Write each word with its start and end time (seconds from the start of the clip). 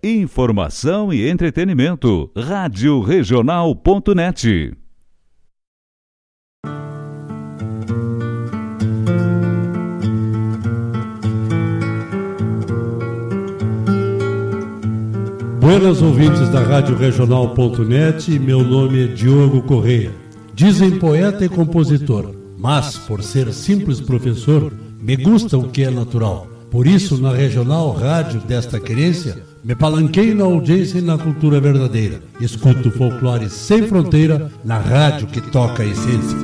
Informação 0.00 1.12
e 1.12 1.28
entretenimento. 1.28 2.30
Rádio 2.36 3.00
Regional.net. 3.00 4.76
Buenas 15.58 16.00
ouvintes 16.00 16.48
da 16.50 16.60
Rádio 16.60 16.96
Regional.net, 16.96 18.38
meu 18.38 18.62
nome 18.62 19.02
é 19.02 19.06
Diogo 19.08 19.62
Correia. 19.62 20.12
Dizem 20.54 20.96
poeta 21.00 21.44
e 21.44 21.48
compositor, 21.48 22.32
mas 22.56 22.96
por 22.98 23.20
ser 23.20 23.52
simples 23.52 24.00
professor, 24.00 24.72
me 25.00 25.16
gusta 25.16 25.58
o 25.58 25.68
que 25.68 25.82
é 25.82 25.90
natural. 25.90 26.46
Por 26.70 26.86
isso, 26.86 27.20
na 27.20 27.32
regional 27.32 27.90
rádio 27.90 28.40
desta 28.40 28.78
querência, 28.78 29.50
me 29.64 29.76
palanquei 29.76 30.34
na 30.34 30.44
audiência 30.44 30.98
e 30.98 31.02
na 31.02 31.16
cultura 31.16 31.60
verdadeira. 31.60 32.20
Escuto 32.40 32.90
folclore 32.90 33.48
sem 33.48 33.86
fronteira 33.86 34.50
na 34.64 34.78
rádio 34.78 35.28
que 35.28 35.40
toca 35.40 35.82
a 35.82 35.86
essência. 35.86 36.38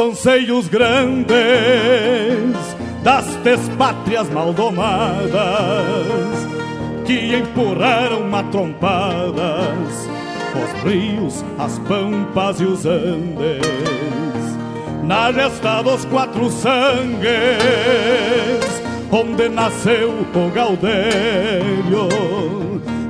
Anseios 0.00 0.68
grandes 0.68 1.36
das 3.02 3.26
pátrias 3.76 4.28
maldomadas 4.30 5.30
que 7.06 7.34
empurraram 7.34 8.28
matrompadas 8.28 10.08
os 10.54 10.82
rios, 10.82 11.44
as 11.58 11.78
pampas 11.80 12.60
e 12.60 12.64
os 12.64 12.84
andes. 12.86 13.60
Na 15.04 15.32
gesta 15.32 15.82
dos 15.82 16.04
quatro 16.06 16.50
sangues 16.50 17.30
onde 19.10 19.48
nasceu 19.48 20.10
o 20.10 20.50
Gaudério 20.50 22.08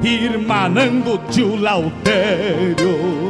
irmanando 0.02 1.20
tio 1.30 1.56
Lautério 1.56 3.29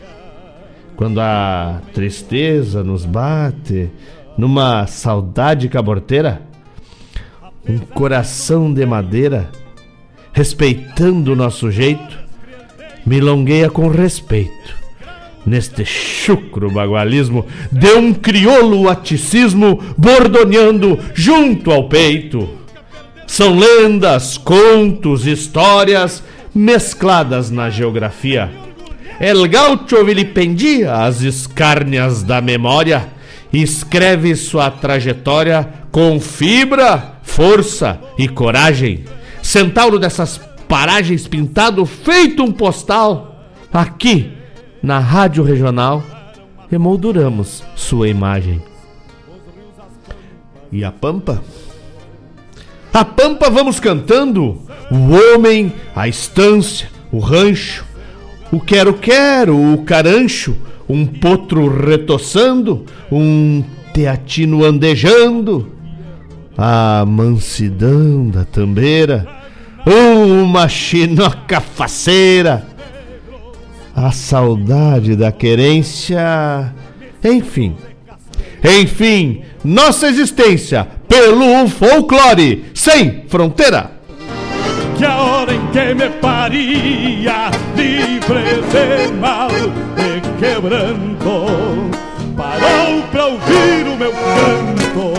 quando 1.01 1.19
a 1.19 1.81
tristeza 1.95 2.83
nos 2.83 3.05
bate, 3.05 3.89
numa 4.37 4.85
saudade 4.85 5.67
caborteira, 5.67 6.43
um 7.67 7.79
coração 7.79 8.71
de 8.71 8.85
madeira, 8.85 9.49
respeitando 10.31 11.33
o 11.33 11.35
nosso 11.35 11.71
jeito, 11.71 12.19
milongueia 13.03 13.67
com 13.67 13.87
respeito. 13.87 14.75
Neste 15.43 15.83
chucro 15.85 16.69
bagualismo, 16.69 17.47
de 17.71 17.93
um 17.93 18.13
crioulo 18.13 18.87
aticismo 18.87 19.81
bordoneando 19.97 20.99
junto 21.15 21.71
ao 21.71 21.89
peito. 21.89 22.47
São 23.25 23.57
lendas, 23.57 24.37
contos, 24.37 25.25
histórias 25.25 26.23
mescladas 26.53 27.49
na 27.49 27.71
geografia 27.71 28.60
El 29.21 29.47
Gaucho 29.47 30.03
vilipendia 30.03 31.03
as 31.03 31.21
escárnias 31.21 32.23
da 32.23 32.41
memória, 32.41 33.07
escreve 33.53 34.35
sua 34.35 34.71
trajetória 34.71 35.71
com 35.91 36.19
fibra, 36.19 37.17
força 37.21 38.01
e 38.17 38.27
coragem. 38.27 39.05
Centauro 39.43 39.99
dessas 39.99 40.41
paragens 40.67 41.27
pintado 41.27 41.85
feito 41.85 42.41
um 42.41 42.51
postal. 42.51 43.45
Aqui, 43.71 44.35
na 44.81 44.97
Rádio 44.97 45.43
Regional, 45.43 46.03
emolduramos 46.71 47.63
sua 47.75 48.09
imagem. 48.09 48.59
E 50.71 50.83
a 50.83 50.91
Pampa? 50.91 51.43
A 52.91 53.05
Pampa 53.05 53.51
vamos 53.51 53.79
cantando, 53.79 54.63
o 54.89 55.35
homem, 55.35 55.71
a 55.95 56.07
estância, 56.07 56.89
o 57.11 57.19
rancho, 57.19 57.85
o 58.51 58.59
quero-quero, 58.59 59.55
o 59.55 59.83
carancho, 59.83 60.55
um 60.87 61.05
potro 61.05 61.67
retoçando, 61.67 62.85
um 63.11 63.63
teatino 63.93 64.65
andejando, 64.65 65.71
a 66.57 67.05
mansidão 67.07 68.29
da 68.29 68.43
tambeira, 68.43 69.25
uma 69.85 70.67
chinoca 70.67 71.61
faceira, 71.61 72.65
a 73.95 74.11
saudade 74.11 75.15
da 75.15 75.31
querência, 75.31 76.73
enfim. 77.23 77.75
Enfim, 78.63 79.41
nossa 79.63 80.07
existência 80.07 80.87
pelo 81.07 81.67
folclore 81.67 82.65
sem 82.73 83.23
fronteira. 83.27 84.00
Que 85.01 85.05
a 85.05 85.17
hora 85.19 85.51
em 85.51 85.65
que 85.71 85.95
me 85.95 86.09
paria, 86.21 87.49
livre 87.75 88.61
de 88.69 89.11
mal 89.13 89.49
e 89.97 90.21
quebranto, 90.39 91.89
parou 92.37 93.01
pra 93.11 93.25
ouvir 93.25 93.87
o 93.87 93.97
meu 93.97 94.11
canto. 94.11 95.13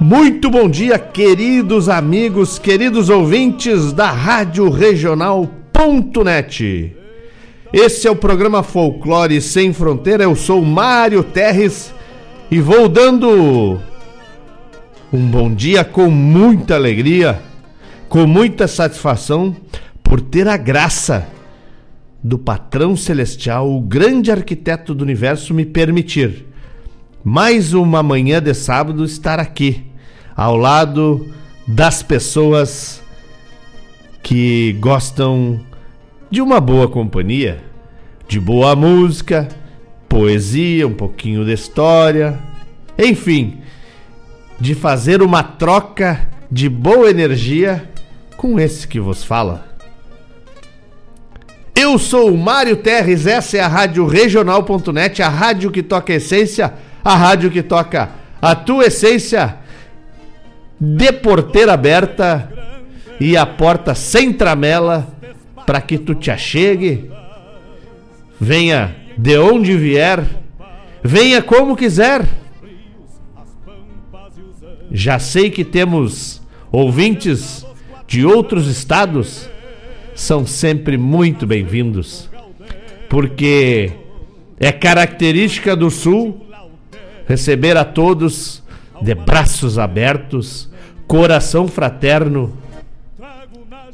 Muito 0.00 0.50
bom 0.50 0.68
dia, 0.68 0.98
queridos 0.98 1.88
amigos, 1.88 2.58
queridos 2.58 3.08
ouvintes 3.08 3.92
da 3.92 4.10
Rádio 4.10 4.68
Regional.net. 4.68 5.36
Esse 7.72 8.08
é 8.08 8.10
o 8.10 8.16
programa 8.16 8.64
Folclore 8.64 9.40
Sem 9.40 9.72
Fronteira. 9.72 10.24
Eu 10.24 10.34
sou 10.34 10.60
Mário 10.62 11.22
Terres 11.22 11.94
e 12.50 12.60
vou 12.60 12.88
dando 12.88 13.78
um 15.14 15.30
bom 15.30 15.54
dia 15.54 15.84
com 15.84 16.10
muita 16.10 16.74
alegria, 16.74 17.40
com 18.08 18.26
muita 18.26 18.66
satisfação 18.66 19.54
por 20.02 20.20
ter 20.20 20.48
a 20.48 20.56
graça 20.56 21.28
do 22.20 22.36
patrão 22.36 22.96
celestial, 22.96 23.72
o 23.72 23.80
grande 23.80 24.32
arquiteto 24.32 24.92
do 24.92 25.04
universo, 25.04 25.54
me 25.54 25.64
permitir 25.64 26.46
mais 27.22 27.72
uma 27.72 28.02
manhã 28.02 28.42
de 28.42 28.52
sábado 28.54 29.04
estar 29.04 29.38
aqui, 29.38 29.84
ao 30.34 30.56
lado 30.56 31.32
das 31.64 32.02
pessoas 32.02 33.00
que 34.20 34.72
gostam 34.80 35.60
de 36.28 36.40
uma 36.40 36.60
boa 36.60 36.88
companhia, 36.88 37.62
de 38.26 38.40
boa 38.40 38.74
música, 38.74 39.46
poesia, 40.08 40.88
um 40.88 40.94
pouquinho 40.94 41.44
de 41.44 41.52
história, 41.52 42.36
enfim, 42.98 43.58
de 44.60 44.74
fazer 44.74 45.22
uma 45.22 45.42
troca 45.42 46.28
de 46.50 46.68
boa 46.68 47.10
energia 47.10 47.90
com 48.36 48.58
esse 48.58 48.86
que 48.86 49.00
vos 49.00 49.24
fala. 49.24 49.74
Eu 51.74 51.98
sou 51.98 52.32
o 52.32 52.38
Mário 52.38 52.76
Terres, 52.76 53.26
essa 53.26 53.56
é 53.56 53.60
a 53.60 53.66
Rádio 53.66 54.06
Regional.net, 54.06 55.22
a 55.22 55.28
rádio 55.28 55.70
que 55.70 55.82
toca 55.82 56.12
a 56.12 56.16
essência, 56.16 56.72
a 57.02 57.16
rádio 57.16 57.50
que 57.50 57.62
toca 57.62 58.10
a 58.40 58.54
tua 58.54 58.86
essência, 58.86 59.56
de 60.80 61.12
porteira 61.12 61.72
aberta 61.72 62.52
e 63.18 63.36
a 63.36 63.46
porta 63.46 63.94
sem 63.94 64.32
tramela 64.32 65.08
para 65.66 65.80
que 65.80 65.98
tu 65.98 66.14
te 66.14 66.30
achegue. 66.30 67.10
Venha 68.40 68.94
de 69.16 69.38
onde 69.38 69.76
vier, 69.76 70.24
venha 71.02 71.42
como 71.42 71.76
quiser. 71.76 72.26
Já 74.96 75.18
sei 75.18 75.50
que 75.50 75.64
temos 75.64 76.40
ouvintes 76.70 77.66
de 78.06 78.24
outros 78.24 78.68
estados, 78.68 79.50
são 80.14 80.46
sempre 80.46 80.96
muito 80.96 81.48
bem-vindos, 81.48 82.30
porque 83.10 83.90
é 84.56 84.70
característica 84.70 85.74
do 85.74 85.90
Sul 85.90 86.46
receber 87.26 87.76
a 87.76 87.84
todos 87.84 88.62
de 89.02 89.16
braços 89.16 89.80
abertos, 89.80 90.70
coração 91.08 91.66
fraterno 91.66 92.56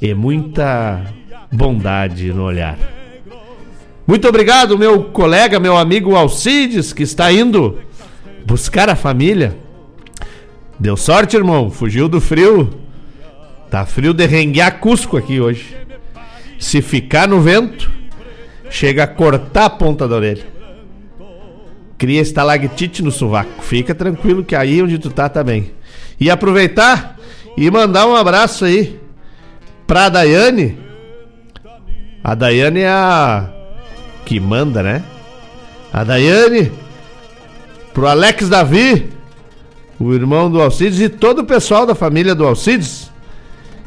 e 0.03 0.13
muita 0.13 1.03
bondade 1.51 2.31
no 2.31 2.45
olhar. 2.45 2.79
Muito 4.07 4.29
obrigado, 4.29 4.77
meu 4.77 5.05
colega, 5.05 5.59
meu 5.59 5.79
amigo 5.79 6.15
Alcides, 6.15 6.93
que 6.93 7.05
está 7.05 7.33
indo 7.33 7.79
buscar 8.45 8.91
a 8.91 8.95
família. 8.95 9.70
Deu 10.81 10.97
sorte, 10.97 11.37
irmão, 11.37 11.71
fugiu 11.71 12.09
do 12.09 12.23
frio. 12.23 12.81
Tá 13.71 13.85
frio 13.85 14.15
de 14.15 14.27
Cusco 14.81 15.19
aqui 15.19 15.39
hoje. 15.39 15.77
Se 16.59 16.81
ficar 16.81 17.29
no 17.29 17.39
vento, 17.39 17.91
chega 18.71 19.03
a 19.05 19.07
cortar 19.07 19.67
a 19.67 19.71
ponta 19.71 20.09
da 20.09 20.17
orelha. 20.17 20.47
Cria 21.99 22.23
estalactite 22.23 23.03
no 23.03 23.13
sovaco. 23.13 23.63
Fica 23.63 23.95
tranquilo 23.95 24.43
que 24.43 24.57
aí 24.57 24.83
onde 24.83 24.99
tu 24.99 25.11
tá 25.11 25.29
tá 25.29 25.45
bem. 25.45 25.71
E 26.19 26.31
aproveitar 26.31 27.19
e 27.59 27.71
mandar 27.71 28.07
um 28.07 28.17
abraço 28.17 28.65
aí 28.65 28.99
pra 29.87 30.09
Daiane, 30.09 30.79
a 32.25 32.35
Daiane 32.35 32.81
é 32.81 32.89
a 32.89 33.51
que 34.25 34.41
manda, 34.41 34.83
né? 34.83 35.03
A 35.93 36.05
Daiane, 36.05 36.73
pro 37.93 38.07
Alex 38.07 38.49
Davi, 38.49 39.20
o 40.01 40.13
irmão 40.15 40.51
do 40.51 40.61
Alcides 40.61 41.01
e 41.01 41.09
todo 41.09 41.41
o 41.41 41.45
pessoal 41.45 41.87
da 41.87 41.95
família 41.95 42.35
do 42.35 42.45
Alcides 42.45 43.11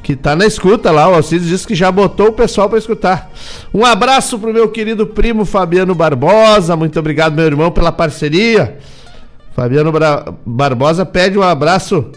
que 0.03 0.15
tá 0.15 0.35
na 0.35 0.45
escuta 0.45 0.91
lá. 0.91 1.09
O 1.09 1.15
Alcides 1.15 1.47
disse 1.47 1.65
que 1.65 1.73
já 1.73 1.91
botou 1.91 2.27
o 2.27 2.33
pessoal 2.33 2.69
para 2.69 2.77
escutar. 2.77 3.31
Um 3.73 3.83
abraço 3.83 4.37
pro 4.37 4.53
meu 4.53 4.69
querido 4.69 5.07
primo 5.07 5.45
Fabiano 5.45 5.95
Barbosa. 5.95 6.75
Muito 6.75 6.99
obrigado, 6.99 7.33
meu 7.33 7.45
irmão, 7.45 7.71
pela 7.71 7.91
parceria. 7.91 8.77
Fabiano 9.55 9.91
Bra 9.91 10.33
Barbosa 10.45 11.05
pede 11.05 11.37
um 11.37 11.43
abraço 11.43 12.11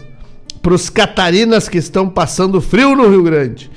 pros 0.61 0.89
catarinas 0.89 1.67
que 1.67 1.77
estão 1.77 2.09
passando 2.09 2.61
frio 2.61 2.95
no 2.95 3.09
Rio 3.09 3.23
Grande. 3.23 3.71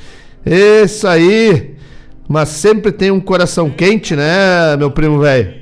Isso 0.44 1.06
aí 1.06 1.76
mas 2.32 2.50
sempre 2.50 2.92
tem 2.92 3.10
um 3.10 3.18
coração 3.18 3.68
quente, 3.68 4.14
né, 4.14 4.76
meu 4.76 4.88
primo 4.88 5.18
velho? 5.18 5.52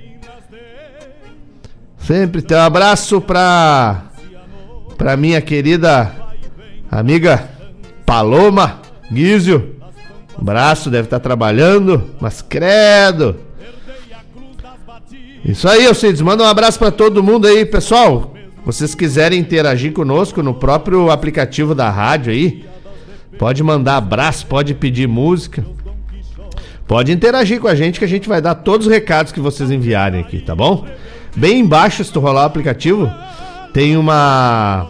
Sempre 1.97 2.43
tem 2.43 2.59
um 2.59 2.61
abraço 2.61 3.23
pra 3.23 4.08
pra 4.99 5.17
minha 5.17 5.41
querida 5.41 6.13
amiga 6.91 7.49
Paloma 8.05 8.83
Guizio. 9.11 9.77
Um 10.37 10.43
abraço, 10.43 10.91
deve 10.91 11.05
estar 11.05 11.21
trabalhando, 11.21 12.11
mas 12.21 12.43
credo. 12.43 13.37
Isso 15.45 15.69
aí, 15.69 15.87
Alcides, 15.87 16.21
manda 16.21 16.43
um 16.43 16.47
abraço 16.47 16.79
para 16.79 16.91
todo 16.91 17.23
mundo 17.23 17.47
aí, 17.47 17.65
pessoal. 17.65 18.35
Vocês 18.67 18.95
quiserem 18.95 19.39
interagir 19.39 19.93
conosco 19.93 20.43
no 20.43 20.53
próprio 20.53 21.11
aplicativo 21.11 21.75
da 21.75 21.89
rádio 21.89 22.33
aí, 22.33 22.67
pode 23.39 23.63
mandar 23.63 23.97
abraço, 23.97 24.47
pode 24.47 24.75
pedir 24.75 25.07
música. 25.07 25.65
Pode 26.87 27.13
interagir 27.13 27.61
com 27.61 27.69
a 27.69 27.75
gente 27.75 27.99
que 27.99 28.05
a 28.05 28.09
gente 28.09 28.29
vai 28.29 28.41
dar 28.41 28.57
todos 28.57 28.87
os 28.87 28.93
recados 28.93 29.31
que 29.31 29.41
vocês 29.41 29.71
enviarem 29.71 30.21
aqui, 30.21 30.41
tá 30.41 30.55
bom? 30.55 30.87
Bem 31.37 31.61
embaixo, 31.61 32.03
se 32.03 32.13
tu 32.13 32.19
rolar 32.19 32.43
o 32.43 32.47
aplicativo, 32.47 33.11
tem 33.79 33.97
uma. 33.97 34.89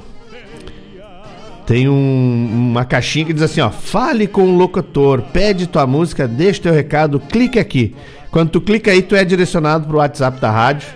Tem 1.66 1.86
um, 1.90 2.70
uma 2.70 2.86
caixinha 2.86 3.26
que 3.26 3.34
diz 3.34 3.42
assim, 3.42 3.60
ó. 3.60 3.68
Fale 3.68 4.26
com 4.26 4.44
o 4.44 4.56
locutor, 4.56 5.20
pede 5.20 5.66
tua 5.66 5.86
música, 5.86 6.26
deixa 6.26 6.62
teu 6.62 6.72
recado, 6.72 7.20
clique 7.20 7.58
aqui. 7.58 7.94
Quando 8.30 8.48
tu 8.48 8.62
clica 8.62 8.90
aí, 8.90 9.02
tu 9.02 9.14
é 9.14 9.26
direcionado 9.26 9.86
pro 9.86 9.98
WhatsApp 9.98 10.40
da 10.40 10.50
rádio. 10.50 10.88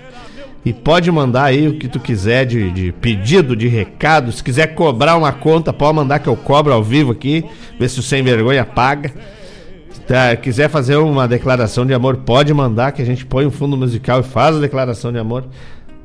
E 0.65 0.73
pode 0.73 1.13
mandar 1.13 1.45
aí 1.45 1.69
o 1.69 1.79
que 1.79 1.87
tu 1.87 2.01
quiser 2.01 2.47
de, 2.47 2.71
de, 2.71 2.93
pedido, 2.93 3.55
de 3.55 3.69
recado. 3.69 4.33
Se 4.33 4.43
quiser 4.43 4.69
cobrar 4.69 5.19
uma 5.19 5.33
conta, 5.33 5.71
pode 5.71 5.95
mandar 5.95 6.19
que 6.21 6.29
eu 6.31 6.37
cobro 6.37 6.73
ao 6.73 6.83
vivo 6.83 7.13
aqui. 7.13 7.45
Ver 7.79 7.91
se 7.91 8.01
o 8.01 8.03
sem 8.03 8.23
vergonha 8.23 8.65
paga. 8.65 9.13
Tá, 10.07 10.35
quiser 10.35 10.71
fazer 10.71 10.97
uma 10.97 11.29
declaração 11.29 11.85
de 11.85 11.93
amor, 11.93 12.17
pode 12.17 12.53
mandar 12.55 12.93
que 12.93 13.03
a 13.03 13.05
gente 13.05 13.27
põe 13.27 13.47
um 13.47 13.51
fundo 13.51 13.77
musical 13.77 14.21
e 14.21 14.23
faz 14.23 14.57
a 14.57 14.61
declaração 14.61 15.13
de 15.13 15.19
amor. 15.19 15.45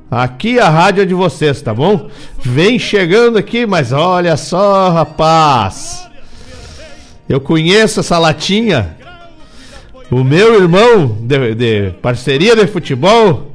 Aqui 0.09 0.57
a 0.57 0.69
rádio 0.69 1.03
é 1.03 1.05
de 1.05 1.13
vocês, 1.13 1.61
tá 1.61 1.73
bom? 1.73 2.09
Vem 2.39 2.79
chegando 2.79 3.37
aqui, 3.37 3.65
mas 3.65 3.91
olha 3.91 4.37
só, 4.37 4.89
rapaz. 4.89 6.07
Eu 7.27 7.41
conheço 7.41 7.99
essa 7.99 8.17
latinha. 8.17 8.95
O 10.09 10.23
meu 10.23 10.61
irmão 10.61 11.17
de, 11.19 11.53
de 11.55 11.91
parceria 12.01 12.55
de 12.55 12.65
futebol, 12.67 13.51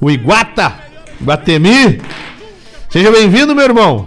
o 0.00 0.08
Iguata, 0.08 0.74
Guatemi. 1.20 2.00
Seja 2.88 3.10
bem-vindo, 3.10 3.52
meu 3.52 3.64
irmão. 3.64 4.06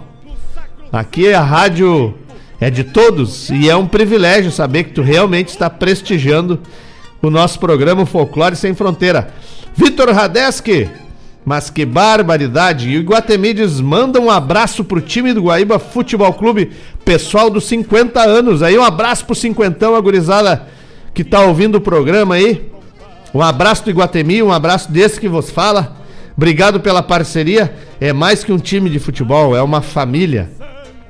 Aqui 0.94 1.34
a 1.34 1.42
rádio 1.42 2.16
é 2.62 2.70
de 2.70 2.86
todos 2.86 3.50
e 3.50 3.70
é 3.70 3.76
um 3.76 3.86
privilégio 3.86 4.52
saber 4.52 4.86
que 4.86 4.92
tu 4.92 5.02
realmente 5.02 5.50
está 5.50 5.70
prestigiando 5.70 6.62
o 7.22 7.30
nosso 7.30 7.60
programa 7.60 8.06
Folclore 8.06 8.56
Sem 8.56 8.74
Fronteira. 8.74 9.34
Vitor 9.76 10.10
Radeski, 10.12 10.90
mas 11.50 11.68
que 11.68 11.84
barbaridade! 11.84 12.92
E 12.92 12.98
o 12.98 13.00
Iguatemides 13.00 13.82
manda 13.82 14.20
um 14.20 14.30
abraço 14.30 14.84
pro 14.84 15.02
time 15.02 15.34
do 15.34 15.46
Guaíba 15.46 15.80
Futebol 15.80 16.32
Clube, 16.32 16.70
pessoal 17.04 17.50
dos 17.50 17.64
50 17.64 18.22
anos. 18.22 18.62
Aí 18.62 18.78
um 18.78 18.84
abraço 18.84 19.26
pro 19.26 19.34
cinquentão, 19.34 19.96
a 19.96 20.00
gurizada 20.00 20.68
que 21.12 21.24
tá 21.24 21.42
ouvindo 21.42 21.80
o 21.80 21.82
programa 21.82 22.36
aí. 22.36 22.70
Um 23.34 23.42
abraço 23.42 23.84
do 23.84 23.90
Iguatemi, 23.90 24.44
um 24.44 24.52
abraço 24.52 24.92
desse 24.92 25.20
que 25.20 25.28
vos 25.28 25.50
fala. 25.50 25.98
Obrigado 26.38 26.82
pela 26.82 27.02
parceria. 27.02 27.74
É 28.00 28.14
mais 28.14 28.44
que 28.44 28.54
um 28.54 28.60
time 28.60 28.88
de 28.88 29.00
futebol, 29.00 29.58
é 29.58 29.62
uma 29.64 29.82
família. 29.82 30.52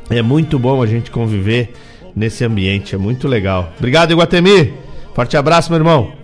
É 0.09 0.21
muito 0.21 0.57
bom 0.57 0.81
a 0.81 0.87
gente 0.87 1.11
conviver 1.11 1.73
nesse 2.15 2.45
ambiente, 2.45 2.95
é 2.95 2.97
muito 2.97 3.27
legal. 3.27 3.73
Obrigado, 3.77 4.11
Iguatemi. 4.11 4.73
Forte 5.13 5.35
abraço, 5.35 5.69
meu 5.69 5.79
irmão. 5.79 6.18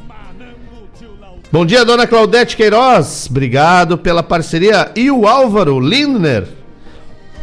Bom 1.51 1.65
dia, 1.65 1.85
dona 1.85 2.07
Claudete 2.07 2.57
Queiroz. 2.57 3.27
Obrigado 3.29 3.97
pela 3.97 4.23
parceria. 4.23 4.91
E 4.95 5.09
o 5.09 5.27
Álvaro 5.27 5.79
Lindner. 5.79 6.47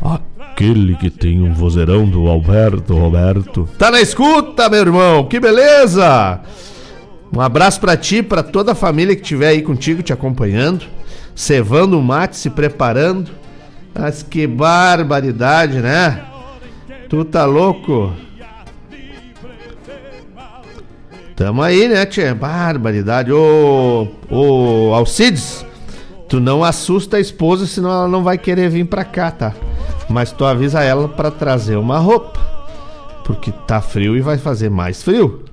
Aquele 0.02 0.96
que 0.96 1.08
tem 1.08 1.40
um 1.40 1.54
vozeirão 1.54 2.06
do 2.06 2.26
Alberto 2.26 2.94
Roberto. 2.94 3.68
Tá 3.78 3.90
na 3.90 4.00
escuta, 4.00 4.68
meu 4.68 4.80
irmão. 4.80 5.24
Que 5.24 5.40
beleza! 5.40 6.40
Um 7.34 7.40
abraço 7.40 7.80
para 7.80 7.96
ti, 7.96 8.22
para 8.22 8.42
toda 8.42 8.72
a 8.72 8.74
família 8.74 9.16
que 9.16 9.22
estiver 9.22 9.48
aí 9.48 9.62
contigo 9.62 10.02
te 10.02 10.12
acompanhando, 10.12 10.84
cevando 11.34 11.98
o 11.98 12.02
mate, 12.02 12.36
se 12.36 12.50
preparando. 12.50 13.30
Mas 13.94 14.22
que 14.22 14.46
barbaridade, 14.46 15.78
né? 15.78 16.22
Tu 17.08 17.24
tá 17.24 17.46
louco? 17.46 18.12
Tamo 21.34 21.62
aí, 21.62 21.88
né, 21.88 22.04
tia? 22.04 22.34
Barbaridade. 22.34 23.32
Ô, 23.32 24.08
ô, 24.30 24.94
Alcides, 24.94 25.64
tu 26.28 26.38
não 26.38 26.62
assusta 26.62 27.16
a 27.16 27.20
esposa, 27.20 27.66
senão 27.66 27.90
ela 27.90 28.08
não 28.08 28.22
vai 28.22 28.36
querer 28.36 28.68
vir 28.68 28.84
pra 28.84 29.04
cá, 29.04 29.30
tá? 29.30 29.54
Mas 30.08 30.30
tu 30.30 30.44
avisa 30.44 30.82
ela 30.82 31.08
para 31.08 31.30
trazer 31.30 31.76
uma 31.76 31.98
roupa. 31.98 32.40
Porque 33.24 33.52
tá 33.66 33.80
frio 33.80 34.16
e 34.16 34.20
vai 34.20 34.36
fazer 34.36 34.68
mais 34.68 35.02
frio. 35.02 35.44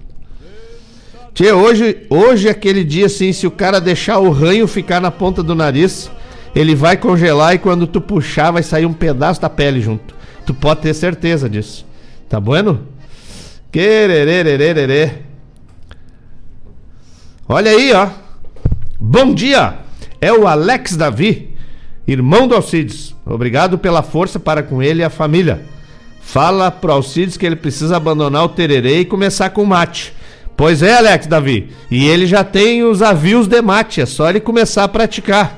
Tia, 1.33 1.55
hoje, 1.55 2.05
hoje 2.09 2.47
é 2.47 2.51
aquele 2.51 2.83
dia 2.83 3.05
assim, 3.05 3.31
se 3.31 3.47
o 3.47 3.51
cara 3.51 3.79
deixar 3.79 4.17
o 4.19 4.31
ranho 4.31 4.67
ficar 4.67 4.99
na 4.99 5.11
ponta 5.11 5.41
do 5.41 5.55
nariz, 5.55 6.11
ele 6.53 6.75
vai 6.75 6.97
congelar 6.97 7.55
e 7.55 7.59
quando 7.59 7.87
tu 7.87 8.01
puxar 8.01 8.51
vai 8.51 8.63
sair 8.63 8.85
um 8.85 8.93
pedaço 8.93 9.39
da 9.39 9.49
pele 9.49 9.79
junto. 9.79 10.13
Tu 10.45 10.53
pode 10.53 10.81
ter 10.81 10.93
certeza 10.93 11.47
disso. 11.49 11.85
Tá 12.27 12.39
bueno? 12.39 12.81
Querererererê. 13.71 15.28
Olha 17.51 17.71
aí, 17.71 17.91
ó. 17.93 18.07
Bom 18.99 19.33
dia. 19.33 19.79
É 20.21 20.31
o 20.31 20.45
Alex 20.45 20.95
Davi, 20.95 21.55
irmão 22.07 22.47
do 22.47 22.53
Alcides. 22.53 23.15
Obrigado 23.25 23.75
pela 23.79 24.03
força 24.03 24.39
para 24.39 24.61
com 24.61 24.83
ele 24.83 25.01
e 25.01 25.03
a 25.03 25.09
família. 25.09 25.65
Fala 26.21 26.69
pro 26.69 26.91
Alcides 26.91 27.37
que 27.37 27.45
ele 27.47 27.55
precisa 27.55 27.97
abandonar 27.97 28.43
o 28.43 28.49
tererê 28.49 28.99
e 28.99 29.05
começar 29.05 29.49
com 29.49 29.65
mate. 29.65 30.13
Pois 30.55 30.83
é, 30.83 30.95
Alex 30.95 31.25
Davi. 31.25 31.71
E 31.89 32.05
ele 32.05 32.27
já 32.27 32.43
tem 32.43 32.83
os 32.83 33.01
avios 33.01 33.47
de 33.47 33.59
mate, 33.63 33.99
é 33.99 34.05
só 34.05 34.29
ele 34.29 34.39
começar 34.39 34.83
a 34.83 34.87
praticar. 34.87 35.57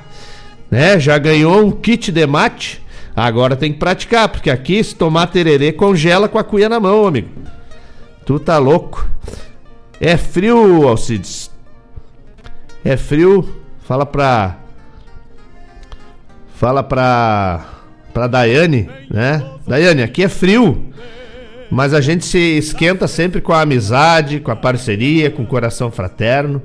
Né? 0.70 0.98
Já 0.98 1.18
ganhou 1.18 1.62
um 1.62 1.70
kit 1.70 2.10
de 2.10 2.26
mate, 2.26 2.80
agora 3.14 3.54
tem 3.54 3.70
que 3.70 3.78
praticar, 3.78 4.30
porque 4.30 4.48
aqui 4.48 4.82
se 4.82 4.94
tomar 4.94 5.26
tererê 5.26 5.72
congela 5.72 6.26
com 6.26 6.38
a 6.38 6.44
cuia 6.44 6.70
na 6.70 6.80
mão, 6.80 7.06
amigo. 7.06 7.28
Tu 8.24 8.38
tá 8.38 8.56
louco. 8.56 9.06
É 10.00 10.16
frio, 10.16 10.88
Alcides. 10.88 11.51
É 12.84 12.96
frio. 12.96 13.62
Fala 13.82 14.06
pra. 14.06 14.58
Fala 16.54 16.82
pra. 16.82 17.68
Pra 18.12 18.26
Daiane, 18.26 18.90
né? 19.10 19.42
Daiane, 19.66 20.02
aqui 20.02 20.22
é 20.22 20.28
frio. 20.28 20.92
Mas 21.70 21.94
a 21.94 22.00
gente 22.02 22.26
se 22.26 22.58
esquenta 22.58 23.08
sempre 23.08 23.40
com 23.40 23.54
a 23.54 23.62
amizade, 23.62 24.40
com 24.40 24.50
a 24.50 24.56
parceria, 24.56 25.30
com 25.30 25.42
o 25.42 25.46
coração 25.46 25.90
fraterno. 25.90 26.60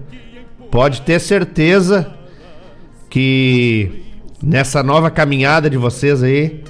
Pode 0.70 1.02
ter 1.04 1.20
certeza 1.20 2.14
que 3.10 4.04
nessa 4.44 4.84
nova 4.84 5.10
caminhada 5.10 5.70
de 5.70 5.78
vocês 5.78 6.22
aí, 6.22 6.62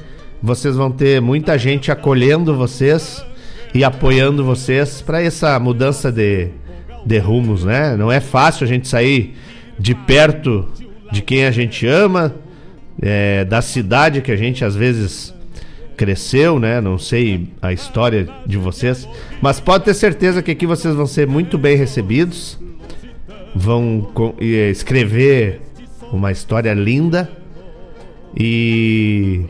vocês 0.41 0.75
vão 0.75 0.91
ter 0.91 1.19
muita 1.19 1.57
gente 1.57 1.91
acolhendo 1.91 2.55
vocês 2.55 3.25
e 3.73 3.83
apoiando 3.83 4.43
vocês 4.43 5.01
para 5.01 5.21
essa 5.21 5.59
mudança 5.59 6.11
de, 6.11 6.49
de 7.05 7.17
rumos, 7.19 7.63
né? 7.63 7.95
Não 7.95 8.11
é 8.11 8.19
fácil 8.19 8.65
a 8.65 8.67
gente 8.67 8.87
sair 8.87 9.35
de 9.79 9.93
perto 9.93 10.65
de 11.11 11.21
quem 11.21 11.45
a 11.45 11.51
gente 11.51 11.85
ama, 11.85 12.35
é, 13.01 13.45
da 13.45 13.61
cidade 13.61 14.21
que 14.21 14.31
a 14.31 14.35
gente 14.35 14.65
às 14.65 14.75
vezes 14.75 15.33
cresceu, 15.95 16.59
né? 16.59 16.79
Não 16.79 16.97
sei 16.97 17.47
a 17.61 17.73
história 17.73 18.27
de 18.45 18.57
vocês, 18.57 19.07
mas 19.41 19.59
pode 19.59 19.85
ter 19.85 19.93
certeza 19.93 20.41
que 20.41 20.51
aqui 20.51 20.65
vocês 20.65 20.93
vão 20.93 21.07
ser 21.07 21.27
muito 21.27 21.57
bem 21.57 21.75
recebidos, 21.75 22.59
vão 23.55 24.11
escrever 24.71 25.61
uma 26.11 26.31
história 26.31 26.73
linda 26.73 27.29
e 28.35 29.45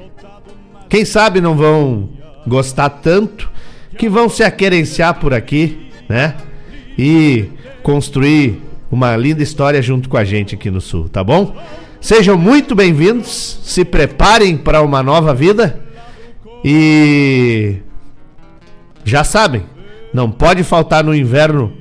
quem 0.87 1.03
sabe 1.03 1.41
não 1.41 1.55
vão 1.55 2.09
gostar 2.47 2.89
tanto 2.89 3.51
que 3.97 4.07
vão 4.07 4.29
se 4.29 4.43
aquerenciar 4.43 5.15
por 5.15 5.33
aqui, 5.33 5.89
né? 6.07 6.35
E 6.97 7.49
construir 7.83 8.61
uma 8.91 9.15
linda 9.15 9.43
história 9.43 9.81
junto 9.81 10.09
com 10.09 10.17
a 10.17 10.23
gente 10.23 10.55
aqui 10.55 10.71
no 10.71 10.81
Sul, 10.81 11.09
tá 11.09 11.23
bom? 11.23 11.55
Sejam 11.99 12.37
muito 12.37 12.75
bem-vindos, 12.75 13.59
se 13.63 13.83
preparem 13.83 14.57
para 14.57 14.81
uma 14.81 15.03
nova 15.03 15.33
vida 15.33 15.81
e 16.63 17.77
já 19.03 19.23
sabem, 19.23 19.63
não 20.13 20.31
pode 20.31 20.63
faltar 20.63 21.03
no 21.03 21.13
inverno 21.13 21.73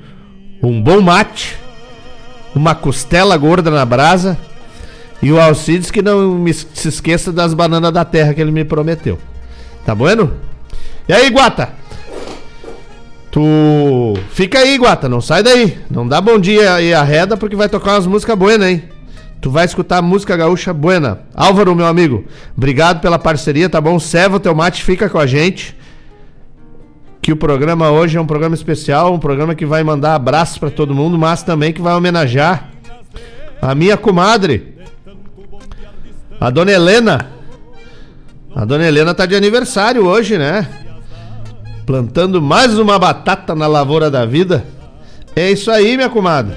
um 0.61 0.81
bom 0.81 1.01
mate, 1.01 1.57
uma 2.53 2.75
costela 2.75 3.37
gorda 3.37 3.69
na 3.69 3.85
brasa 3.85 4.37
e 5.21 5.31
o 5.31 5.39
Alcides 5.39 5.91
que 5.91 6.01
não 6.01 6.35
me, 6.35 6.53
se 6.53 6.87
esqueça 6.87 7.31
das 7.31 7.53
bananas 7.53 7.91
da 7.91 8.05
terra 8.05 8.33
que 8.33 8.41
ele 8.41 8.51
me 8.51 8.65
prometeu. 8.65 9.17
Tá 9.85 9.95
bueno? 9.95 10.33
E 11.07 11.13
aí, 11.13 11.29
Guata? 11.29 11.69
Tu 13.31 14.13
fica 14.31 14.59
aí, 14.59 14.77
Guata, 14.77 15.09
não 15.09 15.21
sai 15.21 15.43
daí. 15.43 15.77
Não 15.89 16.07
dá 16.07 16.21
bom 16.21 16.39
dia 16.39 16.81
e 16.81 16.93
arreda 16.93 17.35
porque 17.35 17.55
vai 17.55 17.69
tocar 17.69 17.93
umas 17.93 18.07
músicas 18.07 18.37
buenas, 18.37 18.69
hein? 18.69 18.83
Tu 19.39 19.51
vai 19.51 19.65
escutar 19.65 20.01
música 20.01 20.35
gaúcha 20.35 20.73
buena. 20.73 21.19
Álvaro, 21.35 21.75
meu 21.75 21.85
amigo, 21.85 22.25
obrigado 22.55 23.01
pela 23.01 23.19
parceria, 23.19 23.69
tá 23.69 23.79
bom? 23.79 23.99
Serva 23.99 24.37
o 24.37 24.39
teu 24.39 24.55
mate, 24.55 24.83
fica 24.83 25.09
com 25.09 25.19
a 25.19 25.27
gente. 25.27 25.77
Que 27.21 27.31
o 27.31 27.35
programa 27.35 27.91
hoje 27.91 28.17
é 28.17 28.21
um 28.21 28.25
programa 28.25 28.55
especial, 28.55 29.13
um 29.13 29.19
programa 29.19 29.53
que 29.53 29.65
vai 29.65 29.83
mandar 29.83 30.15
abraços 30.15 30.57
para 30.57 30.71
todo 30.71 30.95
mundo, 30.95 31.17
mas 31.17 31.43
também 31.43 31.73
que 31.73 31.81
vai 31.81 31.93
homenagear 31.93 32.69
a 33.61 33.75
minha 33.75 33.97
comadre, 33.97 34.75
a 36.39 36.49
dona 36.49 36.71
Helena. 36.71 37.31
A 38.55 38.65
dona 38.65 38.87
Helena 38.87 39.13
tá 39.13 39.25
de 39.25 39.35
aniversário 39.35 40.05
hoje, 40.05 40.37
né? 40.37 40.67
Plantando 41.87 42.41
mais 42.41 42.77
uma 42.77 42.99
batata 42.99 43.55
na 43.55 43.65
lavoura 43.65 44.11
da 44.11 44.25
vida. 44.25 44.65
É 45.33 45.49
isso 45.49 45.71
aí, 45.71 45.95
minha 45.95 46.09
comadre. 46.09 46.53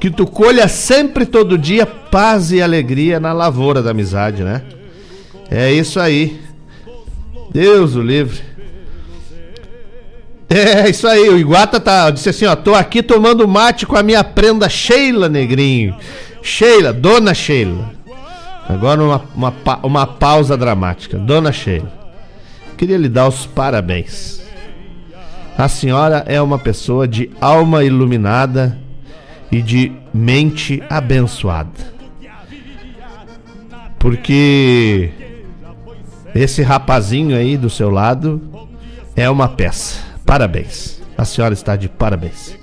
Que 0.00 0.10
tu 0.10 0.26
colha 0.26 0.66
sempre, 0.66 1.24
todo 1.24 1.56
dia, 1.56 1.86
paz 1.86 2.50
e 2.50 2.60
alegria 2.60 3.20
na 3.20 3.32
lavoura 3.32 3.80
da 3.80 3.92
amizade, 3.92 4.42
né? 4.42 4.62
É 5.48 5.70
isso 5.70 6.00
aí. 6.00 6.40
Deus 7.52 7.94
o 7.94 8.02
livre. 8.02 8.40
É 10.48 10.90
isso 10.90 11.06
aí, 11.06 11.28
o 11.28 11.38
Iguata 11.38 11.78
tá, 11.78 12.10
disse 12.10 12.28
assim, 12.28 12.44
ó, 12.44 12.56
tô 12.56 12.74
aqui 12.74 13.04
tomando 13.04 13.46
mate 13.46 13.86
com 13.86 13.96
a 13.96 14.02
minha 14.02 14.24
prenda 14.24 14.68
Sheila 14.68 15.28
Negrinho. 15.28 15.94
Sheila, 16.42 16.92
dona 16.92 17.32
Sheila. 17.32 17.92
Agora 18.68 19.00
uma, 19.00 19.22
uma, 19.32 19.54
uma 19.84 20.06
pausa 20.08 20.56
dramática. 20.56 21.16
Dona 21.16 21.52
Sheila, 21.52 21.92
queria 22.80 22.96
lhe 22.96 23.10
dar 23.10 23.28
os 23.28 23.44
parabéns. 23.44 24.40
A 25.58 25.68
senhora 25.68 26.24
é 26.26 26.40
uma 26.40 26.58
pessoa 26.58 27.06
de 27.06 27.30
alma 27.38 27.84
iluminada 27.84 28.78
e 29.52 29.60
de 29.60 29.92
mente 30.14 30.82
abençoada. 30.88 31.78
Porque 33.98 35.10
esse 36.34 36.62
rapazinho 36.62 37.36
aí 37.36 37.58
do 37.58 37.68
seu 37.68 37.90
lado 37.90 38.40
é 39.14 39.28
uma 39.28 39.46
peça. 39.46 40.00
Parabéns. 40.24 41.02
A 41.18 41.26
senhora 41.26 41.52
está 41.52 41.76
de 41.76 41.86
parabéns. 41.86 42.56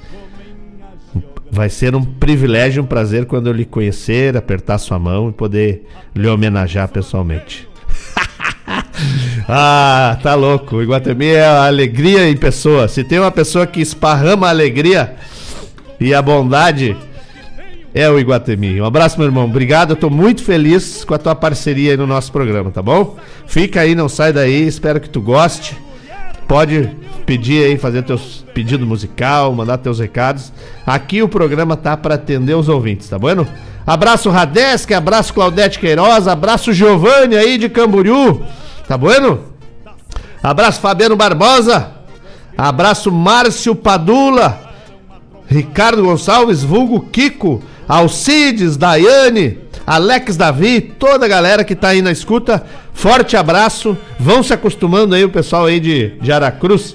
Vai 1.51 1.69
ser 1.69 1.95
um 1.95 2.03
privilégio, 2.03 2.81
um 2.81 2.87
prazer 2.87 3.27
quando 3.27 3.45
eu 3.45 3.53
lhe 3.53 3.65
conhecer, 3.65 4.35
apertar 4.35 4.79
sua 4.79 4.97
mão 4.97 5.29
e 5.29 5.31
poder 5.31 5.87
lhe 6.15 6.27
homenagear 6.27 6.87
pessoalmente. 6.87 7.69
ah, 9.47 10.17
tá 10.21 10.35
louco. 10.35 10.77
O 10.77 10.83
Iguatemi 10.83 11.27
é 11.27 11.45
a 11.45 11.67
alegria 11.67 12.29
em 12.29 12.35
pessoa. 12.35 12.87
Se 12.87 13.03
tem 13.03 13.19
uma 13.19 13.31
pessoa 13.31 13.65
que 13.65 13.79
esparrama 13.79 14.47
a 14.47 14.49
alegria 14.49 15.15
e 15.99 16.13
a 16.13 16.21
bondade, 16.21 16.95
é 17.93 18.09
o 18.09 18.19
Iguatemi. 18.19 18.81
Um 18.81 18.85
abraço, 18.85 19.17
meu 19.17 19.27
irmão. 19.27 19.45
Obrigado. 19.45 19.91
Eu 19.91 19.95
tô 19.95 20.09
muito 20.09 20.43
feliz 20.43 21.03
com 21.05 21.13
a 21.13 21.17
tua 21.17 21.33
parceria 21.33 21.91
aí 21.91 21.97
no 21.97 22.05
nosso 22.05 22.31
programa, 22.31 22.71
tá 22.71 22.81
bom? 22.81 23.17
Fica 23.45 23.81
aí, 23.81 23.95
não 23.95 24.09
sai 24.09 24.33
daí. 24.33 24.67
Espero 24.67 24.99
que 24.99 25.09
tu 25.09 25.21
goste. 25.21 25.77
Pode 26.47 26.89
pedir 27.25 27.65
aí, 27.65 27.77
fazer 27.77 28.03
teus 28.03 28.45
pedido 28.53 28.85
musical, 28.87 29.53
mandar 29.53 29.77
teus 29.77 29.99
recados. 29.99 30.51
Aqui 30.85 31.21
o 31.21 31.27
programa 31.27 31.75
tá 31.75 31.95
para 31.97 32.15
atender 32.15 32.55
os 32.55 32.69
ouvintes, 32.69 33.09
tá 33.09 33.19
bueno? 33.19 33.45
Abraço 33.85 34.29
Radesc, 34.29 34.93
abraço 34.93 35.33
Claudete 35.33 35.79
Queiroz, 35.79 36.27
abraço 36.27 36.73
Giovanni 36.73 37.37
aí 37.37 37.57
de 37.57 37.69
Camboriú, 37.69 38.41
tá 38.87 38.97
bueno? 38.97 39.39
Abraço 40.41 40.79
Fabiano 40.79 41.15
Barbosa, 41.15 41.91
abraço 42.57 43.11
Márcio 43.11 43.75
Padula, 43.75 44.71
Ricardo 45.47 46.03
Gonçalves, 46.03 46.63
vulgo 46.63 47.01
Kiko, 47.01 47.61
Alcides, 47.87 48.77
Daiane, 48.77 49.59
Alex 49.85 50.35
Davi, 50.35 50.81
toda 50.81 51.25
a 51.25 51.29
galera 51.29 51.63
que 51.63 51.75
tá 51.75 51.89
aí 51.89 52.01
na 52.01 52.11
escuta, 52.11 52.65
forte 52.93 53.37
abraço. 53.37 53.97
Vão 54.19 54.43
se 54.43 54.53
acostumando 54.53 55.15
aí 55.15 55.23
o 55.23 55.29
pessoal 55.29 55.65
aí 55.65 55.79
de, 55.79 56.09
de 56.19 56.31
Aracruz. 56.31 56.93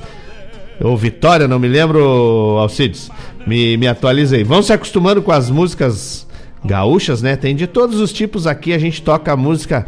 Ou 0.78 0.96
Vitória, 0.96 1.48
não 1.48 1.58
me 1.58 1.68
lembro, 1.68 2.58
Alcides. 2.58 3.10
Me, 3.46 3.76
me 3.76 3.86
atualiza 3.86 4.36
aí. 4.36 4.44
Vão 4.44 4.62
se 4.62 4.72
acostumando 4.72 5.22
com 5.22 5.32
as 5.32 5.48
músicas 5.48 6.26
gaúchas, 6.64 7.22
né? 7.22 7.34
Tem 7.34 7.56
de 7.56 7.66
todos 7.66 7.98
os 7.98 8.12
tipos 8.12 8.46
aqui. 8.46 8.74
A 8.74 8.78
gente 8.78 9.00
toca 9.00 9.34
música 9.36 9.86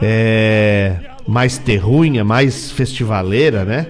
é, 0.00 0.96
mais 1.26 1.58
terrunha, 1.58 2.24
mais 2.24 2.70
festivaleira, 2.70 3.64
né? 3.64 3.86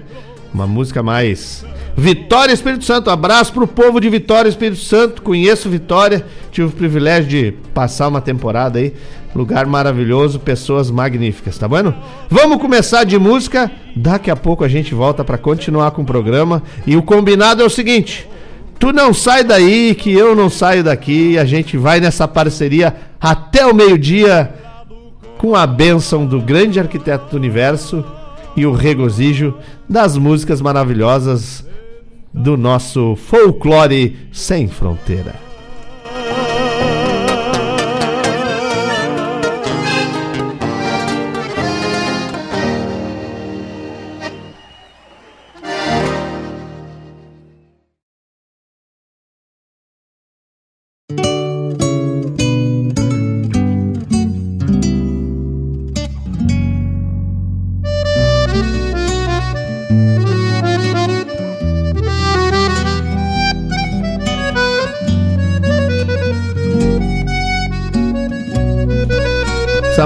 Uma 0.52 0.66
música 0.66 1.02
mais 1.02 1.64
Vitória 2.00 2.52
Espírito 2.52 2.84
Santo, 2.84 3.10
abraço 3.10 3.52
pro 3.52 3.66
povo 3.66 4.00
de 4.00 4.08
Vitória 4.08 4.48
Espírito 4.48 4.80
Santo. 4.80 5.20
Conheço 5.20 5.68
Vitória, 5.68 6.24
tive 6.52 6.68
o 6.68 6.70
privilégio 6.70 7.28
de 7.28 7.52
passar 7.74 8.06
uma 8.06 8.20
temporada 8.20 8.78
aí. 8.78 8.94
Lugar 9.34 9.66
maravilhoso, 9.66 10.38
pessoas 10.38 10.92
magníficas, 10.92 11.58
tá 11.58 11.66
vendo? 11.66 11.92
Vamos 12.30 12.58
começar 12.58 13.02
de 13.02 13.18
música. 13.18 13.68
Daqui 13.96 14.30
a 14.30 14.36
pouco 14.36 14.62
a 14.62 14.68
gente 14.68 14.94
volta 14.94 15.24
para 15.24 15.36
continuar 15.36 15.90
com 15.90 16.02
o 16.02 16.06
programa. 16.06 16.62
E 16.86 16.96
o 16.96 17.02
combinado 17.02 17.64
é 17.64 17.66
o 17.66 17.70
seguinte: 17.70 18.28
tu 18.78 18.92
não 18.92 19.12
sai 19.12 19.42
daí, 19.42 19.92
que 19.92 20.12
eu 20.12 20.36
não 20.36 20.48
saio 20.48 20.84
daqui. 20.84 21.36
A 21.36 21.44
gente 21.44 21.76
vai 21.76 21.98
nessa 21.98 22.28
parceria 22.28 22.94
até 23.20 23.66
o 23.66 23.74
meio-dia 23.74 24.54
com 25.38 25.54
a 25.54 25.66
bênção 25.66 26.26
do 26.26 26.40
grande 26.40 26.78
arquiteto 26.78 27.30
do 27.30 27.36
universo 27.36 28.04
e 28.56 28.66
o 28.66 28.72
regozijo 28.72 29.54
das 29.88 30.16
músicas 30.16 30.60
maravilhosas 30.60 31.64
do 32.34 32.56
nosso 32.56 33.16
folclore 33.16 34.16
sem 34.32 34.68
fronteira. 34.68 35.47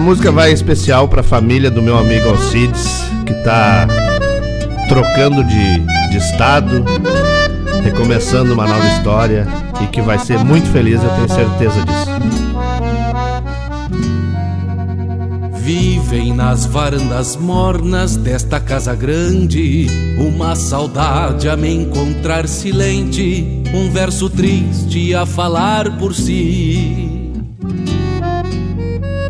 Música 0.03 0.33
vai 0.33 0.53
especial 0.53 1.07
para 1.07 1.21
a 1.21 1.25
família 1.25 1.71
do 1.71 1.81
meu 1.81 1.97
amigo 1.97 2.29
Alcides, 2.29 3.05
que 3.25 3.33
está 3.33 3.87
trocando 4.89 5.45
de, 5.45 5.79
de 6.11 6.17
estado, 6.17 6.85
recomeçando 7.85 8.53
uma 8.53 8.67
nova 8.67 8.85
história 8.89 9.47
e 9.81 9.87
que 9.87 10.03
vai 10.03 10.19
ser 10.19 10.45
muito 10.45 10.69
feliz, 10.71 11.01
eu 11.01 11.09
tenho 11.11 11.29
certeza 11.29 11.85
disso. 11.85 12.11
Vivem 15.53 16.35
nas 16.35 16.67
varandas 16.67 17.37
mornas 17.37 18.17
desta 18.17 18.59
casa 18.59 18.97
grande. 18.97 19.87
Uma 20.19 20.57
saudade 20.57 21.49
a 21.49 21.57
me 21.57 21.73
encontrar 21.73 22.49
silente. 22.49 23.63
Um 23.73 23.89
verso 23.93 24.29
triste 24.29 25.15
a 25.15 25.25
falar 25.25 25.97
por 25.99 26.13
si 26.13 27.12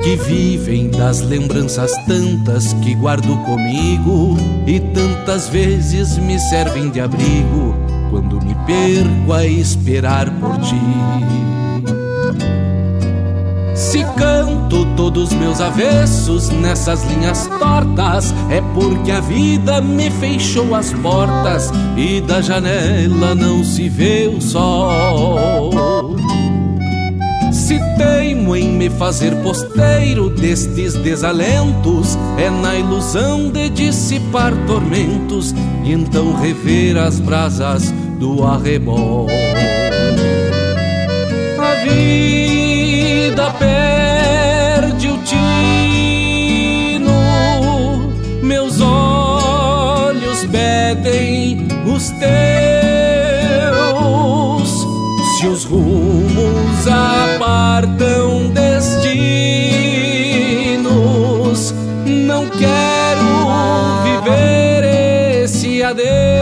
que 0.03 0.17
vivem 0.17 0.91
das 0.91 1.21
lembranças 1.21 1.93
tantas 2.09 2.73
que 2.75 2.95
guardo 2.95 3.37
comigo 3.45 4.37
e 4.67 4.81
tantas 4.81 5.49
vezes 5.49 6.19
me 6.19 6.39
servem 6.41 6.91
de 6.91 7.01
abrigo 7.01 7.77
quando 8.11 8.41
me 8.45 8.55
perco 8.67 9.33
a 9.33 9.47
esperar 9.47 10.29
por 10.41 10.59
ti. 10.59 10.81
Se 13.75 14.05
canto 14.17 14.85
todos 14.97 15.33
meus 15.33 15.61
avessos 15.61 16.51
nessas 16.51 17.05
linhas 17.05 17.49
tortas, 17.59 18.35
é 18.51 18.61
porque 18.75 19.11
a 19.11 19.21
vida 19.21 19.81
me 19.81 20.11
fechou 20.11 20.75
as 20.75 20.93
portas 20.95 21.71
e 21.97 22.21
da 22.21 22.41
janela 22.41 23.35
não 23.35 23.65
se 23.65 23.89
vê 23.89 24.27
o 24.27 24.41
sol. 24.41 25.62
Teimo 28.03 28.57
em 28.57 28.69
me 28.69 28.91
fazer 28.91 29.33
posteiro 29.43 30.29
destes 30.29 30.95
desalentos, 30.95 32.19
é 32.37 32.51
na 32.51 32.75
ilusão 32.75 33.49
de 33.49 33.69
dissipar 33.69 34.53
tormentos 34.67 35.55
e 35.85 35.93
então 35.93 36.35
rever 36.35 36.97
as 36.97 37.21
brasas 37.21 37.93
do 38.19 38.43
arrebol. 38.43 39.29
A 41.61 41.75
vida 41.85 43.51
perde 43.53 45.07
o 45.07 45.19
tino, 45.19 47.13
meus 48.43 48.81
olhos 48.81 50.45
pedem 50.51 51.69
os 51.87 52.11
teus. 52.11 52.33
Se 55.39 55.47
os 55.47 55.63
rumos 55.65 55.92
apartam 56.87 58.51
destinos. 58.51 59.13
Não 62.07 62.49
quero 62.49 63.27
viver 64.05 64.85
esse 65.45 65.83
adeus. 65.83 66.42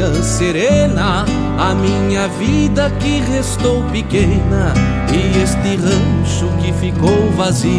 manhã 0.00 0.22
serena. 0.22 1.24
A 1.58 1.74
minha 1.74 2.26
vida 2.28 2.90
que 2.98 3.20
restou 3.20 3.82
pequena 3.92 4.72
e 5.12 5.42
este 5.42 5.76
rancho 5.76 6.48
que 6.62 6.72
ficou 6.72 7.30
vazio. 7.36 7.70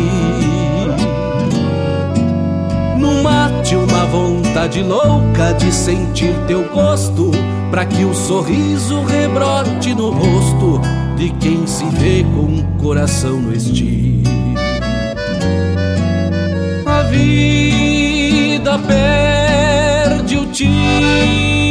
No 2.98 3.24
mate, 3.24 3.76
uma 3.76 4.06
vontade 4.06 4.84
louca 4.84 5.54
de 5.54 5.72
sentir 5.72 6.36
teu 6.48 6.64
gosto, 6.70 7.32
para 7.72 7.86
que 7.86 8.06
o 8.06 8.14
sorriso 8.14 9.04
rebrote 9.04 9.96
no 9.96 10.12
rosto 10.12 10.80
de 11.18 11.30
quem 11.40 11.66
se 11.66 11.86
vê 11.86 12.24
com 12.24 12.60
o 12.60 12.64
coração 12.80 13.40
no 13.40 13.52
estio. 13.52 14.22
A 16.86 17.02
vida 17.04 18.78
perde 18.88 20.38
o 20.38 20.46
tino, 20.48 21.71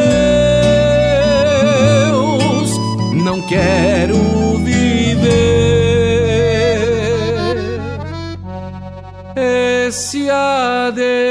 Adeus. 10.91 11.30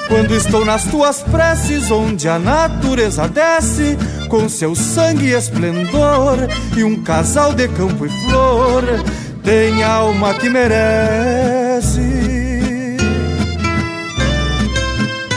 Quando 0.07 0.35
estou 0.35 0.65
nas 0.65 0.83
tuas 0.85 1.21
preces, 1.21 1.89
onde 1.89 2.27
a 2.27 2.37
natureza 2.37 3.27
desce 3.27 3.97
com 4.27 4.47
seu 4.49 4.75
sangue 4.75 5.27
e 5.27 5.33
esplendor, 5.33 6.37
e 6.75 6.83
um 6.83 7.01
casal 7.01 7.53
de 7.53 7.67
campo 7.69 8.05
e 8.05 8.09
flor 8.09 8.83
tem 9.43 9.83
alma 9.83 10.33
que 10.35 10.49
merece. 10.49 12.01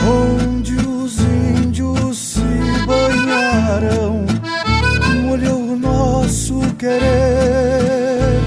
Onde 0.07 0.75
os 0.75 1.19
índios 1.21 2.19
se 2.19 2.41
banharão, 2.87 4.27
molhou 5.23 5.73
o 5.73 5.77
nosso 5.77 6.61
querer. 6.79 8.41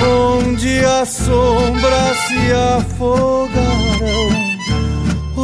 Onde 0.00 0.84
as 0.84 1.08
sombras 1.08 2.16
se 2.26 2.52
afogarão, 2.78 4.45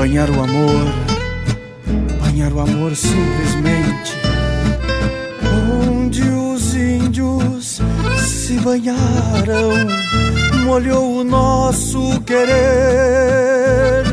banhar 0.00 0.30
o 0.30 0.40
amor, 0.42 0.86
banhar 2.22 2.50
o 2.54 2.60
amor 2.60 2.96
simplesmente. 2.96 4.16
Onde 5.84 6.22
os 6.22 6.74
índios 6.74 7.82
se 8.16 8.54
banharam, 8.60 9.72
molhou 10.64 11.18
o 11.18 11.24
nosso 11.24 12.18
querer. 12.22 14.06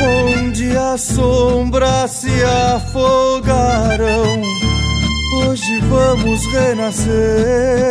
Onde 0.00 0.76
as 0.76 1.00
sombras 1.00 2.12
se 2.12 2.44
afogaram, 2.76 4.40
hoje 5.42 5.80
vamos 5.88 6.46
renascer. 6.52 7.90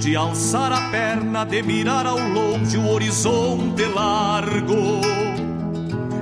De 0.00 0.16
alçar 0.16 0.72
a 0.72 0.90
perna, 0.90 1.44
de 1.44 1.62
mirar 1.62 2.06
ao 2.06 2.18
longe 2.18 2.78
o 2.78 2.90
horizonte 2.90 3.84
largo. 3.84 5.02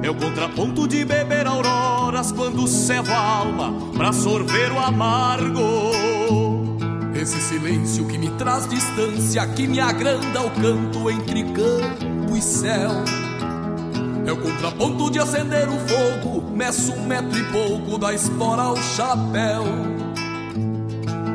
É 0.03 0.11
o 0.11 0.15
contraponto 0.17 0.89
de 0.89 1.05
beber 1.05 1.47
auroras 1.47 2.33
quando 2.33 2.67
cevo 2.67 3.13
a 3.13 3.19
alma 3.19 3.73
pra 3.97 4.13
sorver 4.13 4.73
o 4.73 4.79
amargo. 4.81 5.63
Esse 7.15 7.41
silêncio 7.41 8.05
que 8.09 8.19
me 8.19 8.31
traz 8.31 8.69
distância, 8.69 9.47
que 9.47 9.69
me 9.69 9.79
agranda 9.79 10.43
o 10.43 10.51
canto 10.51 11.09
entre 11.09 11.45
campo 11.45 12.37
e 12.37 12.43
céu. 12.43 12.91
É 14.27 14.33
o 14.33 14.37
contraponto 14.37 15.09
de 15.09 15.21
acender 15.21 15.69
o 15.69 15.79
fogo, 15.79 16.51
meço 16.51 16.93
um 16.93 17.07
metro 17.07 17.39
e 17.39 17.45
pouco 17.45 17.97
da 17.97 18.13
espora 18.13 18.63
ao 18.63 18.77
chapéu. 18.77 19.88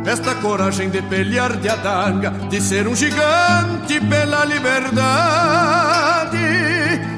Esta 0.06 0.36
coragem 0.36 0.90
de 0.90 1.02
pelear 1.02 1.56
de 1.58 1.70
adaga, 1.70 2.32
de 2.50 2.62
ser 2.62 2.88
um 2.88 2.96
gigante 2.96 4.02
pela 4.02 4.44
liberdade. 4.46 4.94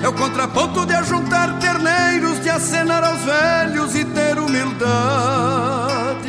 É 0.01 0.07
o 0.07 0.13
contraponto 0.13 0.85
de 0.85 0.93
ajuntar 0.93 1.57
terneiros, 1.59 2.39
de 2.41 2.49
acenar 2.49 3.03
aos 3.03 3.23
velhos 3.23 3.95
e 3.95 4.05
ter 4.05 4.37
humildade. 4.37 6.25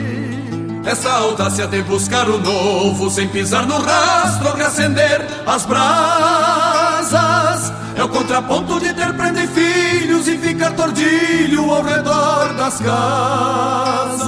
Essa 0.86 1.10
audácia 1.10 1.66
de 1.66 1.82
buscar 1.82 2.28
o 2.28 2.38
novo, 2.38 3.10
sem 3.10 3.28
pisar 3.28 3.66
no 3.66 3.78
rastro, 3.78 4.56
reacender 4.56 5.26
as 5.46 5.66
brasas. 5.66 7.06
É 7.96 8.04
o 8.04 8.08
contraponto 8.08 8.80
de 8.80 8.94
ter 8.94 9.12
prenda 9.14 9.42
e 9.42 9.46
filhos 9.48 10.26
e 10.28 10.38
ficar 10.38 10.72
tordilho 10.72 11.70
ao 11.70 11.82
redor 11.82 12.54
das 12.54 12.78
casas. 12.78 14.26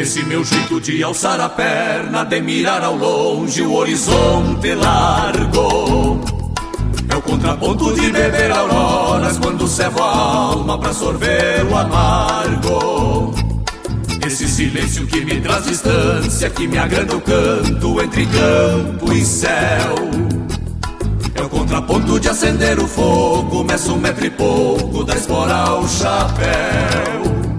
Esse 0.00 0.24
meu 0.24 0.42
jeito 0.42 0.80
de 0.80 1.02
alçar 1.02 1.38
a 1.38 1.48
perna, 1.50 2.24
de 2.24 2.40
mirar 2.40 2.82
ao 2.82 2.96
longe 2.96 3.60
o 3.60 3.74
horizonte 3.74 4.74
largo. 4.74 6.18
É 7.06 7.16
o 7.16 7.20
contraponto 7.20 7.92
de 7.92 8.10
beber 8.10 8.50
auroras 8.50 9.36
quando 9.36 9.68
cevo 9.68 10.02
a 10.02 10.10
alma 10.10 10.78
pra 10.78 10.94
sorver 10.94 11.66
o 11.70 11.76
amargo. 11.76 13.34
Esse 14.26 14.48
silêncio 14.48 15.06
que 15.06 15.22
me 15.22 15.38
traz 15.38 15.64
distância, 15.66 16.48
que 16.48 16.66
me 16.66 16.78
agranda 16.78 17.16
o 17.16 17.20
canto 17.20 18.00
entre 18.00 18.24
campo 18.24 19.12
e 19.12 19.22
céu. 19.22 19.96
É 21.34 21.42
o 21.42 21.48
contraponto 21.50 22.18
de 22.18 22.30
acender 22.30 22.78
o 22.78 22.88
fogo, 22.88 23.64
meço 23.64 23.92
um 23.92 23.98
metro 23.98 24.24
e 24.24 24.30
pouco 24.30 25.04
da 25.04 25.14
espora 25.14 25.56
ao 25.56 25.86
chapéu. 25.86 27.49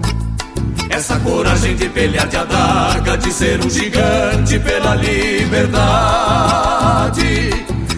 Essa 0.92 1.18
coragem 1.20 1.74
de 1.74 1.88
pelear 1.88 2.28
de 2.28 2.36
adaga, 2.36 3.16
de 3.16 3.32
ser 3.32 3.64
um 3.64 3.70
gigante 3.70 4.58
pela 4.58 4.94
liberdade. 4.94 5.72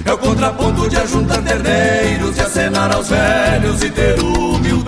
É 0.05 0.13
o 0.13 0.19
contraponto 0.19 0.89
de 0.89 0.97
ajuntar 0.97 1.43
terneiros, 1.43 2.37
de 2.37 2.41
acenar 2.41 2.95
aos 2.95 3.09
velhos 3.09 3.83
e 3.83 3.91
ter 3.91 4.21
humildade. 4.21 4.85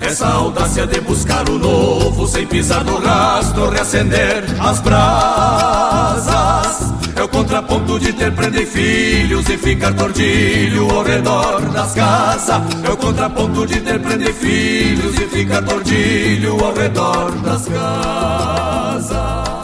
Essa 0.00 0.26
audácia 0.26 0.84
de 0.84 1.00
buscar 1.00 1.48
o 1.48 1.58
novo, 1.58 2.26
sem 2.26 2.44
pisar 2.44 2.82
no 2.84 2.98
rastro, 2.98 3.70
reacender 3.70 4.44
as 4.60 4.80
brasas. 4.80 6.37
Contraponto 7.48 7.98
de 7.98 8.12
ter 8.12 8.30
prenda 8.32 8.60
e 8.60 8.66
filhos 8.66 9.48
e 9.48 9.56
ficar 9.56 9.94
tordilho 9.94 10.90
ao 10.90 11.02
redor 11.02 11.62
das 11.72 11.94
casas. 11.94 12.60
É 12.84 12.90
o 12.90 12.96
contraponto 12.98 13.66
de 13.66 13.80
ter 13.80 13.98
prenda 14.00 14.28
e 14.28 14.32
filhos 14.34 15.18
e 15.18 15.26
ficar 15.28 15.62
tordilho 15.62 16.62
ao 16.62 16.74
redor 16.74 17.30
das 17.40 17.66
casas. 17.66 19.57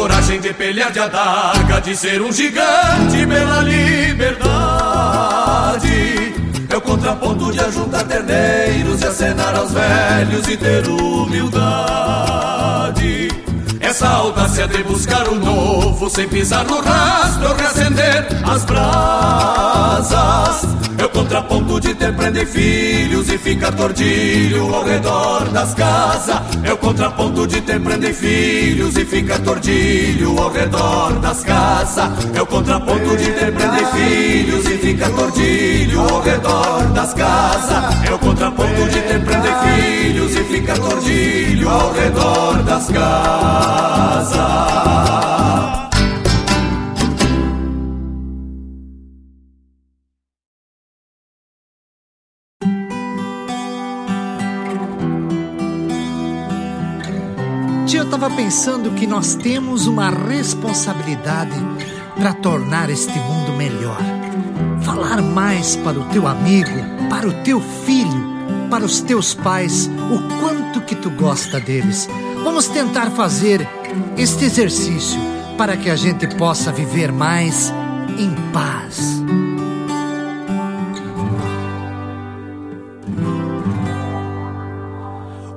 Coragem 0.00 0.40
de 0.40 0.54
pelear 0.54 0.90
de 0.90 0.98
adaga, 0.98 1.78
de 1.82 1.94
ser 1.94 2.22
um 2.22 2.32
gigante 2.32 3.26
pela 3.26 3.60
liberdade. 3.60 4.40
É 6.70 6.76
o 6.76 6.80
contraponto 6.80 7.52
de 7.52 7.60
ajuntar 7.60 8.04
terneiros 8.04 9.02
e 9.02 9.06
acenar 9.06 9.54
aos 9.54 9.72
velhos 9.72 10.48
e 10.48 10.56
ter 10.56 10.88
humildade. 10.88 12.40
Essa 13.90 14.06
audácia 14.06 14.68
de 14.68 14.84
buscar 14.84 15.26
o 15.26 15.34
novo 15.34 16.08
sem 16.08 16.28
pisar 16.28 16.64
no 16.64 16.80
rastro, 16.80 17.52
reacender 17.56 18.24
as 18.44 18.64
brasas. 18.64 20.62
É 20.96 21.04
o 21.04 21.08
contraponto 21.08 21.80
de 21.80 21.92
ter 21.96 22.14
prender 22.14 22.46
filhos 22.46 23.28
e 23.28 23.36
ficar 23.36 23.72
tordilho 23.72 24.72
ao 24.72 24.84
redor 24.84 25.48
das 25.48 25.74
casas. 25.74 26.40
É 26.62 26.72
o 26.72 26.76
contraponto 26.76 27.48
de 27.48 27.60
ter 27.62 27.80
prender 27.80 28.14
filhos 28.14 28.96
e 28.96 29.04
ficar 29.04 29.40
tordilho 29.40 30.38
ao 30.38 30.52
redor 30.52 31.12
das 31.14 31.42
casas. 31.42 32.10
É 32.32 32.42
o 32.42 32.46
contraponto 32.46 33.16
de 33.16 33.32
ter 33.32 33.52
prender 33.52 33.86
filhos 33.86 34.66
e 34.66 34.78
ficar 34.78 35.10
tordilho 35.10 36.00
ao 36.00 36.22
redor 36.22 36.84
das 36.94 37.12
casas. 37.12 38.08
É 38.08 38.14
o 38.14 38.18
contraponto 38.20 38.88
de 38.88 39.00
ter 39.00 39.24
prender 39.24 39.54
filhos 39.64 40.36
e 40.36 40.44
ficar 40.44 40.78
tordilho 40.78 41.68
ao 41.68 41.92
redor 41.92 42.62
das 42.62 42.86
casas 42.86 43.89
casa. 44.00 44.46
Tia, 57.86 58.00
eu 58.00 58.04
estava 58.04 58.30
pensando 58.30 58.92
que 58.92 59.06
nós 59.06 59.34
temos 59.34 59.86
uma 59.86 60.10
responsabilidade 60.10 61.56
para 62.16 62.32
tornar 62.34 62.88
este 62.88 63.18
mundo 63.18 63.52
melhor. 63.52 63.98
Falar 64.82 65.20
mais 65.20 65.76
para 65.76 65.98
o 65.98 66.04
teu 66.06 66.26
amigo, 66.26 66.70
para 67.10 67.28
o 67.28 67.32
teu 67.42 67.60
filho, 67.60 68.30
para 68.70 68.84
os 68.84 69.00
teus 69.00 69.34
pais, 69.34 69.90
o 70.10 70.40
quanto 70.40 70.80
que 70.82 70.94
tu 70.94 71.10
gosta 71.10 71.58
deles 71.60 72.08
Vamos 72.42 72.68
tentar 72.68 73.10
fazer 73.10 73.68
este 74.16 74.44
exercício 74.44 75.20
para 75.56 75.76
que 75.76 75.90
a 75.90 75.96
gente 75.96 76.26
possa 76.36 76.72
viver 76.72 77.12
mais 77.12 77.72
em 78.18 78.34
paz. 78.52 79.22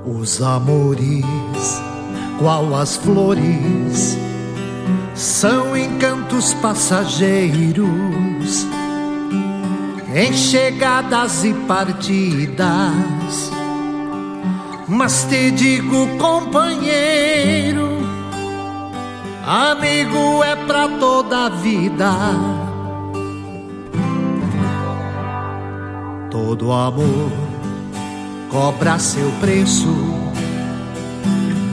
Os 0.06 0.40
amores 0.42 1.24
qual 2.38 2.74
as 2.74 2.96
flores, 2.96 4.18
são 5.14 5.76
encantos 5.76 6.52
passageiros, 6.54 7.86
em 10.14 10.32
chegadas 10.32 11.44
e 11.44 11.54
partidas. 11.66 13.50
Mas 14.86 15.24
te 15.24 15.50
digo, 15.52 16.06
companheiro, 16.18 17.93
amigo 19.46 20.42
é 20.42 20.56
pra 20.56 20.88
toda 20.88 21.46
a 21.46 21.48
vida. 21.48 22.10
Todo 26.30 26.72
amor 26.72 27.30
cobra 28.50 28.98
seu 28.98 29.30
preço, 29.40 29.94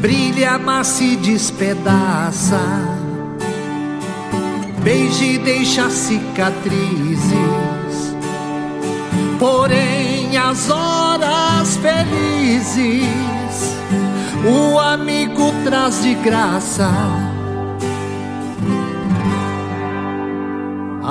brilha, 0.01 0.57
mas 0.59 0.87
se 0.87 1.15
despedaça. 1.15 2.59
Beije 4.83 5.35
e 5.35 5.37
deixa 5.37 5.89
cicatrizes, 5.89 7.31
porém 9.39 10.37
as 10.37 10.69
horas 10.69 11.77
felizes 11.77 13.21
o 14.43 14.79
amigo 14.79 15.51
traz 15.63 16.01
de 16.01 16.15
graça. 16.15 17.30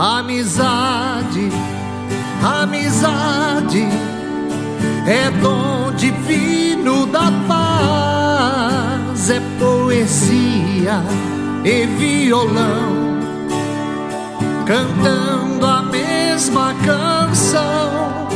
Amizade, 0.03 1.51
amizade 2.43 3.87
é 5.07 5.31
dom 5.43 5.93
divino 5.95 7.05
da 7.05 7.31
paz, 7.47 9.29
é 9.29 9.43
poesia 9.59 11.03
e 11.63 11.85
violão, 11.99 13.19
cantando 14.65 15.67
a 15.67 15.83
mesma 15.83 16.75
canção, 16.83 18.27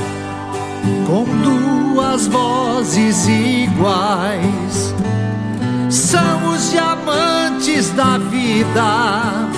com 1.07 1.24
duas 1.42 2.27
vozes 2.27 3.27
iguais. 3.27 4.94
São 5.88 6.53
os 6.53 6.72
diamantes 6.72 7.88
da 7.92 8.18
vida 8.18 9.53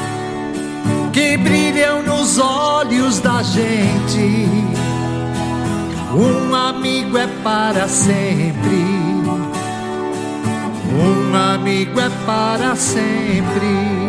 que 1.16 1.34
brilham 1.38 2.02
nos 2.02 2.38
olhos 2.38 3.20
da 3.20 3.42
gente 3.42 4.46
um 6.14 6.54
amigo 6.54 7.16
é 7.16 7.26
para 7.42 7.88
sempre. 7.88 8.84
Um 10.92 11.34
amigo 11.34 11.98
é 11.98 12.10
para 12.26 12.76
sempre. 12.76 14.05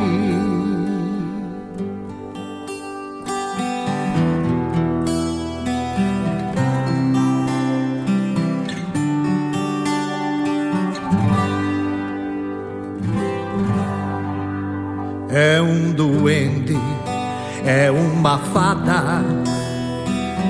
Uma 18.27 18.37
fada. 18.39 19.23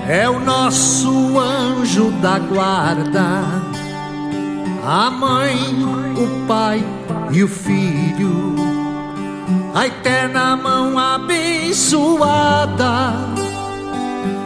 É 0.10 0.28
o 0.28 0.40
nosso 0.40 1.38
anjo 1.38 2.10
da 2.22 2.40
guarda, 2.40 3.44
a 4.84 5.12
mãe, 5.12 5.56
o 6.16 6.48
pai 6.48 6.84
e 7.32 7.44
o 7.44 7.48
filho, 7.48 8.56
a 9.76 9.86
eterna 9.86 10.56
mão 10.56 10.98
abençoada, 10.98 12.34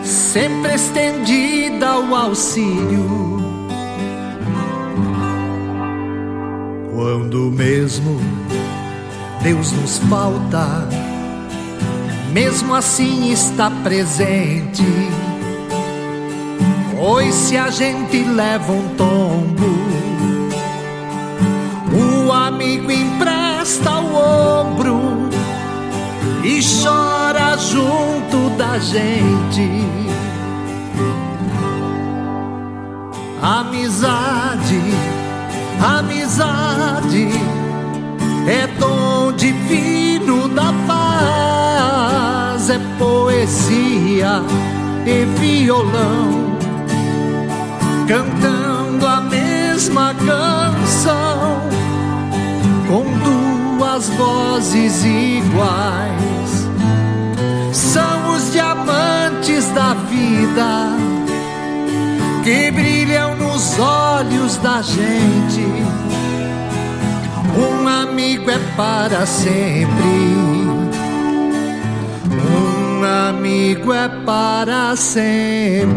sempre 0.03 0.73
estendida 0.73 1.87
ao 1.87 2.13
auxílio. 2.13 3.39
Quando 6.93 7.51
mesmo 7.51 8.19
Deus 9.41 9.71
nos 9.71 9.99
falta, 9.99 10.87
mesmo 12.31 12.73
assim 12.73 13.31
está 13.31 13.69
presente 13.83 14.83
Pois 17.03 17.33
se 17.33 17.57
a 17.57 17.71
gente 17.71 18.23
leva 18.23 18.71
um 18.71 18.89
tombo, 18.95 19.65
o 21.91 22.31
amigo 22.31 22.91
empresta 22.91 23.89
o 23.95 24.15
ombro 24.15 25.01
e 26.43 26.59
chora 26.61 27.57
junto 27.57 28.51
da 28.55 28.77
gente. 28.77 29.67
Amizade, 33.41 34.79
amizade 35.83 37.29
é 38.47 38.67
dom 38.79 39.31
divino 39.33 40.47
da 40.49 40.71
paz, 40.85 41.00
é 42.71 42.79
poesia 42.97 44.41
e 45.05 45.25
violão 45.39 46.51
cantando 48.07 49.07
a 49.07 49.21
mesma 49.21 50.13
canção, 50.13 51.61
com 52.87 53.03
duas 53.23 54.09
vozes 54.09 55.03
iguais. 55.05 56.69
São 57.71 58.35
os 58.35 58.51
diamantes 58.51 59.69
da 59.71 59.93
vida 59.93 60.89
que 62.43 62.71
brilham 62.71 63.35
nos 63.37 63.79
olhos 63.79 64.57
da 64.57 64.81
gente. 64.81 65.65
Um 67.55 67.87
amigo 67.87 68.49
é 68.49 68.59
para 68.75 69.25
sempre. 69.25 70.40
Amigo 73.11 73.93
é 73.93 74.07
para 74.25 74.95
sempre. 74.95 75.91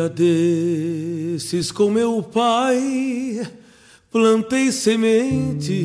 Dia 0.00 0.08
desses 0.08 1.70
com 1.70 1.90
meu 1.90 2.22
pai 2.22 3.46
plantei 4.10 4.72
sementes 4.72 5.84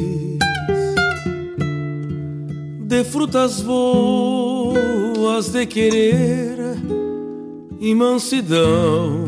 de 2.81 3.03
frutas 3.03 3.61
boas 3.61 5.49
de 5.49 5.65
querer 5.65 6.57
e 7.79 7.93
mansidão. 7.93 9.25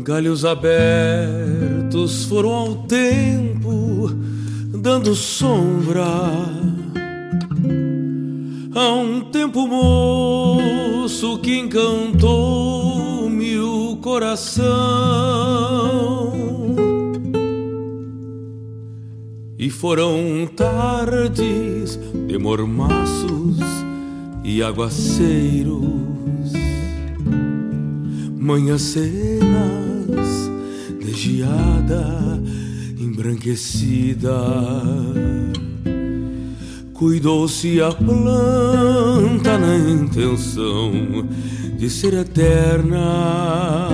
Galhos 0.00 0.44
abertos 0.44 2.24
foram 2.24 2.50
ao 2.50 2.74
tempo 2.86 4.10
dando 4.70 5.14
sombra 5.14 6.55
Há 8.78 8.92
um 8.92 9.22
tempo 9.22 9.66
moço 9.66 11.38
que 11.38 11.58
encantou-me 11.58 13.58
o 13.58 13.96
coração 14.02 14.66
E 19.58 19.70
foram 19.70 20.46
tardes 20.54 21.98
de 22.28 22.36
mormaços 22.36 23.56
e 24.44 24.62
aguaceiros 24.62 26.52
manhãs 28.38 28.82
cenas 28.82 30.50
de 31.00 31.14
geada 31.14 32.42
embranquecida. 33.00 34.36
Cuidou-se 36.96 37.78
a 37.82 37.92
planta 37.92 39.58
na 39.58 39.76
intenção 39.76 41.28
de 41.76 41.90
ser 41.90 42.14
eterna, 42.14 43.90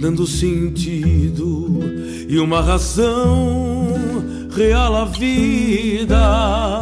dando 0.00 0.26
sentido 0.26 1.78
e 2.26 2.38
uma 2.38 2.62
razão 2.62 3.92
real 4.50 4.96
à 4.96 5.04
vida. 5.04 6.80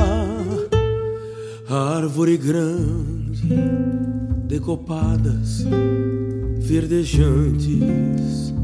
Árvore 1.68 2.36
grande, 2.36 3.48
decopadas, 4.44 5.66
verdejantes, 6.60 8.54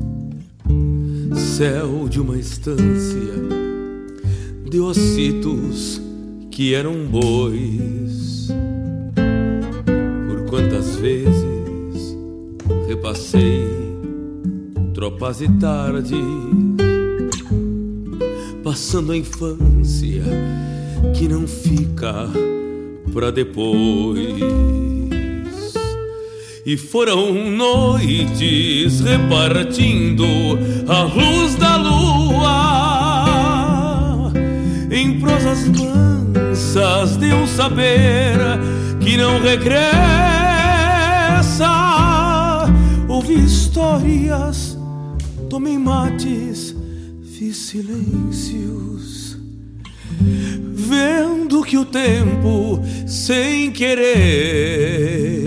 céu 1.35 2.09
de 2.09 2.21
uma 2.21 2.39
estância 2.39 3.64
de 4.75 4.81
ossitos 4.81 6.03
que 6.51 6.75
eram 6.75 7.07
bois. 7.07 8.49
Por 10.27 10.51
quantas 10.51 10.97
vezes 10.97 12.17
repassei 12.89 13.69
tropas 14.93 15.41
e 15.41 15.49
tardes, 15.61 16.19
passando 18.65 19.13
a 19.13 19.17
infância 19.17 20.25
que 21.17 21.29
não 21.29 21.47
fica 21.47 22.29
pra 23.13 23.31
depois. 23.31 24.27
E 26.67 26.77
foram 26.77 27.33
noites 27.33 28.99
repartindo 29.03 30.25
a 30.89 31.05
luz 31.05 31.55
da 31.55 31.77
lua 31.77 32.84
em 34.95 35.19
prosas 35.19 35.67
mansas 35.67 37.17
de 37.17 37.35
um 37.35 37.47
saber 37.49 38.39
que 39.01 39.17
não 39.17 39.41
regressa. 39.41 39.83
Ouvi 43.09 43.45
histórias, 43.45 44.79
tomei 45.51 45.77
mates, 45.77 46.77
fiz 47.37 47.57
silêncios, 47.57 49.37
vendo 50.73 51.65
que 51.65 51.77
o 51.77 51.85
tempo, 51.85 52.81
sem 53.05 53.73
querer, 53.73 55.43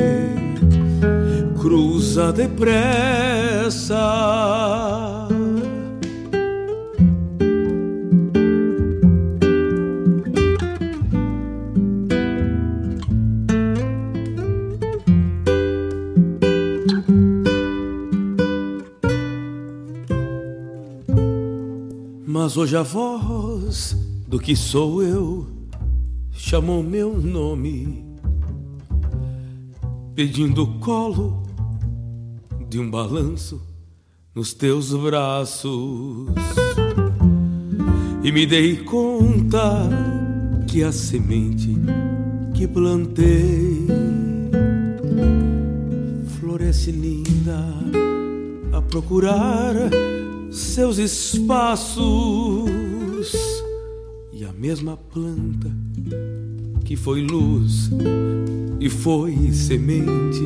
cruza 1.57 2.33
depressa. 2.33 3.95
Mas 22.47 22.55
hoje 22.55 22.77
a 22.77 22.81
voz 22.81 23.93
do 24.25 24.39
que 24.39 24.55
sou 24.55 25.03
eu 25.03 25.45
chamou 26.31 26.81
meu 26.81 27.13
nome, 27.21 28.05
pedindo 30.15 30.65
colo 30.79 31.43
de 32.69 32.79
um 32.79 32.89
balanço 32.89 33.61
nos 34.33 34.53
teus 34.53 34.93
braços. 34.93 36.29
E 38.23 38.31
me 38.31 38.45
dei 38.45 38.77
conta 38.77 39.89
que 40.69 40.85
a 40.85 40.93
semente 40.93 41.75
que 42.53 42.65
plantei 42.65 43.87
floresce 46.39 46.93
linda 46.93 47.59
a 48.71 48.81
procurar 48.83 49.75
seus 50.57 50.97
espaços 50.97 52.01
e 54.33 54.43
a 54.43 54.51
mesma 54.51 54.97
planta 54.97 55.71
que 56.83 56.95
foi 56.95 57.21
luz 57.21 57.91
e 58.79 58.89
foi 58.89 59.51
semente 59.53 60.43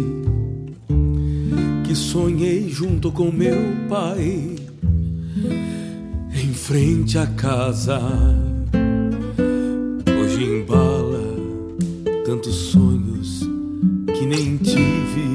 que 1.85 1.95
sonhei 1.95 2.67
junto 2.69 3.09
com 3.09 3.31
meu 3.31 3.55
pai 3.87 4.55
em 6.33 6.53
frente 6.53 7.17
à 7.17 7.27
casa. 7.27 8.01
Hoje 10.19 10.43
embala 10.43 11.23
tantos 12.25 12.55
sonhos 12.55 13.47
que 14.07 14.25
nem 14.25 14.57
tive 14.57 15.31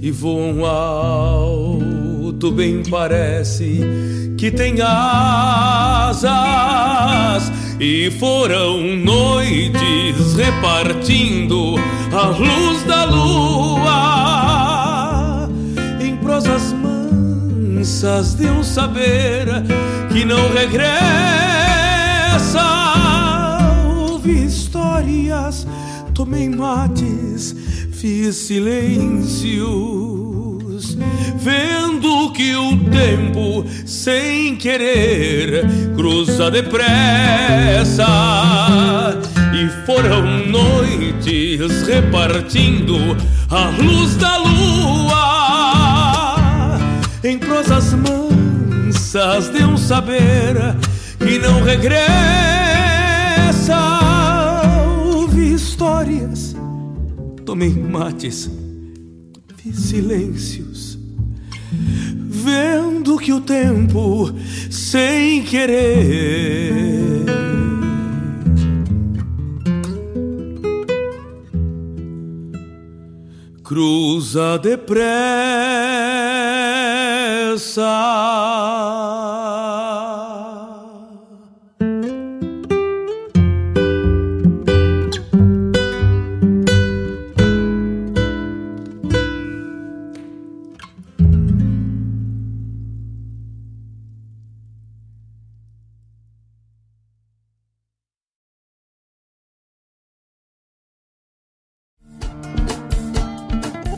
e 0.00 0.10
voam 0.10 0.66
alto 0.66 1.91
bem 2.50 2.82
parece 2.88 3.80
que 4.36 4.50
tem 4.50 4.80
asas 4.80 6.22
e 7.78 8.10
foram 8.18 8.80
noites 8.96 10.34
repartindo 10.36 11.76
a 12.12 12.26
luz 12.28 12.82
da 12.84 13.04
lua 13.04 13.82
em 16.00 16.16
prosas 16.16 16.72
mansas 16.72 18.34
de 18.34 18.46
um 18.46 18.62
saber 18.62 19.46
que 20.12 20.24
não 20.24 20.52
regressa. 20.52 20.92
Ouvi 24.10 24.44
histórias, 24.46 25.66
tomei 26.14 26.48
mates, 26.48 27.54
fiz 27.92 28.36
vendo 31.36 32.32
que 32.32 32.54
o 32.54 32.76
tempo, 32.90 33.64
sem 33.86 34.56
querer, 34.56 35.64
cruza 35.94 36.50
depressa. 36.50 38.06
E 39.54 39.68
foram 39.86 40.46
noites 40.46 41.86
repartindo 41.86 42.96
a 43.50 43.68
luz 43.82 44.16
da 44.16 44.38
lua 44.38 45.42
em 47.24 47.38
prosas 47.38 47.92
mansas 47.92 49.48
de 49.50 49.62
um 49.64 49.76
saber 49.76 50.56
que 51.18 51.38
não 51.38 51.62
regressa. 51.62 52.02
Ouvi 55.14 55.54
histórias, 55.54 56.56
tomei 57.44 57.70
mates, 57.70 58.50
fiz 59.56 59.76
silêncios 59.76 60.71
vendo 62.42 63.16
que 63.18 63.32
o 63.32 63.40
tempo, 63.40 64.30
sem 64.68 65.42
querer, 65.44 67.22
cruza 73.62 74.58
depressa. 74.58 75.02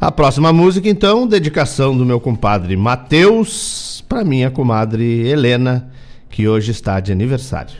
A 0.00 0.12
próxima 0.12 0.52
música, 0.52 0.88
então, 0.88 1.26
dedicação 1.26 1.96
do 1.96 2.06
meu 2.06 2.20
compadre 2.20 2.76
Matheus 2.76 4.04
para 4.08 4.24
minha 4.24 4.48
comadre 4.48 5.26
Helena, 5.26 5.90
que 6.30 6.46
hoje 6.46 6.70
está 6.70 7.00
de 7.00 7.10
aniversário. 7.10 7.76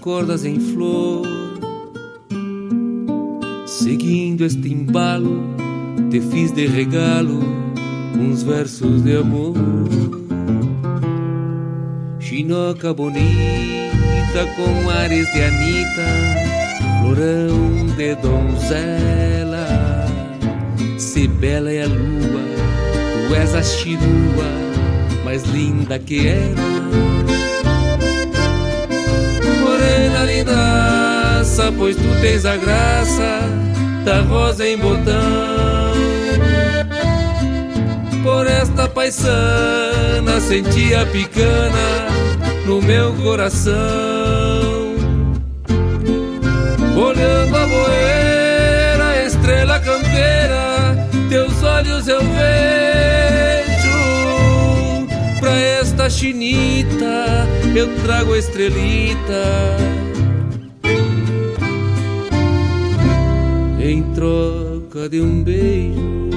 Cordas 0.00 0.44
em 0.44 0.58
flor. 0.58 1.26
Seguindo 3.66 4.44
este 4.44 4.68
embalo, 4.68 5.42
te 6.10 6.20
fiz 6.20 6.50
de 6.52 6.66
regalo 6.66 7.40
uns 8.18 8.42
versos 8.42 9.02
de 9.04 9.16
amor. 9.16 9.54
Chinoca 12.18 12.92
bonita 12.92 14.46
com 14.56 14.90
ares 14.90 15.30
de 15.32 15.42
Anita, 15.42 16.06
florão 17.00 17.86
de 17.96 18.14
donzela. 18.16 19.66
Se 20.98 21.28
bela 21.28 21.70
é 21.70 21.82
a 21.82 21.86
lua, 21.86 22.42
tu 23.28 23.34
és 23.34 23.54
a 23.54 23.62
chirua 23.62 24.60
mais 25.24 25.44
linda 25.44 25.98
que 25.98 26.26
ela. 26.26 27.29
Pois 31.76 31.96
tu 31.96 32.20
tens 32.20 32.44
a 32.44 32.56
graça 32.56 33.40
da 34.04 34.20
rosa 34.22 34.66
em 34.66 34.78
botão. 34.78 35.94
Por 38.22 38.46
esta 38.46 38.88
paisana 38.88 40.40
senti 40.40 40.94
a 40.94 41.06
picana 41.06 42.08
no 42.66 42.82
meu 42.82 43.12
coração. 43.14 43.74
Olhando 46.96 47.56
a 47.56 47.66
boeira, 47.66 49.26
estrela 49.26 49.80
campeira, 49.80 51.08
teus 51.28 51.62
olhos 51.62 52.08
eu 52.08 52.20
vejo. 52.20 52.30
Pra 55.40 55.58
esta 55.58 56.10
chinita 56.10 57.48
eu 57.74 57.88
trago 58.02 58.34
a 58.34 58.38
estrelita. 58.38 60.09
Troca 64.20 65.08
de 65.08 65.18
um 65.22 65.42
beijo. 65.42 66.29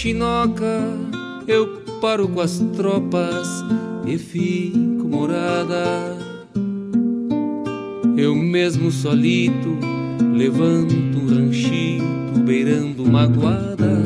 Chinoca 0.00 0.80
eu 1.46 1.82
paro 2.00 2.26
com 2.26 2.40
as 2.40 2.58
tropas 2.74 3.46
e 4.06 4.16
fico 4.16 5.06
morada. 5.06 6.16
Eu 8.16 8.34
mesmo 8.34 8.90
solito 8.90 9.78
levanto 10.32 10.94
um 10.94 11.28
ranchito 11.28 12.40
beirando 12.46 13.02
uma 13.04 13.26
guada. 13.26 14.00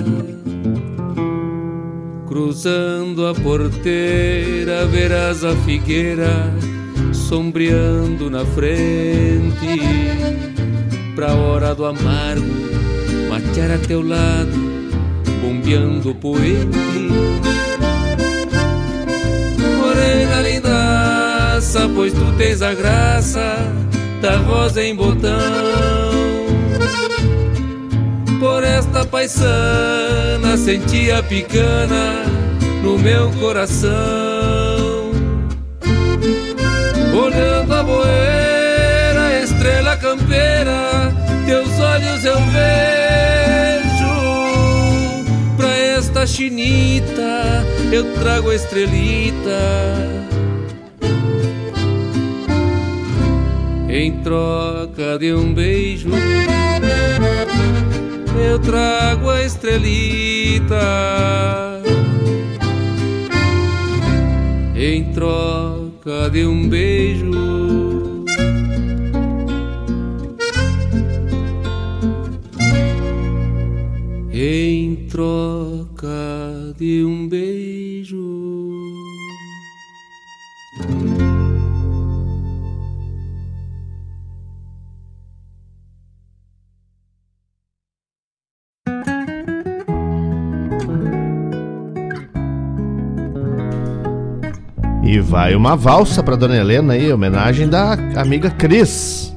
Cruzando 2.27 3.29
a 3.29 3.33
porteira, 3.33 4.87
verás 4.87 5.45
a 5.45 5.55
figueira 5.59 6.53
sombreando 7.13 8.29
na 8.29 8.45
frente. 8.45 9.79
Pra 11.15 11.35
hora 11.35 11.73
do 11.73 11.87
amargo, 11.87 12.53
matear 13.31 13.71
a 13.71 13.79
teu 13.79 14.03
lado, 14.03 14.74
bombeando 15.45 16.15
poente. 16.15 16.79
Morena 19.79 20.41
lindaça, 20.41 21.89
pois 21.95 22.13
tu 22.13 22.33
tens 22.39 22.63
a 22.63 22.73
graça 22.73 23.57
da 24.23 24.37
rosa 24.39 24.83
em 24.83 24.95
botão. 24.95 25.31
Por 28.41 28.65
esta 28.65 29.05
paisana 29.05 30.57
senti 30.57 31.11
a 31.11 31.23
picana 31.23 32.25
no 32.83 32.99
meu 32.99 33.31
coração. 33.33 33.93
Olhando 37.15 37.73
a 37.73 37.83
boeira, 37.83 39.43
estrela 39.43 39.97
campeira, 39.97 41.13
teus 41.47 41.79
olhos 41.81 42.25
eu 42.25 42.37
vejo. 42.37 43.14
Esta 46.25 46.27
chinita 46.27 47.65
eu 47.93 48.15
trago 48.15 48.49
a 48.49 48.55
estrelita. 48.55 49.61
Em 53.89 54.23
troca 54.23 55.19
de 55.19 55.35
um 55.35 55.53
beijo, 55.53 56.09
eu 58.37 58.59
trago 58.59 59.29
a 59.31 59.43
estrelita. 59.43 60.81
Em 64.75 65.05
troca 65.13 66.31
de 66.31 66.47
um 66.47 66.69
beijo. 66.69 67.55
Troca 75.15 75.54
vai 95.35 95.57
uma 95.57 95.75
valsa 95.75 96.23
pra 96.23 96.37
Dona 96.37 96.57
Helena 96.57 96.93
aí, 96.93 97.13
homenagem 97.13 97.69
da 97.69 97.95
amiga 98.15 98.53
Cris. 98.53 99.35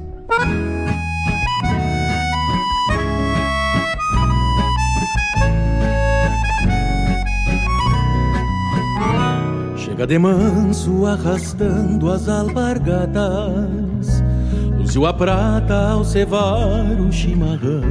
Chega 9.76 10.06
de 10.06 10.16
manso 10.20 11.04
arrastando 11.04 12.12
as 12.12 12.28
alpargatas 12.28 14.22
Luziu 14.78 15.04
a 15.04 15.12
prata 15.12 15.74
ao 15.74 16.04
cevar 16.04 16.92
o 17.00 17.10
chimarrão 17.10 17.82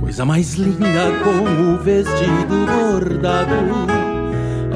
Coisa 0.00 0.24
mais 0.24 0.54
linda 0.54 1.10
com 1.24 1.72
o 1.72 1.78
vestido 1.78 2.66
bordado 2.66 3.99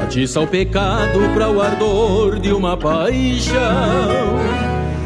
Atiça 0.04 0.38
o 0.38 0.46
pecado 0.46 1.18
para 1.32 1.50
o 1.50 1.62
ardor 1.62 2.38
de 2.38 2.52
uma 2.52 2.76
paixão. 2.76 4.38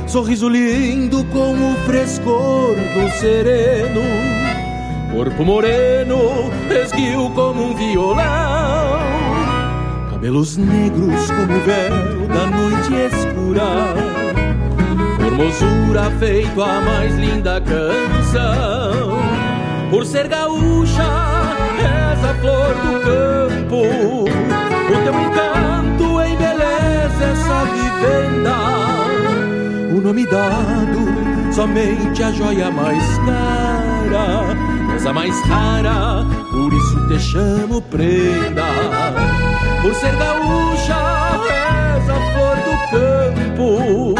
Sorriso 0.08 0.48
lindo 0.48 1.24
com 1.26 1.52
o 1.52 1.76
frescor 1.86 2.74
do 2.74 3.08
sereno. 3.12 4.02
Corpo 5.12 5.44
moreno, 5.44 6.50
esguio 6.68 7.30
como 7.30 7.70
um 7.70 7.74
violão. 7.76 8.98
Cabelos 10.10 10.56
negros 10.56 11.30
como 11.30 11.56
o 11.56 11.60
véu 11.60 12.26
da 12.26 12.46
noite 12.46 12.92
escura. 13.14 13.94
Formosura 15.22 16.10
feito 16.18 16.60
a 16.60 16.80
mais 16.80 17.14
linda 17.14 17.60
canção. 17.60 19.16
Por 19.90 20.04
ser 20.04 20.26
gaúcha, 20.26 21.06
és 21.78 22.24
a 22.24 22.34
flor 22.40 22.74
do 22.74 23.00
campo. 23.04 24.27
O 25.08 25.10
teu 25.10 25.20
encanto 25.22 26.20
embeleza 26.20 27.24
essa 27.32 27.64
vivenda. 27.64 28.56
O 29.96 30.02
nome 30.02 30.26
dado, 30.26 31.50
somente 31.50 32.22
a 32.22 32.30
joia 32.30 32.70
mais 32.70 33.02
cara. 33.24 34.44
És 34.94 35.06
a 35.06 35.12
mais 35.14 35.34
rara, 35.46 36.26
por 36.50 36.70
isso 36.74 37.08
te 37.08 37.18
chamo 37.20 37.80
prenda. 37.80 38.66
Por 39.80 39.94
ser 39.94 40.14
gaúcha, 40.14 41.00
és 41.96 42.10
a 42.10 42.18
flor 42.34 42.56
do 42.66 42.74
campo. 42.90 44.14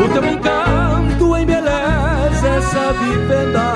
O 0.00 0.08
teu 0.10 0.24
encanto 0.24 1.36
embeleza 1.38 2.48
essa 2.56 2.92
vivenda. 2.92 3.74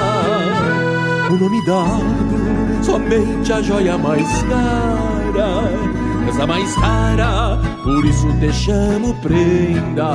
O 1.30 1.36
nome 1.36 1.66
dado, 1.66 2.84
somente 2.84 3.52
a 3.52 3.60
joia 3.60 3.98
mais 3.98 4.42
cara. 4.44 6.03
És 6.28 6.40
a 6.40 6.46
mais 6.46 6.74
rara, 6.76 7.58
por 7.82 8.04
isso 8.04 8.28
te 8.40 8.52
chamo 8.52 9.14
prenda. 9.22 10.14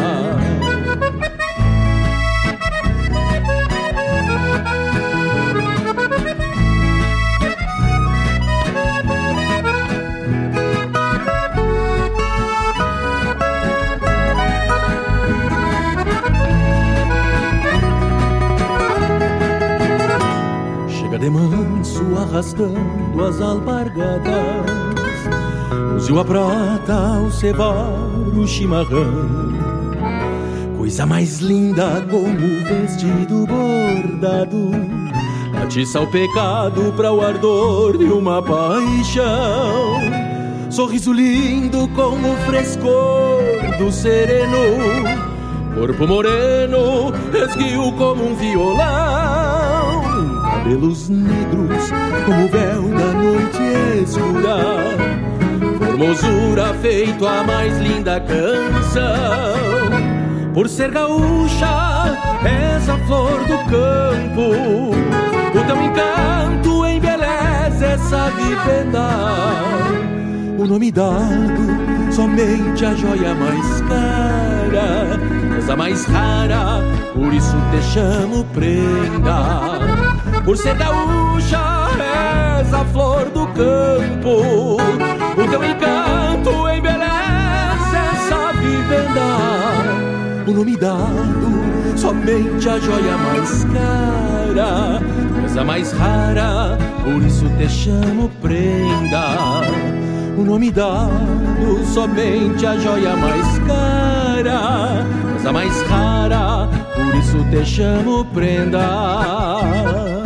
de 21.19 21.29
manso 21.29 22.01
arrastando 22.17 23.25
as 23.25 23.41
alpargadas 23.41 24.98
Luziu 25.99 26.17
a 26.17 26.23
prata, 26.23 27.19
o 27.27 27.29
cevar, 27.29 27.91
o 28.33 28.47
chimarrão. 28.47 29.27
Coisa 30.77 31.05
mais 31.05 31.39
linda 31.39 32.07
como 32.09 32.29
o 32.29 32.63
vestido 32.63 33.45
bordado. 33.45 34.71
Atiça 35.61 35.99
o 35.99 36.07
pecado 36.07 36.93
para 36.95 37.11
o 37.11 37.19
ardor 37.19 37.97
de 37.97 38.05
uma 38.05 38.41
paixão. 38.41 39.99
Sorriso 40.69 41.11
lindo 41.11 41.89
com 41.89 42.15
o 42.15 42.37
frescor 42.45 43.43
do 43.77 43.91
sereno. 43.91 45.03
Corpo 45.75 46.07
moreno, 46.07 47.11
esguio 47.45 47.91
como 47.97 48.25
um 48.25 48.35
violão. 48.35 50.01
Cabelos 50.43 51.09
negros 51.09 51.91
como 52.25 52.45
o 52.45 52.47
véu 52.47 52.83
da 52.83 53.11
noite 53.11 54.01
escura. 54.01 55.18
Formosura 55.99 56.73
feito 56.75 57.27
a 57.27 57.43
mais 57.43 57.77
linda 57.77 58.21
canção. 58.21 59.03
Por 60.53 60.69
ser 60.69 60.91
gaúcha, 60.91 62.17
és 62.41 62.87
a 62.87 62.97
flor 62.99 63.37
do 63.43 63.57
campo. 63.69 64.95
O 65.53 65.63
teu 65.65 65.83
encanto 65.83 66.85
embeleza 66.87 67.85
essa 67.85 68.29
vivenda. 68.29 69.09
O 70.57 70.65
nome 70.65 70.89
dado, 70.89 72.13
somente 72.13 72.85
a 72.85 72.95
joia 72.95 73.35
mais 73.35 73.81
cara. 73.81 75.19
És 75.57 75.69
a 75.69 75.75
mais 75.75 76.05
rara, 76.05 76.81
por 77.13 77.33
isso 77.33 77.57
te 77.71 77.81
chamo 77.91 78.45
prenda. 78.53 79.81
Por 80.45 80.55
ser 80.55 80.75
gaúcha, 80.75 81.59
és 82.69 82.73
a 82.73 82.85
flor 82.85 83.25
do 83.33 83.47
campo. 83.47 84.77
O 85.37 85.47
teu 85.49 85.63
encanto 85.63 86.69
embeleza 86.69 87.97
essa 88.13 88.51
vivenda. 88.53 89.29
O 90.47 90.51
nome 90.51 90.77
dado, 90.77 91.97
somente 91.97 92.69
a 92.69 92.79
joia 92.79 93.17
mais 93.17 93.63
cara. 93.73 95.01
És 95.43 95.57
a 95.57 95.63
mais 95.63 95.91
rara, 95.93 96.77
por 97.03 97.23
isso 97.23 97.49
te 97.57 97.67
chamo 97.67 98.29
prenda. 98.41 99.63
O 100.37 100.43
nome 100.43 100.71
dado, 100.71 101.83
somente 101.91 102.65
a 102.65 102.77
joia 102.77 103.15
mais 103.15 103.59
cara. 103.67 105.05
És 105.35 105.45
a 105.45 105.51
mais 105.51 105.81
rara, 105.83 106.69
por 106.95 107.15
isso 107.15 107.43
te 107.49 107.65
chamo 107.65 108.25
prenda. 108.25 110.18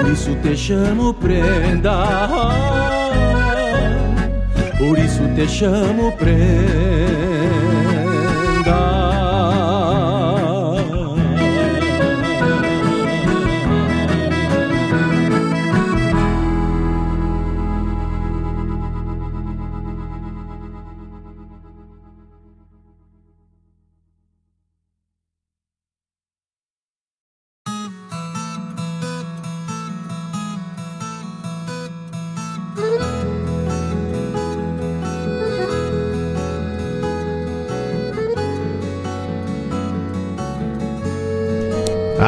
Por 0.00 0.12
isso 0.12 0.34
te 0.36 0.56
chamo 0.56 1.12
prenda. 1.12 2.06
Por 4.78 4.98
isso 4.98 5.28
te 5.36 5.46
chamo 5.46 6.10
prenda 6.16 6.40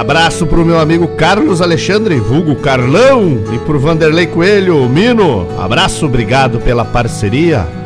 Abraço 0.03 0.49
pro 0.49 0.65
meu 0.65 0.81
amigo 0.81 1.07
Carlos 1.17 1.63
Alexandre, 1.63 2.19
vulgo 2.19 2.57
Carlão, 2.57 3.39
e 3.55 3.59
pro 3.61 3.79
Vanderlei 3.79 4.27
Coelho, 4.27 4.89
Mino. 4.89 5.47
Abraço, 5.57 6.07
obrigado 6.07 6.59
pela 6.59 6.85
parceria. 6.85 7.82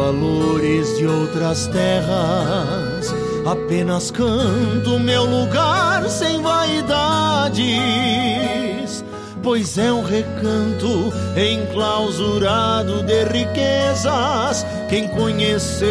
Valores 0.00 0.96
de 0.96 1.06
outras 1.06 1.66
terras, 1.66 3.14
apenas 3.44 4.10
canto 4.10 4.98
meu 4.98 5.24
lugar 5.26 6.08
sem 6.08 6.40
vaidades. 6.40 7.60
Pois 9.42 9.76
é 9.76 9.92
um 9.92 10.02
recanto 10.02 11.12
enclausurado 11.36 13.02
de 13.02 13.24
riquezas. 13.24 14.64
Quem 14.88 15.06
conhecer 15.08 15.90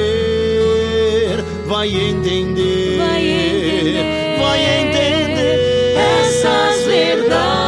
vai 1.67 1.89
entender, 1.89 2.97
Vai 2.97 3.21
entender. 3.27 4.39
vai 4.41 4.59
entender 4.81 5.95
essas 5.97 6.83
verdades. 6.85 7.58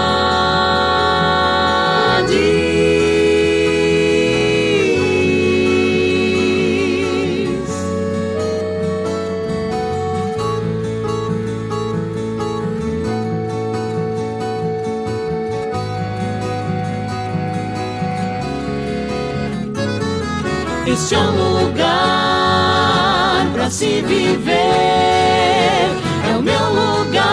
Viver. 24.04 25.90
É 26.30 26.38
o 26.38 26.42
meu 26.42 26.66
lugar, 26.70 27.24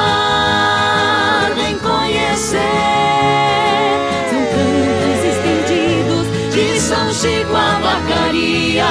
vem 1.55 1.79
conhecer. 1.79 2.59
São 4.31 4.43
campos 4.55 5.21
estendidos 5.25 6.27
De 6.53 6.81
São 6.81 7.13
Chico 7.13 7.55
a 7.57 7.79
Vacaria, 7.81 8.87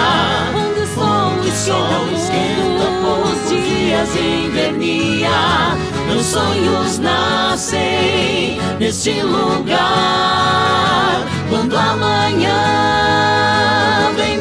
onde 0.55 0.81
o 0.81 0.87
sol 0.87 1.27
sol 1.67 2.07
esquenta 2.15 2.85
poucos 3.01 3.49
dias 3.49 4.15
em 4.15 4.49
vernia. 4.51 5.75
Meus 6.07 6.25
sonhos 6.25 6.99
nascem 6.99 8.57
neste 8.79 9.21
lugar. 9.21 9.77
Quando 11.49 11.75
amanhã 11.77 12.53
vem 14.15 14.39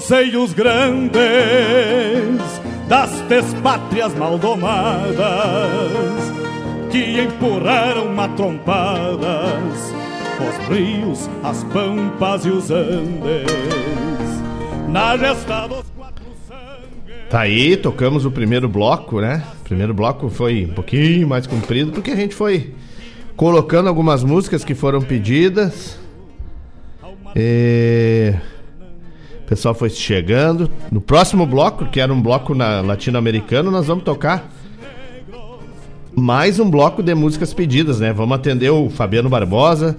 anseios 0.00 0.54
grandes 0.54 1.20
das 2.88 3.10
despátrias 3.28 4.14
maldomadas 4.14 5.18
que 6.90 7.20
empurraram 7.20 8.08
matrompadas 8.08 9.92
os 10.40 10.68
rios, 10.74 11.28
as 11.44 11.62
pampas 11.64 12.46
e 12.46 12.48
os 12.48 12.70
andes. 12.70 13.52
Na 14.88 15.18
gesta 15.18 15.66
dos 15.68 15.84
quatro 15.94 16.24
Tá 17.28 17.40
aí, 17.40 17.76
tocamos 17.76 18.24
o 18.24 18.30
primeiro 18.30 18.70
bloco, 18.70 19.20
né? 19.20 19.44
O 19.60 19.64
primeiro 19.64 19.92
bloco 19.92 20.30
foi 20.30 20.64
um 20.64 20.72
pouquinho 20.72 21.28
mais 21.28 21.46
comprido, 21.46 21.92
porque 21.92 22.10
a 22.10 22.16
gente 22.16 22.34
foi 22.34 22.72
colocando 23.36 23.88
algumas 23.88 24.24
músicas 24.24 24.64
que 24.64 24.74
foram 24.74 25.02
pedidas. 25.02 26.00
E... 27.36 28.34
O 28.59 28.59
pessoal 29.50 29.74
foi 29.74 29.90
chegando. 29.90 30.70
No 30.92 31.00
próximo 31.00 31.44
bloco, 31.44 31.86
que 31.86 32.00
era 32.00 32.12
um 32.12 32.22
bloco 32.22 32.54
latino-americano, 32.54 33.68
nós 33.68 33.88
vamos 33.88 34.04
tocar 34.04 34.48
mais 36.14 36.60
um 36.60 36.70
bloco 36.70 37.02
de 37.02 37.12
músicas 37.16 37.52
pedidas, 37.52 37.98
né? 37.98 38.12
Vamos 38.12 38.36
atender 38.36 38.70
o 38.70 38.88
Fabiano 38.88 39.28
Barbosa, 39.28 39.98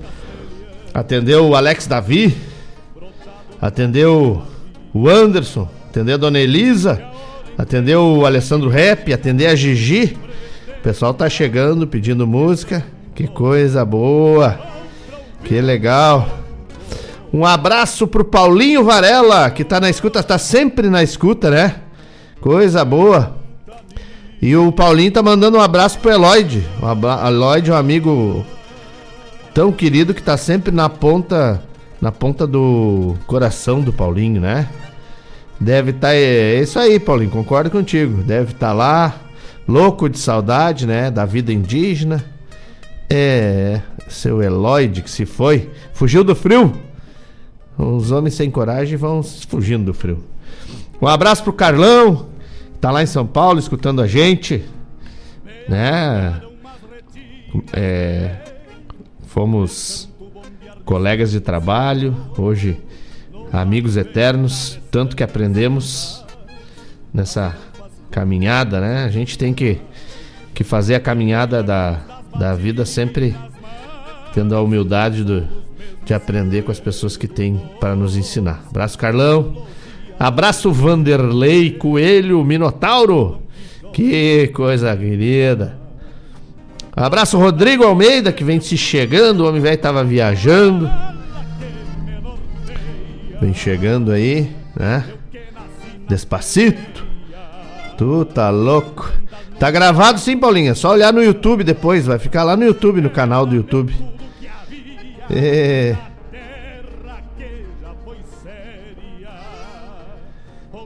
atender 0.94 1.36
o 1.36 1.54
Alex 1.54 1.86
Davi, 1.86 2.34
atender 3.62 4.08
o 4.08 4.42
o 4.94 5.10
Anderson, 5.10 5.68
atender 5.90 6.14
a 6.14 6.18
Dona 6.18 6.40
Elisa, 6.40 7.02
atender 7.58 7.96
o 7.96 8.26
Alessandro 8.26 8.70
Rap, 8.70 9.12
atender 9.12 9.48
a 9.48 9.56
Gigi. 9.56 10.18
O 10.80 10.82
pessoal 10.82 11.14
tá 11.14 11.30
chegando 11.30 11.86
pedindo 11.86 12.26
música. 12.26 12.86
Que 13.14 13.28
coisa 13.28 13.84
boa. 13.84 14.60
Que 15.44 15.60
legal. 15.62 16.41
Um 17.34 17.46
abraço 17.46 18.06
pro 18.08 18.26
Paulinho 18.26 18.84
Varela, 18.84 19.50
que 19.50 19.64
tá 19.64 19.80
na 19.80 19.90
escuta, 19.90 20.22
tá 20.22 20.38
sempre 20.38 20.90
na 20.90 21.02
escuta, 21.02 21.50
né? 21.50 21.76
Coisa 22.42 22.84
boa. 22.84 23.38
E 24.42 24.56
o 24.56 24.72
Paulinho 24.72 25.12
tá 25.12 25.24
mandando 25.24 25.58
um 25.58 25.62
abraço 25.62 26.00
pro 26.00 26.12
Eloyd. 26.12 26.68
O 26.82 26.86
abra- 26.88 27.28
Eloyd 27.28 27.70
é 27.70 27.74
um 27.74 27.78
amigo 27.78 28.46
tão 29.54 29.72
querido 29.72 30.14
que 30.14 30.22
tá 30.22 30.36
sempre 30.36 30.72
na 30.72 30.90
ponta 30.90 31.64
na 32.02 32.12
ponta 32.12 32.48
do 32.48 33.16
coração 33.28 33.80
do 33.80 33.94
Paulinho, 33.94 34.42
né? 34.42 34.68
Deve 35.60 35.92
estar. 35.92 36.08
Tá, 36.08 36.16
é, 36.16 36.56
é 36.56 36.62
isso 36.62 36.80
aí, 36.80 37.00
Paulinho, 37.00 37.30
concordo 37.30 37.70
contigo. 37.70 38.24
Deve 38.24 38.54
estar 38.54 38.70
tá 38.70 38.74
lá, 38.74 39.16
louco 39.68 40.10
de 40.10 40.18
saudade, 40.18 40.88
né? 40.88 41.12
Da 41.12 41.24
vida 41.24 41.54
indígena. 41.54 42.26
É. 43.08 43.80
Seu 44.10 44.42
Eloide 44.42 45.02
que 45.02 45.10
se 45.10 45.26
foi. 45.26 45.70
Fugiu 45.94 46.24
do 46.24 46.36
frio. 46.36 46.74
Os 47.82 48.12
homens 48.12 48.36
sem 48.36 48.52
coragem 48.52 48.96
vão 48.96 49.24
fugindo 49.24 49.86
do 49.86 49.94
frio. 49.94 50.24
Um 51.02 51.08
abraço 51.08 51.44
pro 51.44 51.52
Carlão, 51.52 52.28
tá 52.80 52.92
lá 52.92 53.02
em 53.02 53.08
São 53.08 53.26
Paulo 53.26 53.58
escutando 53.58 54.04
a 54.04 54.08
gente. 54.08 54.64
Né? 55.68 56.40
É, 57.74 58.36
fomos 59.26 60.08
colegas 60.86 61.32
de 61.32 61.40
trabalho, 61.40 62.16
hoje 62.38 62.80
amigos 63.52 63.98
eternos, 63.98 64.80
tanto 64.92 65.16
que 65.16 65.24
aprendemos 65.24 66.24
nessa 67.12 67.58
caminhada, 68.12 68.80
né? 68.80 69.04
A 69.04 69.10
gente 69.10 69.38
tem 69.38 69.54
que, 69.54 69.82
que 70.54 70.64
fazer 70.64 70.96
a 70.96 71.00
caminhada 71.00 71.64
da, 71.64 72.00
da 72.38 72.54
vida 72.54 72.86
sempre 72.86 73.36
tendo 74.34 74.56
a 74.56 74.62
humildade 74.62 75.24
do, 75.24 75.48
de 76.06 76.14
aprender 76.14 76.64
com 76.64 76.72
as 76.72 76.80
pessoas 76.80 77.16
que 77.16 77.28
têm 77.28 77.62
para 77.80 77.96
nos 77.96 78.18
ensinar. 78.18 78.64
Abraço, 78.70 78.98
Carlão. 78.98 79.66
Abraço, 80.20 80.72
Vanderlei 80.72 81.72
Coelho 81.72 82.44
Minotauro. 82.44 83.42
Que 83.94 84.48
coisa 84.54 84.96
querida. 84.96 85.80
Abraço, 86.96 87.38
Rodrigo 87.38 87.84
Almeida, 87.84 88.32
que 88.32 88.44
vem 88.44 88.60
se 88.60 88.78
chegando. 88.78 89.42
O 89.42 89.50
homem 89.50 89.62
velho 89.62 89.76
estava 89.76 90.04
viajando. 90.04 90.90
Vem 93.40 93.54
chegando 93.54 94.12
aí, 94.12 94.52
né? 94.78 95.06
Despacito. 96.08 97.06
Tu 97.98 98.26
tá 98.26 98.50
louco. 98.50 99.12
Tá 99.58 99.72
gravado 99.72 100.20
sim, 100.20 100.38
Paulinha. 100.38 100.76
Só 100.76 100.92
olhar 100.92 101.14
no 101.14 101.24
YouTube 101.24 101.64
depois. 101.64 102.06
Vai 102.06 102.20
ficar 102.20 102.44
lá 102.44 102.58
no 102.58 102.66
YouTube, 102.66 103.02
no 103.02 103.10
canal 103.10 103.46
do 103.46 103.56
YouTube. 103.56 103.94
É. 105.34 105.96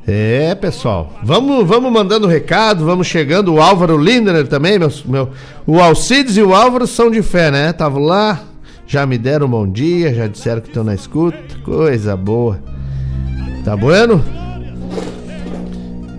É, 0.07 0.53
pessoal. 0.53 1.13
Vamos, 1.23 1.67
vamos 1.67 1.91
mandando 1.91 2.27
recado, 2.27 2.85
vamos 2.85 3.07
chegando. 3.07 3.53
O 3.53 3.61
Álvaro 3.61 3.97
Lindner 3.97 4.47
também, 4.47 4.77
meu, 4.77 4.91
meu, 5.05 5.31
o 5.65 5.79
Alcides 5.79 6.37
e 6.37 6.43
o 6.43 6.53
Álvaro 6.53 6.85
são 6.85 7.09
de 7.09 7.23
fé, 7.23 7.49
né? 7.49 7.71
Estavam 7.71 8.03
lá, 8.03 8.43
já 8.85 9.03
me 9.05 9.17
deram 9.17 9.47
um 9.47 9.49
bom 9.49 9.67
dia, 9.67 10.13
já 10.13 10.27
disseram 10.27 10.61
que 10.61 10.67
estão 10.67 10.83
na 10.83 10.93
escuta. 10.93 11.39
Coisa 11.63 12.15
boa. 12.15 12.59
Tá 13.63 13.75
bueno? 13.75 14.23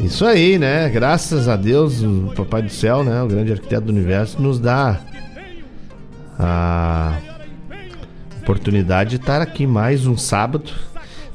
Isso 0.00 0.26
aí, 0.26 0.58
né? 0.58 0.88
Graças 0.88 1.48
a 1.48 1.54
Deus, 1.54 2.02
o 2.02 2.32
Papai 2.34 2.62
do 2.62 2.70
Céu, 2.70 3.04
né? 3.04 3.22
O 3.22 3.28
grande 3.28 3.52
arquiteto 3.52 3.82
do 3.82 3.92
universo, 3.92 4.42
nos 4.42 4.58
dá 4.58 4.98
a 6.36 7.18
oportunidade 8.46 9.10
de 9.10 9.16
estar 9.16 9.42
aqui 9.42 9.66
mais 9.66 10.06
um 10.06 10.16
sábado, 10.16 10.70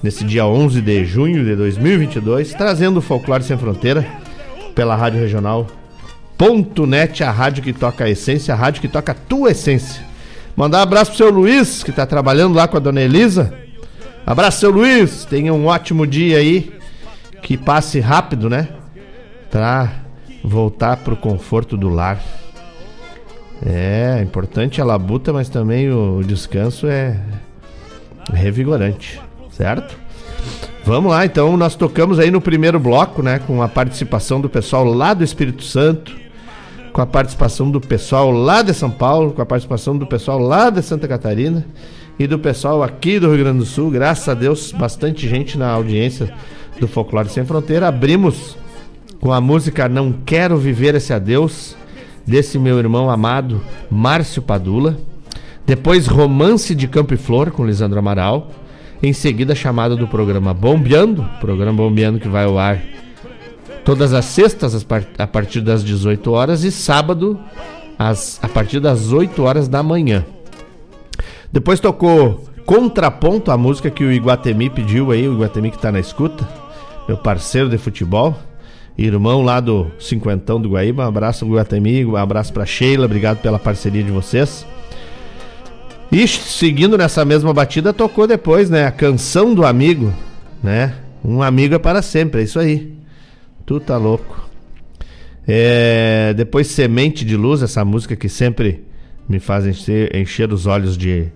nesse 0.02 0.24
dia 0.24 0.46
11 0.46 0.82
de 0.82 1.04
junho 1.04 1.44
de 1.44 1.58
2022, 1.58 2.54
trazendo 2.54 3.00
o 3.00 3.02
Folclore 3.02 3.44
Sem 3.44 3.58
Fronteira 3.58 4.08
pela 4.74 4.96
Rádio 4.96 5.20
Regional. 5.20 5.68
.net, 6.88 7.22
a 7.22 7.30
rádio 7.30 7.64
que 7.64 7.74
toca 7.74 8.06
a 8.06 8.10
essência, 8.10 8.54
a 8.54 8.58
rádio 8.58 8.80
que 8.80 8.88
toca 8.88 9.12
a 9.12 9.16
tua 9.16 9.52
essência. 9.52 10.02
Mandar 10.56 10.80
um 10.80 10.84
abraço 10.84 11.12
pro 11.12 11.18
seu 11.18 11.30
Luiz, 11.30 11.84
que 11.84 11.90
está 11.90 12.06
trabalhando 12.06 12.56
lá 12.56 12.66
com 12.66 12.78
a 12.78 12.80
dona 12.80 13.02
Elisa. 13.02 13.54
Abraço, 14.26 14.62
seu 14.62 14.72
Luiz. 14.72 15.26
Tenha 15.26 15.54
um 15.54 15.66
ótimo 15.66 16.08
dia 16.08 16.38
aí. 16.38 16.74
Que 17.44 17.58
passe 17.58 18.00
rápido, 18.00 18.50
né? 18.50 18.70
Pra 19.52 19.92
voltar 20.42 20.96
pro 20.98 21.18
conforto 21.18 21.76
do 21.76 21.90
lar. 21.90 22.24
É, 23.66 24.20
importante 24.24 24.82
a 24.82 24.86
labuta, 24.86 25.32
mas 25.32 25.48
também 25.48 25.92
o 25.92 26.22
descanso 26.24 26.88
é 26.88 27.20
revigorante, 28.34 29.22
certo? 29.52 29.96
Vamos 30.84 31.12
lá, 31.12 31.26
então 31.26 31.56
nós 31.56 31.76
tocamos 31.76 32.18
aí 32.18 32.32
no 32.32 32.42
primeiro 32.42 32.80
bloco, 32.80 33.22
né, 33.22 33.40
com 33.46 33.62
a 33.62 33.68
participação 33.68 34.42
do 34.42 34.50
pessoal 34.50 34.84
lá 34.84 35.14
do 35.14 35.24
Espírito 35.24 35.64
Santo, 35.64 36.16
com 36.92 37.02
a 37.02 37.06
participação 37.06 37.70
do 37.70 37.80
pessoal 37.80 38.32
lá 38.32 38.64
de 38.64 38.74
São 38.74 38.90
Paulo, 38.90 39.32
com 39.32 39.42
a 39.42 39.46
participação 39.46 39.96
do 39.96 40.08
pessoal 40.08 40.40
lá 40.40 40.72
de 40.72 40.82
Santa 40.82 41.08
Catarina 41.08 41.66
e 42.18 42.26
do 42.26 42.40
pessoal 42.40 42.82
aqui 42.82 43.20
do 43.20 43.30
Rio 43.30 43.44
Grande 43.44 43.60
do 43.60 43.66
Sul. 43.66 43.92
Graças 43.92 44.28
a 44.28 44.34
Deus, 44.34 44.72
bastante 44.72 45.30
gente 45.30 45.58
na 45.58 45.70
audiência 45.70 46.34
do 46.80 46.88
Folclore 46.88 47.30
Sem 47.30 47.46
Fronteira. 47.46 47.88
Abrimos 47.88 48.58
com 49.20 49.32
a 49.32 49.40
música 49.40 49.88
Não 49.88 50.12
Quero 50.12 50.58
Viver 50.58 50.96
Esse 50.96 51.14
Adeus, 51.14 51.78
desse 52.26 52.58
meu 52.60 52.78
irmão 52.78 53.10
amado 53.10 53.62
Márcio 53.90 54.42
Padula. 54.42 54.98
Depois 55.66 56.08
Romance 56.08 56.74
de 56.76 56.88
Campo 56.88 57.14
e 57.14 57.18
Flor 57.18 57.52
com 57.52 57.66
Lisandro 57.66 58.00
Amaral. 58.00 58.52
Em 59.02 59.14
seguida, 59.14 59.56
chamada 59.56 59.96
do 59.96 60.08
programa 60.08 60.54
Bombeando, 60.54 61.28
programa 61.40 61.74
Bombeando 61.74 62.20
que 62.20 62.28
vai 62.28 62.46
ao 62.46 62.60
ar 62.60 62.80
todas 63.84 64.14
as 64.14 64.26
sextas 64.26 64.86
a 65.18 65.28
partir 65.28 65.62
das 65.62 65.84
18 65.84 66.32
horas 66.32 66.64
e 66.64 66.72
sábado 66.72 67.40
a 67.98 68.48
partir 68.48 68.80
das 68.80 69.12
8 69.12 69.42
horas 69.44 69.68
da 69.68 69.82
manhã. 69.84 70.26
Depois 71.52 71.80
tocou 71.80 72.46
Contraponto, 72.66 73.52
a 73.52 73.58
música 73.58 73.90
que 73.90 74.04
o 74.04 74.12
Iguatemi 74.12 74.70
pediu 74.70 75.12
aí, 75.12 75.28
o 75.28 75.34
Iguatemi 75.34 75.72
que 75.72 75.76
está 75.76 75.92
na 75.92 76.00
escuta, 76.00 76.48
meu 77.08 77.18
parceiro 77.18 77.68
de 77.68 77.78
futebol, 77.78 78.36
irmão 79.04 79.42
lá 79.42 79.60
do 79.60 79.92
Cinquentão 80.00 80.62
do 80.62 80.70
Guaíba. 80.70 81.04
Um 81.04 81.08
abraço 81.08 81.46
pro 81.46 81.56
Iguatemi, 81.56 82.06
um 82.06 82.16
abraço 82.16 82.54
pra 82.54 82.66
Sheila, 82.66 83.06
obrigado 83.06 83.40
pela 83.42 83.60
parceria 83.60 84.04
de 84.04 84.12
vocês. 84.12 84.66
E 86.12 86.28
seguindo 86.28 86.98
nessa 86.98 87.24
mesma 87.24 87.54
batida, 87.54 87.94
tocou 87.94 88.28
depois, 88.28 88.70
né? 88.70 88.86
A 88.86 88.92
canção 88.92 89.54
do 89.54 89.66
amigo, 89.66 90.14
né? 90.62 90.96
Um 91.24 91.42
amigo 91.42 91.76
é 91.76 91.80
para 91.80 92.02
sempre, 92.02 92.42
é 92.42 92.44
isso 92.44 92.60
aí. 92.60 92.94
Tu 93.66 93.80
tá 93.80 93.96
louco. 93.98 94.50
É, 95.48 96.34
depois 96.36 96.68
Semente 96.68 97.24
de 97.24 97.36
Luz, 97.36 97.62
essa 97.62 97.84
música 97.86 98.16
que 98.16 98.28
sempre 98.28 98.84
me 99.28 99.40
faz 99.40 99.66
encher, 99.66 100.16
encher 100.16 100.52
os 100.52 100.66
olhos 100.68 100.98
de, 100.98 101.28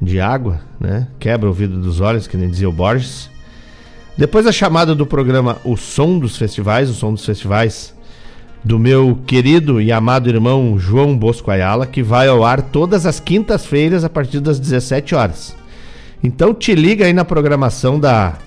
de 0.00 0.20
água, 0.20 0.60
né? 0.78 1.08
Quebra 1.18 1.48
o 1.48 1.52
vidro 1.52 1.78
dos 1.78 2.00
olhos, 2.00 2.26
que 2.26 2.36
nem 2.36 2.50
dizia 2.50 2.68
o 2.68 2.72
Borges. 2.72 3.30
Depois 4.18 4.48
a 4.48 4.52
chamada 4.52 4.96
do 4.96 5.06
programa 5.06 5.58
O 5.62 5.76
Som 5.76 6.18
dos 6.18 6.36
Festivais, 6.36 6.90
o 6.90 6.92
Som 6.92 7.14
dos 7.14 7.24
Festivais, 7.24 7.94
do 8.64 8.76
meu 8.76 9.16
querido 9.24 9.80
e 9.80 9.92
amado 9.92 10.28
irmão 10.28 10.76
João 10.76 11.16
Bosco 11.16 11.52
Ayala, 11.52 11.86
que 11.86 12.02
vai 12.02 12.26
ao 12.26 12.44
ar 12.44 12.60
todas 12.60 13.06
as 13.06 13.20
quintas-feiras 13.20 14.02
a 14.02 14.10
partir 14.10 14.40
das 14.40 14.58
17 14.58 15.14
horas. 15.14 15.56
Então 16.20 16.52
te 16.52 16.74
liga 16.74 17.06
aí 17.06 17.12
na 17.12 17.24
programação 17.24 18.00
da, 18.00 18.38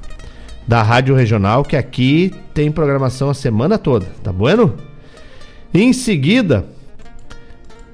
da 0.68 0.84
Rádio 0.84 1.16
Regional, 1.16 1.64
que 1.64 1.78
aqui 1.78 2.34
tem 2.54 2.70
programação 2.70 3.30
a 3.30 3.34
semana 3.34 3.78
toda, 3.78 4.08
tá 4.22 4.34
bueno? 4.34 4.76
Em 5.74 5.94
seguida, 5.94 6.66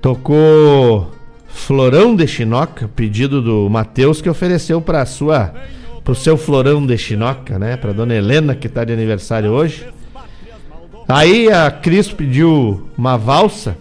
tocou 0.01 1.11
Florão 1.47 2.15
de 2.15 2.25
Chinoca, 2.25 2.89
pedido 2.95 3.39
do 3.39 3.69
Matheus, 3.69 4.19
que 4.19 4.27
ofereceu 4.27 4.81
para 4.81 5.05
sua 5.05 5.53
pro 6.07 6.15
seu 6.15 6.37
Florão 6.37 6.85
de 6.85 6.97
Chinoca, 6.97 7.59
né? 7.59 7.75
Pra 7.75 7.91
dona 7.91 8.15
Helena, 8.15 8.55
que 8.55 8.69
tá 8.69 8.85
de 8.85 8.93
aniversário 8.93 9.51
hoje. 9.51 9.85
Aí 11.05 11.51
a 11.51 11.69
Cris 11.69 12.09
pediu 12.13 12.87
uma 12.97 13.17
valsa. 13.17 13.77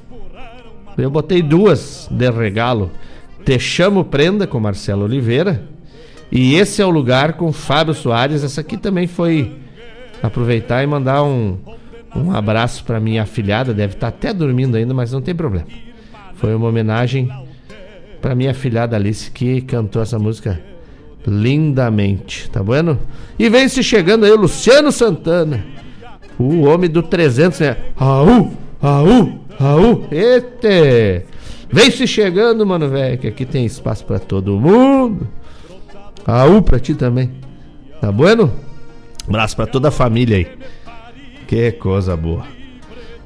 Eu 0.99 1.09
botei 1.09 1.41
duas 1.41 2.09
de 2.11 2.29
regalo. 2.29 2.91
Te 3.45 3.61
chamo 3.61 4.05
prenda 4.05 4.45
com 4.45 4.59
Marcelo 4.59 5.05
Oliveira. 5.05 5.63
E 6.33 6.57
esse 6.57 6.83
é 6.83 6.85
o 6.85 6.91
lugar 6.91 7.35
com 7.35 7.53
Fábio 7.53 7.95
Soares. 7.95 8.43
Essa 8.43 8.61
aqui 8.61 8.77
também 8.77 9.07
foi 9.07 9.55
aproveitar 10.21 10.83
e 10.83 10.87
mandar 10.89 11.23
um, 11.23 11.57
um 12.13 12.33
abraço 12.33 12.83
para 12.83 12.99
minha 12.99 13.23
afilhada. 13.23 13.73
Deve 13.73 13.95
estar 13.95 14.11
tá 14.11 14.17
até 14.17 14.35
dormindo 14.35 14.77
ainda, 14.77 14.93
mas 14.93 15.13
não 15.13 15.23
tem 15.23 15.33
problema. 15.33 15.69
Foi 16.35 16.53
uma 16.57 16.67
homenagem 16.67 17.31
para 18.21 18.35
minha 18.35 18.51
afilhada 18.51 18.97
Alice 18.97 19.31
que 19.31 19.61
cantou 19.61 20.03
essa 20.03 20.19
música 20.19 20.61
lindamente, 21.27 22.51
tá 22.51 22.63
bueno? 22.63 22.99
E 23.39 23.49
vem 23.49 23.69
se 23.69 23.83
chegando 23.83 24.25
aí 24.25 24.33
o 24.33 24.37
Luciano 24.37 24.91
Santana. 24.91 25.65
O 26.39 26.63
homem 26.63 26.91
do 26.91 27.03
300, 27.03 27.61
né? 27.61 27.77
Raul, 27.97 28.53
Raul, 28.83 29.41
Raul. 29.59 30.07
Eita! 30.11 31.27
Vem 31.71 31.91
se 31.91 32.07
chegando, 32.07 32.65
mano, 32.67 32.89
velho, 32.89 33.19
que 33.19 33.27
aqui 33.27 33.45
tem 33.45 33.65
espaço 33.65 34.05
para 34.05 34.19
todo 34.19 34.59
mundo. 34.61 35.27
Raul 36.27 36.63
pra 36.63 36.79
ti 36.79 36.95
também. 36.95 37.31
Tá 38.01 38.13
bueno? 38.13 38.53
abraço 39.29 39.57
pra 39.57 39.67
toda 39.67 39.89
a 39.89 39.91
família 39.91 40.37
aí. 40.37 40.47
Que 41.47 41.73
coisa 41.73 42.17
boa. 42.17 42.45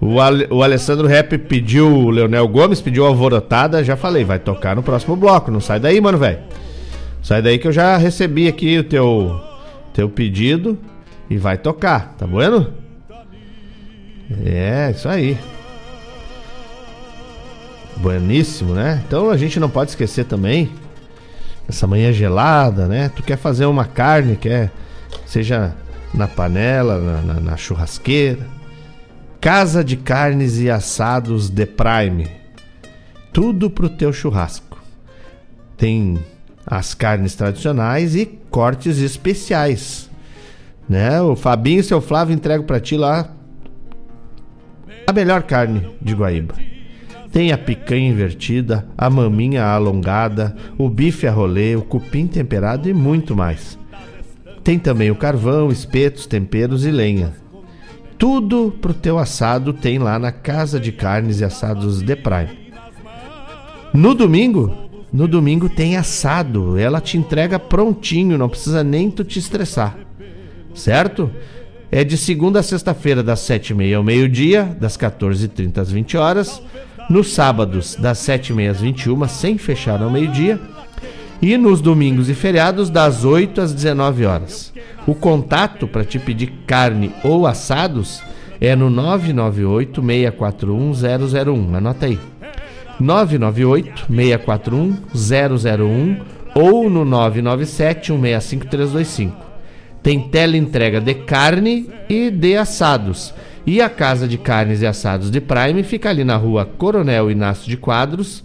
O, 0.01 0.19
Ale, 0.21 0.47
o 0.51 0.63
Alessandro 0.63 1.07
Rap 1.07 1.37
pediu, 1.37 1.87
o 1.87 2.11
Leonel 2.11 2.49
Gomes 2.49 2.81
pediu 2.81 3.05
alvorotada, 3.05 3.85
já 3.85 3.97
falei, 3.97 4.25
vai 4.25 4.39
tocar 4.39 4.75
no 4.75 4.83
próximo 4.83 5.15
bloco, 5.15 5.51
não 5.51 5.61
sai 5.61 5.79
daí, 5.79 6.01
mano, 6.01 6.17
velho. 6.17 6.39
Sai 7.23 7.43
daí 7.43 7.59
que 7.59 7.69
eu 7.69 7.73
já 7.73 7.97
recebi 7.97 8.49
aqui 8.49 8.79
o 8.79 8.85
teu, 8.85 9.41
teu 9.93 10.09
pedido 10.09 10.79
e 11.29 11.37
vai 11.37 11.59
tocar, 11.59 12.15
tá 12.19 12.27
bueno? 12.27 12.73
É, 14.45 14.93
isso 14.95 15.09
aí. 15.09 15.37
Bueníssimo, 17.97 18.75
né? 18.75 19.03
Então 19.07 19.31
a 19.31 19.37
gente 19.37 19.61
não 19.61 19.69
pode 19.69 19.91
esquecer 19.91 20.25
também 20.25 20.71
essa 21.69 21.87
manhã 21.87 22.13
gelada, 22.13 22.87
né? 22.87 23.11
Tu 23.15 23.23
quer 23.23 23.37
fazer 23.37 23.67
uma 23.67 23.85
carne, 23.85 24.37
quer 24.37 24.71
seja 25.27 25.75
na 26.15 26.27
panela, 26.27 26.99
na, 26.99 27.23
na, 27.23 27.41
na 27.41 27.57
churrasqueira. 27.57 28.47
Casa 29.41 29.83
de 29.83 29.97
carnes 29.97 30.59
e 30.59 30.71
assados 30.71 31.49
The 31.49 31.67
Prime. 31.67 32.29
Tudo 33.33 33.71
pro 33.71 33.89
teu 33.89 34.13
churrasco. 34.13 34.79
Tem 35.77 36.19
as 36.71 36.95
carnes 36.95 37.35
tradicionais 37.35 38.15
e 38.15 38.25
cortes 38.25 38.99
especiais. 38.99 40.09
Né? 40.89 41.21
O 41.21 41.35
Fabinho 41.35 41.81
e 41.81 41.83
seu 41.83 42.01
Flávio 42.01 42.35
entregam 42.35 42.65
para 42.65 42.79
ti 42.79 42.97
lá 42.97 43.29
a 45.07 45.13
melhor 45.13 45.43
carne 45.43 45.91
de 46.01 46.15
Guaíba. 46.15 46.55
Tem 47.33 47.53
a 47.53 47.59
picanha 47.59 48.09
invertida, 48.09 48.87
a 48.97 49.11
maminha 49.11 49.65
alongada, 49.65 50.55
o 50.79 50.89
bife 50.89 51.27
a 51.27 51.33
rolê, 51.33 51.75
o 51.75 51.83
cupim 51.83 52.27
temperado 52.27 52.89
e 52.89 52.95
muito 52.95 53.35
mais. 53.35 53.79
Tem 54.63 54.79
também 54.79 55.11
o 55.11 55.17
carvão, 55.17 55.71
espetos, 55.71 56.27
temperos 56.27 56.85
e 56.85 56.91
lenha. 56.91 57.33
Tudo 58.19 58.77
pro 58.81 58.93
teu 58.93 59.19
assado 59.19 59.73
tem 59.73 59.99
lá 59.99 60.19
na 60.19 60.31
Casa 60.31 60.79
de 60.79 60.93
Carnes 60.93 61.41
e 61.41 61.45
Assados 61.45 62.03
The 62.03 62.17
Prime. 62.17 62.71
No 63.95 64.15
domingo, 64.15 64.90
no 65.13 65.27
domingo 65.27 65.69
tem 65.69 65.97
assado. 65.97 66.79
Ela 66.79 67.01
te 67.01 67.17
entrega 67.17 67.59
prontinho, 67.59 68.39
não 68.39 68.49
precisa 68.49 68.85
nem 68.85 69.11
tu 69.11 69.25
te 69.25 69.39
estressar. 69.39 69.97
Certo? 70.75 71.31
É 71.91 72.05
de 72.05 72.17
segunda 72.17 72.61
a 72.61 72.63
sexta-feira, 72.63 73.23
das 73.23 73.41
7h30 73.41 73.97
ao 73.97 74.05
meio-dia, 74.05 74.77
das 74.81 74.97
14h30 74.97 75.79
às 75.79 75.91
20 75.91 76.17
horas. 76.17 76.63
Nos 77.09 77.33
sábados, 77.33 77.97
das 77.97 78.19
7h30 78.19 78.71
às 78.71 78.81
21 78.81 79.29
sem 79.29 79.59
fechar 79.59 80.01
ao 80.01 80.11
meio-dia. 80.11 80.61
E 81.43 81.57
nos 81.57 81.81
domingos 81.81 82.29
e 82.29 82.35
feriados, 82.35 82.91
das 82.91 83.25
8 83.25 83.61
às 83.61 83.73
19 83.73 84.25
horas. 84.25 84.73
O 85.07 85.15
contato 85.15 85.89
para 85.89 86.05
te 86.05 86.19
pedir 86.19 86.53
carne 86.67 87.13
ou 87.25 87.47
assados 87.47 88.23
é 88.61 88.77
no 88.77 88.91
998 88.91 90.01
641 90.01 90.93
001. 90.93 91.75
Anota 91.77 92.07
aí. 92.07 92.30
998 93.01 94.07
641 94.09 94.97
001 95.15 96.21
ou 96.55 96.91
no 96.91 97.05
997 97.05 98.13
165 98.13 98.67
325. 98.67 99.51
Tem 100.03 100.29
tela 100.29 100.57
entrega 100.57 101.01
de 101.01 101.15
carne 101.15 101.91
e 102.09 102.31
de 102.31 102.57
assados. 102.57 103.35
E 103.67 103.81
a 103.83 103.91
Casa 103.91 104.27
de 104.27 104.39
Carnes 104.39 104.81
e 104.81 104.87
Assados 104.87 105.31
de 105.31 105.41
Prime 105.41 105.83
fica 105.83 106.09
ali 106.09 106.25
na 106.25 106.37
rua 106.37 106.65
Coronel 106.65 107.31
Inácio 107.31 107.69
de 107.69 107.77
Quadros, 107.77 108.43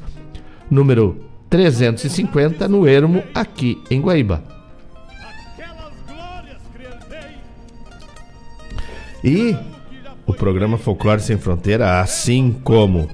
número 0.69 1.25
350, 1.49 2.67
no 2.67 2.85
Ermo, 2.85 3.23
aqui 3.33 3.81
em 3.89 4.01
Guaíba. 4.01 4.43
E 9.23 9.55
o 10.27 10.33
programa 10.33 10.77
Folclore 10.77 11.21
Sem 11.21 11.37
Fronteira, 11.37 12.01
assim 12.01 12.55
como 12.63 13.09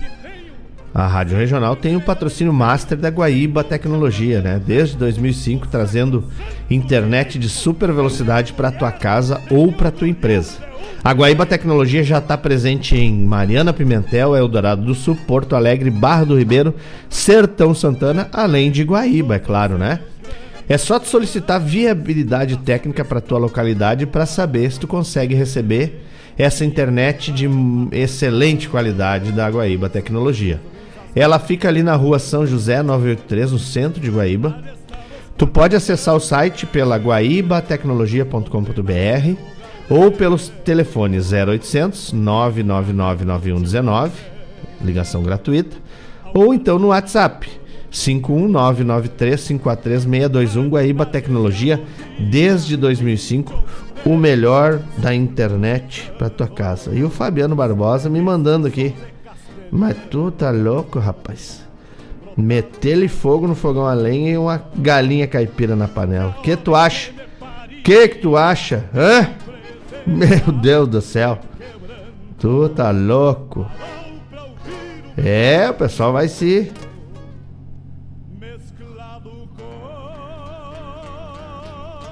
a 0.94 1.08
Rádio 1.08 1.38
Regional 1.38 1.76
tem 1.76 1.96
o 1.96 2.02
patrocínio 2.02 2.52
master 2.52 2.98
da 2.98 3.10
Guaíba 3.10 3.64
Tecnologia, 3.64 4.42
né? 4.42 4.62
Desde 4.66 4.98
2005 4.98 5.68
trazendo 5.68 6.26
internet 6.70 7.39
de 7.39 7.48
super 7.48 7.92
velocidade 7.94 8.52
para 8.52 8.72
tua 8.72 8.92
casa 8.92 9.39
ou 9.50 9.72
para 9.72 9.89
tua 9.89 10.10
empresa. 10.10 10.58
A 11.04 11.14
Guaíba 11.14 11.46
Tecnologia 11.46 12.04
já 12.04 12.18
está 12.18 12.38
presente 12.38 12.96
em 12.96 13.14
Mariana 13.24 13.72
Pimentel, 13.72 14.36
Eldorado 14.36 14.84
do 14.84 14.94
Sul, 14.94 15.18
Porto 15.26 15.56
Alegre, 15.56 15.89
Barra 15.89 16.26
do 16.26 16.38
Ribeiro, 16.38 16.76
Sertão 17.10 17.74
Santana, 17.74 18.28
além 18.34 18.70
de 18.70 18.84
Guaíba, 18.84 19.36
é 19.36 19.39
claro, 19.39 19.78
né? 19.78 20.00
É 20.68 20.78
só 20.78 21.00
tu 21.00 21.08
solicitar 21.08 21.60
viabilidade 21.60 22.58
técnica 22.58 23.04
para 23.04 23.22
tua 23.22 23.39
localidade 23.39 24.06
para 24.06 24.26
saber 24.26 24.72
se 24.72 24.80
tu 24.80 24.88
consegue 24.88 25.36
receber 25.36 26.06
essa 26.38 26.64
internet 26.66 27.32
de 27.32 27.48
excelente 27.92 28.70
qualidade 28.70 29.32
da 29.32 29.50
Guaíba 29.50 29.89
Tecnologia. 29.89 30.60
Ela 31.16 31.39
fica 31.39 31.68
ali 31.68 31.82
na 31.84 31.95
rua 31.95 32.18
São 32.20 32.45
José 32.45 32.82
983, 32.82 33.51
no 33.51 33.59
centro 33.59 33.99
de 33.99 34.09
Guaíba. 34.09 34.57
Tu 35.38 35.45
pode 35.45 35.76
acessar 35.76 36.16
o 36.16 36.20
site 36.20 36.66
pela 36.66 36.97
guaibatecnologia.com.br 36.97 39.36
ou 39.89 40.09
pelos 40.12 40.47
telefones 40.64 41.34
0800 41.34 42.14
999 42.14 43.26
9119, 43.26 44.14
ligação 44.82 45.22
gratuita, 45.24 45.76
ou 46.34 46.53
então 46.53 46.80
no 46.80 46.88
WhatsApp 46.89 47.49
51993543621 47.91 50.70
Guaíba 50.70 51.05
Tecnologia 51.05 51.84
desde 52.32 52.78
2005, 52.78 53.62
o 54.05 54.16
melhor 54.16 54.80
da 54.97 55.14
internet 55.14 56.09
para 56.18 56.30
tua 56.30 56.47
casa. 56.47 56.91
E 56.93 57.03
o 57.03 57.09
Fabiano 57.09 57.53
Barbosa 57.55 58.09
me 58.09 58.22
mandando 58.22 58.68
aqui 58.68 58.95
mas 59.72 59.95
tu 60.09 60.30
tá 60.30 60.51
louco, 60.51 60.99
rapaz? 60.99 61.65
Meter-lhe 62.36 63.07
fogo 63.07 63.47
no 63.47 63.55
fogão 63.55 63.88
a 63.88 63.93
lenha 63.93 64.32
e 64.32 64.38
uma 64.38 64.61
galinha 64.76 65.28
caipira 65.28 65.76
na 65.76 65.88
panela. 65.88 66.36
Que 66.43 66.57
tu 66.57 66.76
acha? 66.76 67.11
Que 67.84 68.09
que 68.09 68.17
tu 68.19 68.36
acha? 68.36 68.86
Hã? 68.93 69.30
Meu 70.05 70.51
Deus 70.51 70.88
do 70.89 71.01
céu. 71.01 71.39
Tu 72.38 72.69
tá 72.69 72.91
louco. 72.91 73.65
É, 75.17 75.69
o 75.69 75.74
pessoal 75.74 76.11
vai 76.11 76.28
se. 76.28 76.72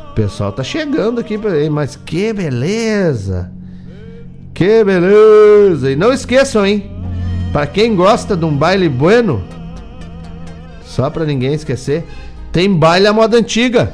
O 0.10 0.14
pessoal 0.14 0.52
tá 0.52 0.64
chegando 0.64 1.20
aqui, 1.20 1.38
mas 1.72 1.96
que 1.96 2.34
beleza! 2.34 3.52
Que 4.54 4.84
beleza! 4.84 5.92
E 5.92 5.96
não 5.96 6.12
esqueçam, 6.12 6.66
hein? 6.66 6.99
Para 7.52 7.66
quem 7.66 7.96
gosta 7.96 8.38
de 8.38 8.46
um 8.46 8.56
baile 8.56 8.88
bueno, 8.88 9.44
só 10.84 11.10
para 11.10 11.26
ninguém 11.26 11.54
esquecer, 11.54 12.06
tem 12.52 12.72
baile 12.72 13.08
à 13.08 13.14
moda 13.14 13.38
antiga. 13.38 13.92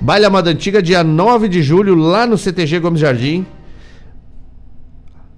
Baile 0.00 0.24
à 0.24 0.30
moda 0.30 0.50
antiga, 0.50 0.82
dia 0.82 1.04
9 1.04 1.48
de 1.48 1.62
julho, 1.62 1.94
lá 1.94 2.26
no 2.26 2.38
CTG 2.38 2.80
Gomes 2.80 3.00
Jardim. 3.00 3.46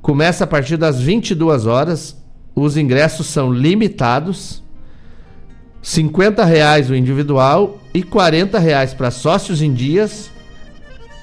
Começa 0.00 0.44
a 0.44 0.46
partir 0.46 0.76
das 0.76 1.00
22 1.00 1.66
horas. 1.66 2.16
Os 2.54 2.76
ingressos 2.76 3.26
são 3.26 3.52
limitados. 3.52 4.62
50 5.82 6.44
reais 6.44 6.88
o 6.88 6.94
individual 6.94 7.78
e 7.92 8.02
40 8.02 8.58
reais 8.58 8.94
para 8.94 9.10
sócios 9.10 9.62
em 9.62 9.72
dias, 9.72 10.30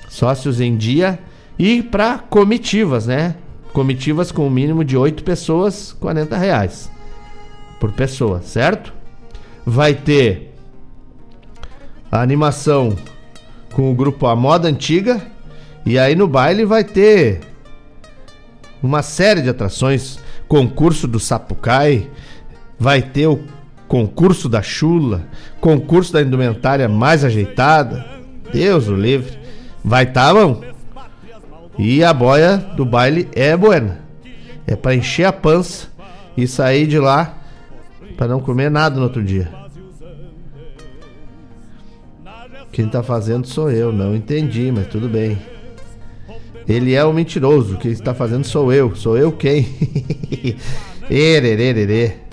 sócios 0.09 0.59
em 0.59 0.75
dia 0.75 1.19
e 1.59 1.83
para 1.83 2.17
comitivas, 2.17 3.05
né? 3.05 3.35
Comitivas 3.75 4.31
com 4.31 4.43
o 4.43 4.45
um 4.45 4.49
mínimo 4.49 4.85
de 4.85 4.95
8 4.95 5.21
pessoas, 5.21 5.91
40 5.99 6.37
reais 6.37 6.89
por 7.77 7.91
pessoa, 7.91 8.41
certo? 8.41 8.93
Vai 9.65 9.93
ter 9.93 10.55
a 12.09 12.21
animação 12.21 12.95
com 13.73 13.91
o 13.91 13.93
grupo 13.93 14.27
A 14.27 14.35
Moda 14.35 14.69
Antiga. 14.69 15.21
E 15.85 15.99
aí 15.99 16.15
no 16.15 16.25
baile 16.25 16.63
vai 16.63 16.85
ter 16.85 17.41
uma 18.81 19.01
série 19.01 19.41
de 19.41 19.49
atrações. 19.49 20.19
Concurso 20.47 21.05
do 21.05 21.19
Sapucai, 21.19 22.09
vai 22.79 23.01
ter 23.01 23.27
o 23.27 23.43
concurso 23.89 24.47
da 24.47 24.61
chula, 24.61 25.27
concurso 25.59 26.13
da 26.13 26.21
indumentária 26.21 26.87
mais 26.87 27.25
ajeitada. 27.25 28.05
Deus 28.53 28.87
o 28.87 28.95
livre. 28.95 29.37
Vai 29.83 30.05
tá, 30.05 30.33
mão? 30.33 30.74
E 31.77 32.03
a 32.03 32.13
boia 32.13 32.57
do 32.57 32.85
baile 32.85 33.27
é 33.33 33.55
buena. 33.55 33.99
É 34.65 34.75
para 34.75 34.95
encher 34.95 35.25
a 35.25 35.33
pança 35.33 35.87
e 36.35 36.47
sair 36.47 36.87
de 36.87 36.99
lá 36.99 37.37
para 38.17 38.27
não 38.27 38.39
comer 38.39 38.71
nada 38.71 38.95
no 38.95 39.03
outro 39.03 39.23
dia. 39.23 39.51
Quem 42.71 42.87
tá 42.87 43.01
fazendo 43.01 43.47
sou 43.47 43.71
eu, 43.71 43.91
não 43.91 44.15
entendi, 44.15 44.71
mas 44.71 44.87
tudo 44.87 45.07
bem. 45.07 45.37
Ele 46.67 46.93
é 46.93 47.03
o 47.05 47.13
mentiroso, 47.13 47.77
quem 47.77 47.91
está 47.91 48.13
fazendo 48.13 48.43
sou 48.43 48.73
eu. 48.73 48.95
Sou 48.95 49.17
eu 49.17 49.31
quem? 49.31 49.67
Ererererê. 51.09 52.24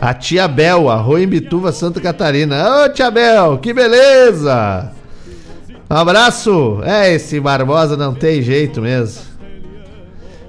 A 0.00 0.14
tia 0.14 0.46
Bel, 0.46 0.88
Arroio 0.88 1.24
em 1.24 1.26
Bituva, 1.26 1.72
Santa 1.72 2.00
Catarina. 2.00 2.84
Ô 2.84 2.88
tia 2.88 3.10
Bel, 3.10 3.58
que 3.58 3.74
beleza! 3.74 4.92
Um 5.90 5.94
abraço! 5.94 6.80
É, 6.84 7.12
esse 7.12 7.40
Barbosa 7.40 7.96
não 7.96 8.14
tem 8.14 8.40
jeito 8.40 8.80
mesmo. 8.80 9.22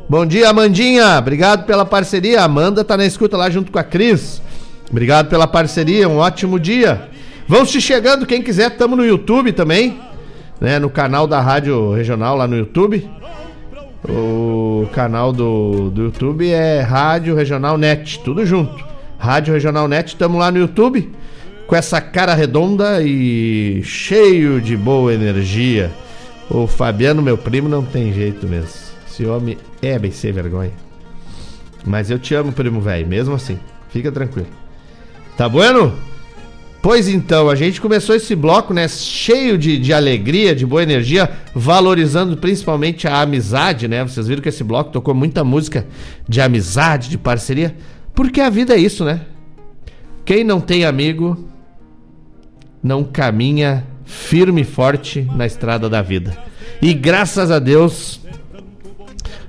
Bom 0.07 0.23
dia, 0.23 0.49
Amandinha. 0.49 1.17
Obrigado 1.17 1.65
pela 1.65 1.83
parceria. 1.83 2.43
Amanda 2.43 2.83
tá 2.83 2.95
na 2.95 3.05
escuta 3.05 3.37
lá 3.37 3.49
junto 3.49 3.71
com 3.71 3.79
a 3.79 3.83
Cris. 3.83 4.39
Obrigado 4.89 5.29
pela 5.29 5.47
parceria. 5.47 6.07
Um 6.07 6.17
ótimo 6.17 6.59
dia. 6.59 7.09
Vão 7.47 7.65
se 7.65 7.81
chegando, 7.81 8.27
quem 8.27 8.43
quiser, 8.43 8.77
tamo 8.77 8.95
no 8.95 9.03
YouTube 9.03 9.51
também. 9.51 9.99
Né, 10.61 10.77
no 10.77 10.89
canal 10.89 11.25
da 11.25 11.39
Rádio 11.39 11.91
Regional 11.93 12.35
lá 12.35 12.47
no 12.47 12.55
YouTube. 12.55 13.09
O 14.07 14.87
canal 14.93 15.33
do, 15.33 15.89
do 15.89 16.03
YouTube 16.03 16.49
é 16.51 16.81
Rádio 16.81 17.33
Regional 17.33 17.77
Net, 17.77 18.19
tudo 18.19 18.45
junto. 18.45 18.89
Rádio 19.19 19.53
Regional 19.53 19.87
Net, 19.87 20.15
tamo 20.15 20.37
lá 20.37 20.49
no 20.49 20.57
YouTube 20.57 21.11
com 21.67 21.75
essa 21.75 22.01
cara 22.01 22.33
redonda 22.33 22.99
e 23.03 23.81
cheio 23.83 24.59
de 24.59 24.75
boa 24.75 25.13
energia. 25.13 25.91
O 26.49 26.65
Fabiano, 26.65 27.21
meu 27.21 27.37
primo, 27.37 27.69
não 27.69 27.85
tem 27.85 28.11
jeito 28.11 28.47
mesmo. 28.47 28.71
Esse 29.07 29.23
homem 29.27 29.55
é 29.79 29.99
bem 29.99 30.09
sem 30.09 30.31
vergonha. 30.31 30.71
Mas 31.85 32.09
eu 32.09 32.17
te 32.17 32.33
amo, 32.33 32.51
primo 32.51 32.81
velho, 32.81 33.05
mesmo 33.05 33.35
assim. 33.35 33.59
Fica 33.89 34.11
tranquilo. 34.11 34.47
Tá 35.37 35.47
bueno? 35.47 35.93
Pois 36.81 37.07
então, 37.07 37.49
a 37.49 37.55
gente 37.55 37.79
começou 37.79 38.15
esse 38.15 38.35
bloco, 38.35 38.73
né, 38.73 38.87
cheio 38.87 39.55
de, 39.55 39.77
de 39.77 39.93
alegria, 39.93 40.55
de 40.55 40.65
boa 40.65 40.81
energia, 40.81 41.29
valorizando 41.53 42.35
principalmente 42.37 43.07
a 43.07 43.21
amizade, 43.21 43.87
né? 43.87 44.01
Vocês 44.01 44.27
viram 44.27 44.41
que 44.41 44.49
esse 44.49 44.63
bloco 44.63 44.91
tocou 44.91 45.13
muita 45.13 45.43
música 45.43 45.85
de 46.27 46.41
amizade, 46.41 47.09
de 47.09 47.17
parceria, 47.17 47.75
porque 48.19 48.41
a 48.41 48.49
vida 48.49 48.75
é 48.75 48.77
isso, 48.77 49.05
né? 49.05 49.21
Quem 50.25 50.43
não 50.43 50.59
tem 50.59 50.83
amigo 50.83 51.47
não 52.83 53.01
caminha 53.01 53.87
firme 54.03 54.59
e 54.59 54.65
forte 54.65 55.21
na 55.37 55.45
estrada 55.45 55.89
da 55.89 56.01
vida. 56.01 56.37
E 56.81 56.93
graças 56.93 57.49
a 57.49 57.59
Deus, 57.59 58.19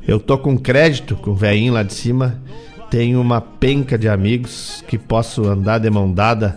eu 0.07 0.21
tô 0.21 0.39
com 0.39 0.57
crédito 0.57 1.17
com 1.17 1.33
o 1.33 1.35
velhinho 1.35 1.73
lá 1.73 1.83
de 1.83 1.93
cima. 1.93 2.41
Tenho 2.89 3.21
uma 3.21 3.41
penca 3.41 3.99
de 3.99 4.09
amigos 4.09 4.85
que 4.87 4.97
posso 4.97 5.49
andar 5.49 5.79
de 5.79 5.91
mão 5.91 6.13
dada 6.13 6.57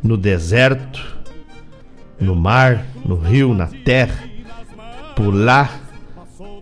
no 0.00 0.16
deserto, 0.16 1.04
no 2.20 2.36
mar, 2.36 2.86
no 3.04 3.16
rio, 3.16 3.54
na 3.54 3.66
terra, 3.66 4.22
pular, 5.16 5.80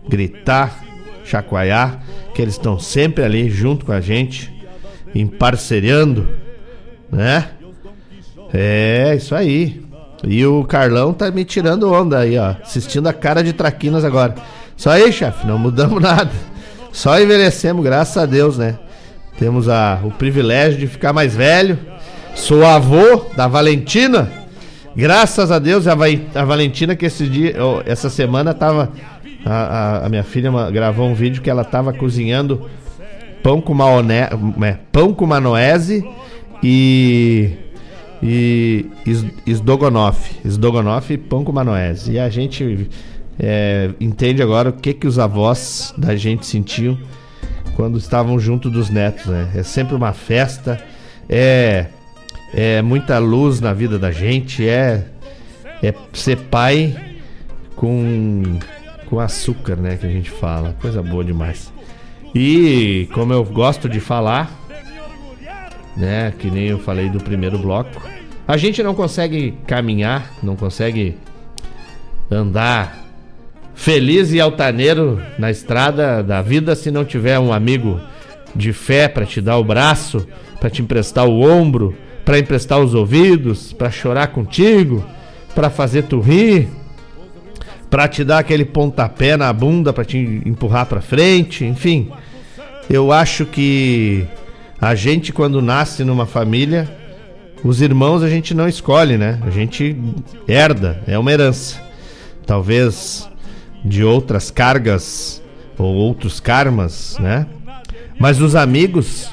gritar, 0.09 0.83
chacoalhar, 1.23 2.03
que 2.33 2.41
eles 2.41 2.55
estão 2.55 2.79
sempre 2.79 3.23
ali 3.23 3.49
junto 3.49 3.85
com 3.85 3.91
a 3.91 4.01
gente, 4.01 4.51
emparceriando, 5.13 6.27
né? 7.11 7.49
É, 8.53 9.13
isso 9.15 9.35
aí. 9.35 9.81
E 10.23 10.45
o 10.45 10.63
Carlão 10.65 11.13
tá 11.13 11.31
me 11.31 11.45
tirando 11.45 11.91
onda 11.91 12.19
aí, 12.19 12.37
ó. 12.37 12.55
Assistindo 12.61 13.07
a 13.07 13.13
cara 13.13 13.43
de 13.43 13.53
traquinas 13.53 14.03
agora. 14.03 14.35
Só 14.75 14.91
aí, 14.91 15.11
chefe, 15.11 15.45
não 15.45 15.57
mudamos 15.57 16.01
nada. 16.01 16.31
Só 16.91 17.19
envelhecemos, 17.19 17.83
graças 17.83 18.17
a 18.17 18.25
Deus, 18.25 18.57
né? 18.57 18.77
Temos 19.37 19.69
a, 19.69 19.99
o 20.03 20.11
privilégio 20.11 20.79
de 20.79 20.87
ficar 20.87 21.13
mais 21.13 21.35
velho. 21.35 21.79
Sou 22.35 22.65
avô 22.65 23.25
da 23.35 23.47
Valentina. 23.47 24.29
Graças 24.95 25.51
a 25.51 25.59
Deus, 25.59 25.87
a, 25.87 25.93
a 25.93 26.43
Valentina, 26.43 26.95
que 26.95 27.05
esse 27.05 27.27
dia, 27.27 27.55
essa 27.85 28.09
semana 28.09 28.53
tava. 28.53 28.91
A, 29.45 29.53
a, 29.53 30.05
a 30.05 30.09
minha 30.09 30.23
filha 30.23 30.51
gravou 30.71 31.07
um 31.07 31.13
vídeo 31.13 31.41
que 31.41 31.49
ela 31.49 31.63
tava 31.63 31.93
cozinhando 31.93 32.69
pão 33.41 33.61
com 33.61 33.73
maoné, 33.73 34.29
pão 34.91 35.13
com 35.13 35.25
manoese 35.25 36.07
e 36.61 37.51
e 38.21 38.85
Sdogonoff. 39.47 40.35
Sdogonoff 40.45 41.13
e 41.13 41.17
pão 41.17 41.43
com 41.43 41.51
manoese. 41.51 42.13
E 42.13 42.19
a 42.19 42.29
gente 42.29 42.89
é, 43.39 43.91
entende 43.99 44.43
agora 44.43 44.69
o 44.69 44.73
que, 44.73 44.93
que 44.93 45.07
os 45.07 45.17
avós 45.17 45.93
da 45.97 46.15
gente 46.15 46.45
sentiam 46.45 46.97
quando 47.75 47.97
estavam 47.97 48.37
junto 48.37 48.69
dos 48.69 48.89
netos, 48.89 49.27
né? 49.27 49.49
É 49.55 49.63
sempre 49.63 49.95
uma 49.95 50.11
festa, 50.11 50.81
é, 51.29 51.85
é 52.53 52.81
muita 52.81 53.17
luz 53.19 53.61
na 53.61 53.73
vida 53.73 53.97
da 53.97 54.11
gente, 54.11 54.67
é, 54.67 55.05
é 55.81 55.93
ser 56.11 56.35
pai 56.35 56.93
com, 57.77 58.59
com 59.09 59.19
açúcar, 59.19 59.75
né? 59.75 59.97
Que 59.97 60.05
a 60.05 60.09
gente 60.09 60.29
fala. 60.29 60.75
Coisa 60.79 61.01
boa 61.01 61.23
demais. 61.23 61.73
E 62.33 63.09
como 63.13 63.33
eu 63.33 63.43
gosto 63.43 63.89
de 63.89 63.99
falar, 63.99 64.51
né? 65.97 66.33
Que 66.37 66.49
nem 66.49 66.67
eu 66.67 66.79
falei 66.79 67.09
do 67.09 67.19
primeiro 67.19 67.57
bloco. 67.57 68.01
A 68.47 68.57
gente 68.57 68.81
não 68.81 68.95
consegue 68.95 69.57
caminhar, 69.67 70.31
não 70.41 70.55
consegue 70.55 71.17
andar 72.31 73.05
feliz 73.73 74.31
e 74.33 74.39
altaneiro 74.39 75.21
na 75.37 75.49
estrada 75.49 76.21
da 76.21 76.41
vida 76.41 76.75
se 76.75 76.91
não 76.91 77.05
tiver 77.05 77.39
um 77.39 77.53
amigo 77.53 77.99
de 78.55 78.73
fé 78.73 79.07
para 79.07 79.25
te 79.25 79.39
dar 79.39 79.57
o 79.57 79.63
braço, 79.63 80.27
para 80.59 80.69
te 80.69 80.81
emprestar 80.81 81.25
o 81.25 81.41
ombro, 81.41 81.95
para 82.25 82.39
emprestar 82.39 82.79
os 82.79 82.93
ouvidos, 82.93 83.71
para 83.71 83.89
chorar 83.89 84.27
contigo, 84.27 85.05
para 85.55 85.69
fazer 85.69 86.03
tu 86.03 86.19
rir, 86.19 86.67
para 87.89 88.07
te 88.07 88.23
dar 88.23 88.39
aquele 88.39 88.65
pontapé 88.65 89.35
na 89.35 89.51
bunda 89.51 89.91
para 89.91 90.05
te 90.05 90.17
empurrar 90.45 90.85
para 90.85 91.01
frente, 91.01 91.65
enfim. 91.65 92.11
Eu 92.89 93.11
acho 93.11 93.45
que 93.45 94.25
a 94.79 94.95
gente, 94.95 95.33
quando 95.33 95.61
nasce 95.61 96.03
numa 96.03 96.25
família, 96.25 96.89
os 97.63 97.81
irmãos 97.81 98.23
a 98.23 98.29
gente 98.29 98.53
não 98.53 98.67
escolhe, 98.67 99.17
né? 99.17 99.39
A 99.45 99.49
gente 99.49 99.95
herda, 100.47 101.01
é 101.05 101.17
uma 101.17 101.31
herança. 101.31 101.81
Talvez 102.45 103.29
de 103.83 104.03
outras 104.03 104.51
cargas 104.51 105.41
ou 105.77 105.93
outros 105.93 106.39
karmas, 106.39 107.17
né? 107.19 107.45
Mas 108.19 108.41
os 108.41 108.55
amigos, 108.55 109.31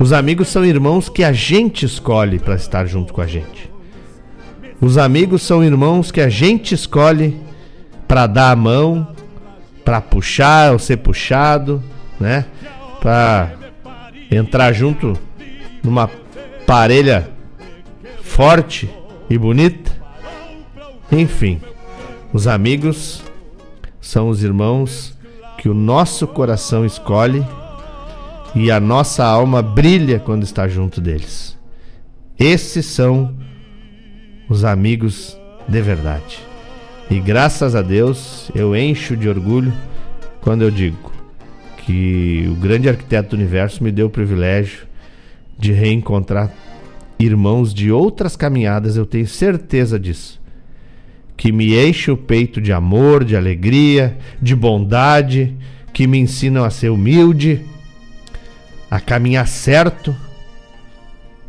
os 0.00 0.12
amigos 0.12 0.48
são 0.48 0.64
irmãos 0.64 1.08
que 1.08 1.22
a 1.22 1.32
gente 1.32 1.84
escolhe 1.84 2.38
para 2.38 2.54
estar 2.54 2.86
junto 2.86 3.12
com 3.12 3.20
a 3.20 3.26
gente. 3.26 3.70
Os 4.80 4.98
amigos 4.98 5.42
são 5.42 5.62
irmãos 5.62 6.10
que 6.10 6.20
a 6.20 6.28
gente 6.28 6.74
escolhe 6.74 7.36
para 8.12 8.26
dar 8.26 8.50
a 8.50 8.56
mão, 8.56 9.08
para 9.82 9.98
puxar 9.98 10.72
ou 10.72 10.78
ser 10.78 10.98
puxado, 10.98 11.82
né? 12.20 12.44
Para 13.00 13.52
entrar 14.30 14.70
junto 14.74 15.18
numa 15.82 16.10
parelha 16.66 17.30
forte 18.20 18.90
e 19.30 19.38
bonita. 19.38 19.90
Enfim, 21.10 21.58
os 22.34 22.46
amigos 22.46 23.22
são 23.98 24.28
os 24.28 24.44
irmãos 24.44 25.16
que 25.56 25.70
o 25.70 25.74
nosso 25.74 26.26
coração 26.26 26.84
escolhe 26.84 27.42
e 28.54 28.70
a 28.70 28.78
nossa 28.78 29.24
alma 29.24 29.62
brilha 29.62 30.18
quando 30.18 30.42
está 30.42 30.68
junto 30.68 31.00
deles. 31.00 31.56
Esses 32.38 32.84
são 32.84 33.34
os 34.50 34.66
amigos 34.66 35.34
de 35.66 35.80
verdade. 35.80 36.51
E 37.10 37.20
graças 37.20 37.74
a 37.74 37.82
Deus 37.82 38.50
eu 38.54 38.74
encho 38.74 39.16
de 39.16 39.28
orgulho 39.28 39.72
quando 40.40 40.62
eu 40.62 40.70
digo 40.70 41.12
que 41.84 42.48
o 42.50 42.54
grande 42.54 42.88
arquiteto 42.88 43.30
do 43.30 43.36
universo 43.36 43.82
me 43.82 43.90
deu 43.90 44.06
o 44.06 44.10
privilégio 44.10 44.86
de 45.58 45.72
reencontrar 45.72 46.50
irmãos 47.18 47.72
de 47.72 47.90
outras 47.92 48.36
caminhadas, 48.36 48.96
eu 48.96 49.06
tenho 49.06 49.26
certeza 49.26 49.98
disso. 49.98 50.40
Que 51.36 51.52
me 51.52 51.74
enche 51.74 52.10
o 52.10 52.16
peito 52.16 52.60
de 52.60 52.72
amor, 52.72 53.24
de 53.24 53.36
alegria, 53.36 54.16
de 54.40 54.54
bondade, 54.54 55.56
que 55.92 56.06
me 56.06 56.18
ensinam 56.18 56.64
a 56.64 56.70
ser 56.70 56.90
humilde, 56.90 57.64
a 58.90 59.00
caminhar 59.00 59.46
certo, 59.46 60.14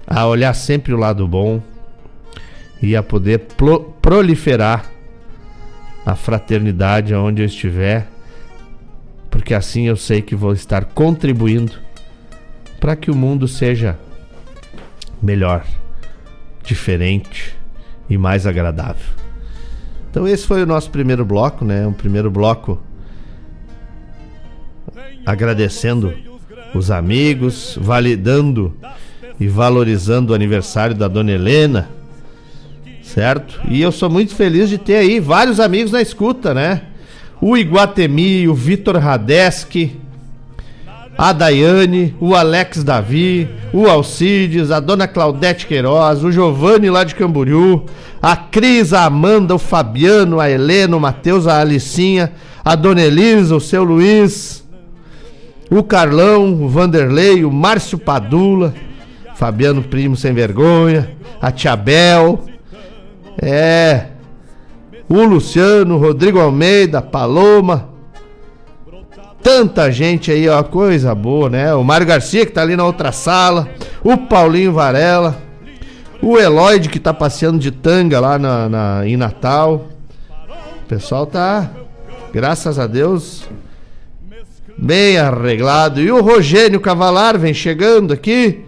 a 0.06 0.26
olhar 0.28 0.54
sempre 0.54 0.94
o 0.94 0.98
lado 0.98 1.28
bom 1.28 1.62
e 2.82 2.96
a 2.96 3.04
poder 3.04 3.48
proliferar 4.02 4.93
a 6.06 6.16
fraternidade 6.16 7.14
aonde 7.14 7.42
eu 7.42 7.46
estiver 7.46 8.08
porque 9.34 9.56
assim 9.56 9.88
eu 9.88 9.98
sei 9.98 10.22
que 10.22 10.36
vou 10.36 10.54
estar 10.54 10.86
contribuindo 10.86 11.74
para 12.80 12.96
que 12.96 13.10
o 13.10 13.16
mundo 13.16 13.48
seja 13.48 13.98
melhor, 15.20 15.66
diferente 16.64 17.56
e 18.08 18.16
mais 18.16 18.46
agradável. 18.46 19.12
Então 20.12 20.28
esse 20.28 20.46
foi 20.46 20.62
o 20.62 20.68
nosso 20.68 20.92
primeiro 20.92 21.26
bloco, 21.26 21.66
né? 21.66 21.88
Um 21.88 21.94
primeiro 21.94 22.30
bloco 22.30 22.80
agradecendo 25.26 26.14
os 26.76 26.92
amigos, 26.92 27.76
validando 27.82 28.78
e 29.40 29.48
valorizando 29.48 30.32
o 30.32 30.36
aniversário 30.36 30.96
da 30.96 31.08
dona 31.08 31.32
Helena, 31.32 31.90
certo? 33.14 33.62
E 33.70 33.82
eu 33.82 33.92
sou 33.92 34.10
muito 34.10 34.34
feliz 34.36 34.70
de 34.70 34.78
ter 34.78 34.96
aí 34.96 35.20
vários 35.20 35.60
amigos 35.60 35.92
na 35.92 36.02
escuta, 36.02 36.54
né? 36.54 36.82
o 37.46 37.58
Iguatemi, 37.58 38.48
o 38.48 38.54
Vitor 38.54 38.96
Radeski, 38.96 40.00
a 41.18 41.34
Daiane, 41.34 42.16
o 42.18 42.34
Alex 42.34 42.86
Davi, 42.86 43.50
o 43.74 43.86
Alcides, 43.86 44.72
a 44.72 44.80
dona 44.80 45.10
Claudete 45.10 45.68
Queiroz, 45.68 46.24
o 46.24 46.32
Giovanni 46.32 46.90
lá 46.90 47.04
de 47.04 47.14
Camboriú, 47.16 47.84
a 48.22 48.38
Cris, 48.38 48.94
a 48.94 49.04
Amanda, 49.04 49.54
o 49.54 49.60
Fabiano, 49.60 50.40
a 50.40 50.50
Helena, 50.50 50.96
o 50.96 51.02
Matheus, 51.02 51.46
a 51.46 51.60
Alicinha, 51.60 52.32
a 52.64 52.76
dona 52.76 53.02
Elisa, 53.02 53.54
o 53.54 53.60
seu 53.60 53.84
Luiz, 53.84 54.64
o 55.70 55.84
Carlão, 55.84 56.54
o 56.54 56.70
Vanderlei, 56.70 57.44
o 57.44 57.52
Márcio 57.52 57.98
Padula, 57.98 58.74
Fabiano 59.36 59.84
Primo 59.84 60.16
Sem 60.16 60.32
Vergonha, 60.32 61.12
a 61.42 61.52
Tia 61.52 61.76
Bel, 61.76 62.46
é, 63.42 64.08
o 65.10 65.24
Luciano, 65.24 65.98
Rodrigo 65.98 66.40
Almeida, 66.40 67.02
Paloma, 67.02 67.90
tanta 69.42 69.92
gente 69.92 70.32
aí, 70.32 70.48
ó, 70.48 70.64
coisa 70.64 71.14
boa, 71.14 71.50
né? 71.50 71.74
O 71.76 71.84
Mário 71.84 72.08
Garcia 72.08 72.46
que 72.46 72.52
tá 72.52 72.62
ali 72.62 72.76
na 72.76 72.86
outra 72.86 73.12
sala, 73.12 73.68
o 74.04 74.18
Paulinho 74.18 74.72
Varela, 74.72 75.38
o 76.22 76.38
Eloide 76.38 76.88
que 76.88 77.00
tá 77.00 77.14
passeando 77.14 77.60
de 77.60 77.70
tanga 77.70 78.20
lá 78.20 78.40
na, 78.40 78.70
na, 78.70 79.08
em 79.08 79.18
Natal. 79.18 79.88
O 80.84 80.86
pessoal 80.88 81.26
tá, 81.26 81.70
graças 82.34 82.80
a 82.80 82.88
Deus, 82.88 83.48
bem 84.78 85.18
arreglado. 85.18 86.00
E 86.00 86.12
o 86.12 86.22
Rogênio 86.22 86.80
Cavalar 86.80 87.38
vem 87.38 87.54
chegando 87.54 88.14
aqui. 88.14 88.64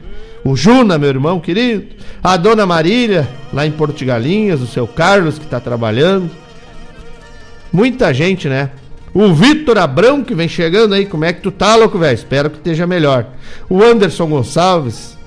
O 0.45 0.55
Juna, 0.55 0.99
meu 0.99 1.09
irmão 1.09 1.39
querido. 1.39 1.87
A 2.23 2.37
dona 2.37 2.67
Marília, 2.67 3.27
lá 3.51 3.65
em 3.65 3.71
Porto 3.71 4.05
Galinhas. 4.05 4.61
O 4.61 4.67
seu 4.67 4.85
Carlos, 4.85 5.39
que 5.39 5.47
tá 5.47 5.59
trabalhando. 5.59 6.29
Muita 7.73 8.13
gente, 8.13 8.47
né? 8.47 8.69
O 9.11 9.33
Vitor 9.33 9.79
Abrão, 9.79 10.23
que 10.23 10.35
vem 10.35 10.47
chegando 10.47 10.93
aí. 10.93 11.07
Como 11.07 11.25
é 11.25 11.33
que 11.33 11.41
tu 11.41 11.49
tá, 11.49 11.75
louco, 11.75 11.97
velho? 11.97 12.13
Espero 12.13 12.51
que 12.51 12.57
esteja 12.57 12.85
melhor. 12.85 13.25
O 13.67 13.81
Anderson 13.81 14.27
Gonçalves, 14.27 15.17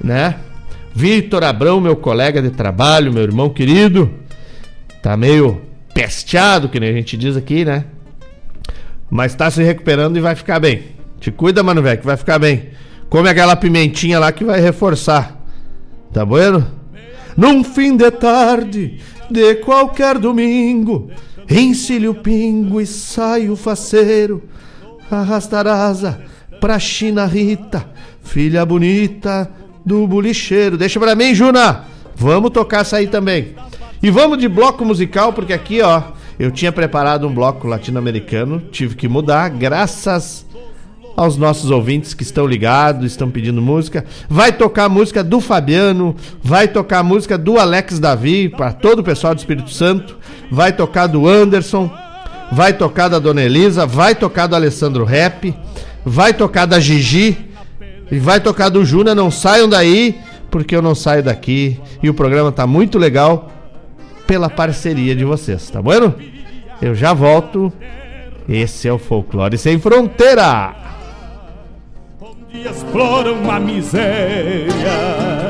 né? 0.00 0.36
Vitor 0.94 1.42
Abrão, 1.42 1.80
meu 1.80 1.96
colega 1.96 2.40
de 2.40 2.50
trabalho, 2.50 3.12
meu 3.12 3.24
irmão 3.24 3.50
querido. 3.50 4.08
Tá 5.02 5.16
meio 5.16 5.62
pesteado, 5.92 6.68
que 6.68 6.78
nem 6.78 6.90
a 6.90 6.92
gente 6.92 7.16
diz 7.16 7.36
aqui, 7.36 7.64
né? 7.64 7.86
Mas 9.10 9.34
tá 9.34 9.50
se 9.50 9.64
recuperando 9.64 10.16
e 10.16 10.20
vai 10.20 10.36
ficar 10.36 10.60
bem. 10.60 10.84
Te 11.18 11.32
cuida, 11.32 11.60
mano, 11.60 11.82
velho, 11.82 11.98
que 11.98 12.06
vai 12.06 12.16
ficar 12.16 12.38
bem. 12.38 12.68
Come 13.10 13.28
aquela 13.28 13.56
pimentinha 13.56 14.20
lá 14.20 14.30
que 14.30 14.44
vai 14.44 14.60
reforçar. 14.60 15.36
Tá 16.12 16.24
bueno? 16.24 16.64
Num 17.36 17.64
fim 17.64 17.96
de 17.96 18.08
tarde 18.12 19.00
de 19.28 19.56
qualquer 19.56 20.16
domingo, 20.16 21.10
encilho 21.48 22.12
o 22.12 22.14
pingo 22.14 22.80
e 22.80 22.86
saio 22.86 23.56
faceiro. 23.56 24.44
Arrastar 25.10 25.66
asa 25.66 26.20
pra 26.60 26.78
China 26.78 27.26
Rita, 27.26 27.84
filha 28.22 28.64
bonita 28.64 29.50
do 29.84 30.06
bolicheiro. 30.06 30.78
Deixa 30.78 31.00
pra 31.00 31.16
mim, 31.16 31.34
Juna. 31.34 31.86
Vamos 32.14 32.50
tocar 32.52 32.82
essa 32.82 32.98
aí 32.98 33.08
também. 33.08 33.56
E 34.00 34.08
vamos 34.08 34.38
de 34.38 34.48
bloco 34.48 34.84
musical, 34.84 35.32
porque 35.32 35.52
aqui, 35.52 35.80
ó, 35.82 36.02
eu 36.38 36.50
tinha 36.50 36.70
preparado 36.70 37.26
um 37.26 37.34
bloco 37.34 37.66
latino-americano, 37.66 38.62
tive 38.70 38.94
que 38.94 39.08
mudar, 39.08 39.48
graças 39.48 40.46
aos 41.20 41.36
nossos 41.36 41.70
ouvintes 41.70 42.14
que 42.14 42.22
estão 42.22 42.46
ligados, 42.46 43.04
estão 43.04 43.30
pedindo 43.30 43.60
música. 43.60 44.06
Vai 44.26 44.52
tocar 44.52 44.88
música 44.88 45.22
do 45.22 45.38
Fabiano, 45.38 46.16
vai 46.42 46.66
tocar 46.66 47.02
música 47.02 47.36
do 47.36 47.58
Alex 47.58 47.98
Davi, 47.98 48.48
para 48.48 48.72
todo 48.72 49.00
o 49.00 49.04
pessoal 49.04 49.34
do 49.34 49.38
Espírito 49.38 49.68
Santo, 49.68 50.16
vai 50.50 50.72
tocar 50.72 51.06
do 51.08 51.28
Anderson, 51.28 51.90
vai 52.50 52.72
tocar 52.72 53.08
da 53.08 53.18
Dona 53.18 53.42
Elisa, 53.42 53.84
vai 53.84 54.14
tocar 54.14 54.46
do 54.46 54.56
Alessandro 54.56 55.04
Rap, 55.04 55.54
vai 56.06 56.32
tocar 56.32 56.64
da 56.64 56.80
Gigi 56.80 57.36
e 58.10 58.18
vai 58.18 58.40
tocar 58.40 58.70
do 58.70 58.82
Juna. 58.82 59.14
Não 59.14 59.30
saiam 59.30 59.68
daí, 59.68 60.18
porque 60.50 60.74
eu 60.74 60.80
não 60.80 60.94
saio 60.94 61.22
daqui 61.22 61.78
e 62.02 62.08
o 62.08 62.14
programa 62.14 62.50
tá 62.50 62.66
muito 62.66 62.98
legal 62.98 63.52
pela 64.26 64.48
parceria 64.48 65.14
de 65.14 65.26
vocês, 65.26 65.68
tá 65.68 65.82
bom? 65.82 66.14
Eu 66.80 66.94
já 66.94 67.12
volto. 67.12 67.70
Esse 68.48 68.88
é 68.88 68.92
o 68.92 68.98
Folclore 68.98 69.58
Sem 69.58 69.78
Fronteira. 69.78 70.99
E 72.52 72.66
exploram 72.66 73.48
a 73.48 73.60
miséria. 73.60 75.49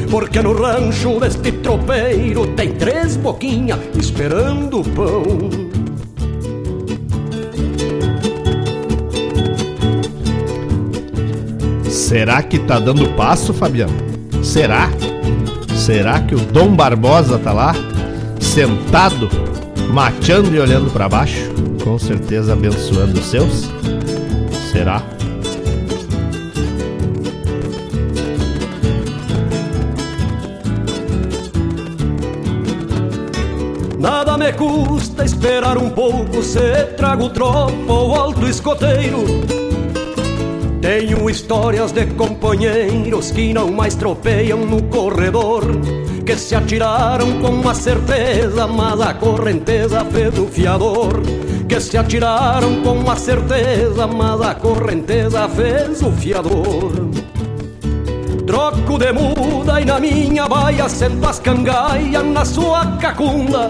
Porque 0.11 0.41
no 0.41 0.51
rancho 0.51 1.21
deste 1.21 1.53
tropeiro 1.53 2.45
tem 2.47 2.73
três 2.73 3.15
boquinhas 3.15 3.79
esperando 3.97 4.83
pão. 4.93 5.49
Será 11.89 12.43
que 12.43 12.59
tá 12.59 12.77
dando 12.77 13.07
passo, 13.15 13.53
Fabiano? 13.53 13.93
Será? 14.43 14.89
Será 15.77 16.19
que 16.19 16.35
o 16.35 16.39
Dom 16.39 16.75
Barbosa 16.75 17.39
tá 17.39 17.53
lá, 17.53 17.73
sentado, 18.37 19.29
mateando 19.93 20.53
e 20.53 20.59
olhando 20.59 20.91
para 20.91 21.07
baixo? 21.07 21.49
Com 21.85 21.97
certeza 21.97 22.51
abençoando 22.51 23.17
os 23.17 23.25
seus? 23.27 23.71
Será? 24.73 25.01
Me 34.51 34.57
custa 34.57 35.23
esperar 35.23 35.77
um 35.77 35.89
pouco 35.89 36.41
se 36.41 36.83
trago 36.97 37.29
tropa 37.29 37.93
ou 37.93 38.15
alto 38.15 38.47
escoteiro. 38.47 39.23
Tenho 40.81 41.29
histórias 41.29 41.91
de 41.91 42.05
companheiros 42.07 43.31
que 43.31 43.53
não 43.53 43.71
mais 43.71 43.95
tropeiam 43.95 44.65
no 44.65 44.83
corredor, 44.83 45.63
que 46.25 46.35
se 46.35 46.55
atiraram 46.55 47.39
com 47.39 47.67
a 47.69 47.73
certeza, 47.73 48.67
mas 48.67 48.99
a 48.99 49.13
correnteza 49.13 50.03
fez 50.05 50.37
o 50.37 50.47
fiador. 50.47 51.21
Que 51.67 51.79
se 51.79 51.97
atiraram 51.97 52.81
com 52.81 53.09
a 53.09 53.15
certeza, 53.15 54.07
mas 54.07 54.41
a 54.41 54.55
correnteza 54.55 55.47
fez 55.49 56.01
o 56.01 56.11
fiador. 56.11 56.91
Troco 58.45 58.97
de 58.97 59.13
muda 59.13 59.79
e 59.79 59.85
na 59.85 59.99
minha 59.99 60.47
baia 60.47 60.89
sento 60.89 61.25
as 61.25 61.39
cangaias 61.39 62.25
na 62.25 62.43
sua 62.43 62.97
cacunda. 62.97 63.69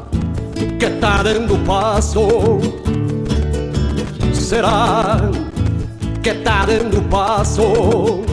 que 0.81 0.89
tá 0.89 1.21
dando 1.21 1.59
passo? 1.59 2.27
Será 4.33 5.29
que 6.23 6.33
tá 6.33 6.65
dando 6.65 7.03
passo? 7.03 8.23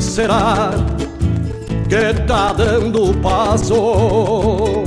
Será 0.00 0.70
que 1.90 2.14
tá 2.26 2.54
dando 2.54 3.14
passo? 3.20 4.83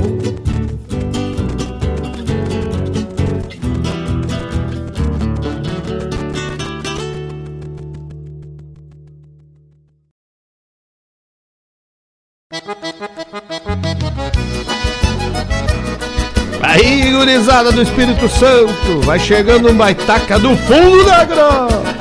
Gurizada 17.28 17.70
do 17.70 17.82
Espírito 17.82 18.26
Santo, 18.26 19.00
vai 19.02 19.20
chegando 19.20 19.70
um 19.70 19.74
baitaca 19.74 20.38
do 20.38 20.56
fundo 20.56 21.04
da. 21.04 21.97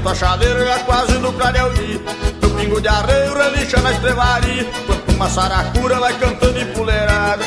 Aquento 0.00 0.08
a 0.08 0.14
chaleira 0.14 0.64
já 0.64 0.78
quase 0.80 1.12
no 1.18 1.30
dia 1.30 2.00
Meu 2.40 2.50
pingo 2.56 2.80
de 2.80 2.88
arreio 2.88 3.34
relincha 3.34 3.80
na 3.80 3.92
estrevaria 3.92 4.64
Quanto 4.86 5.12
uma 5.12 5.28
saracura 5.28 6.00
vai 6.00 6.14
cantando 6.18 6.58
empoleirada 6.58 7.44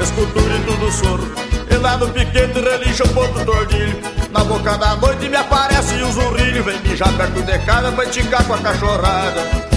Escuto 0.00 0.38
o 0.38 0.42
grito 0.42 0.76
do 0.76 0.90
soro. 0.92 1.34
E 1.70 1.74
lá 1.74 1.96
no 1.96 2.08
piquete 2.08 2.60
relincha 2.60 3.02
o 3.02 3.08
ponto 3.08 3.44
tordilho. 3.44 4.00
Na 4.30 4.44
boca 4.44 4.78
da 4.78 4.94
noite 4.94 5.28
me 5.28 5.36
aparece 5.36 5.96
o 5.96 6.12
zurrilho. 6.12 6.62
Vem 6.62 6.78
mijar 6.82 7.12
perto 7.14 7.42
de 7.42 7.58
casa, 7.58 7.90
vai 7.90 8.06
ticar 8.06 8.44
com 8.44 8.54
a 8.54 8.58
cachorrada 8.58 9.68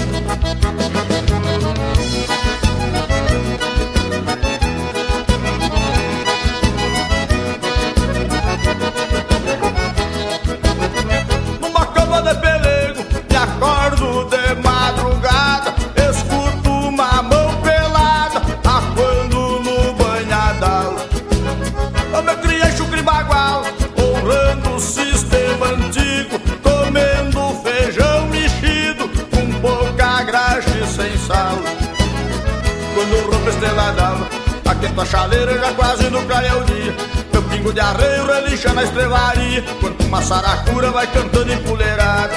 aquento 34.92 35.00
a 35.00 35.06
chaleira 35.06 35.58
já 35.58 35.72
quase 35.72 36.10
no 36.10 36.22
clareio 36.22 36.60
o 36.60 36.64
dia. 36.64 36.94
Meu 37.32 37.42
pingo 37.44 37.72
de 37.72 37.80
arreio 37.80 38.26
relincha 38.26 38.72
na 38.74 38.82
estrevaria 38.84 39.64
Quanto 39.80 40.04
uma 40.04 40.20
saracura 40.20 40.90
vai 40.90 41.06
cantando 41.06 41.50
empoleirada 41.50 42.34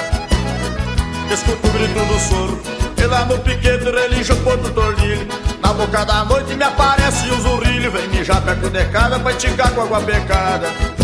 Escuto 1.30 1.68
o 1.68 1.70
grito 1.70 2.04
do 2.04 2.18
soro. 2.18 2.62
E 2.96 3.28
no 3.28 3.38
piquete 3.38 3.84
relincha 3.84 4.32
o 4.32 4.36
ponto 4.38 4.70
tordilho. 4.70 5.26
Na 5.62 5.72
boca 5.72 6.04
da 6.04 6.24
noite 6.24 6.54
me 6.54 6.64
aparece 6.64 7.28
o 7.30 7.40
zurrilho. 7.40 7.90
Vem 7.90 8.08
mijar 8.08 8.40
perto 8.42 8.70
de 8.70 8.84
casa 8.86 9.18
pra 9.18 9.32
esticar 9.32 9.70
com 9.72 9.82
água 9.82 10.00
becada 10.00 10.95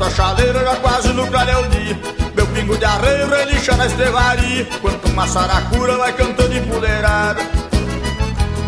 A 0.00 0.10
chaleira 0.10 0.60
já 0.60 0.76
quase 0.76 1.12
no 1.12 1.24
o 1.24 1.26
dia 1.26 1.98
Meu 2.34 2.46
pingo 2.48 2.76
de 2.76 2.84
arreio 2.84 3.28
relincha 3.28 3.76
na 3.76 3.86
estrevaria. 3.86 4.64
Quanto 4.80 5.08
uma 5.08 5.26
saracura 5.26 5.96
vai 5.96 6.12
cantando 6.12 6.56
empoleirada 6.56 7.40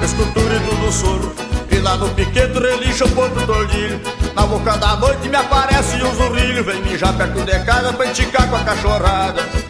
Escuto 0.02 0.40
o 0.40 0.42
grito 0.42 0.74
do 0.74 0.90
soro 0.92 1.32
E 1.70 1.78
lá 1.78 1.96
no 1.96 2.08
piquete 2.10 2.58
relincha 2.58 3.04
o 3.04 3.10
ponto 3.10 3.46
tordilho. 3.46 4.00
Na 4.34 4.44
boca 4.44 4.76
da 4.76 4.96
noite 4.96 5.28
me 5.28 5.36
aparece 5.36 6.02
o 6.02 6.14
zurrilho 6.16 6.64
Vem 6.64 6.82
mijar 6.82 7.12
perto 7.14 7.44
de 7.44 7.58
casa 7.64 7.92
pra 7.92 8.06
enticar 8.06 8.48
com 8.48 8.56
a 8.56 8.64
cachorrada 8.64 9.69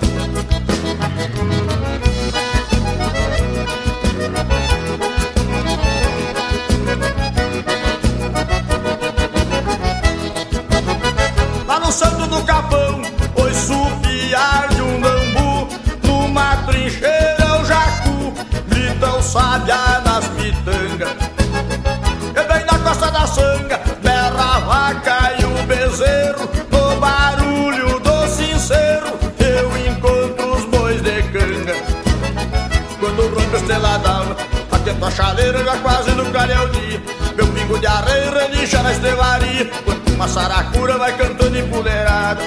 na 38.98 39.38
Quando 39.84 40.14
uma 40.14 40.28
saracura 40.28 40.98
vai 40.98 41.16
cantando 41.16 41.58
empoleirada 41.58 42.42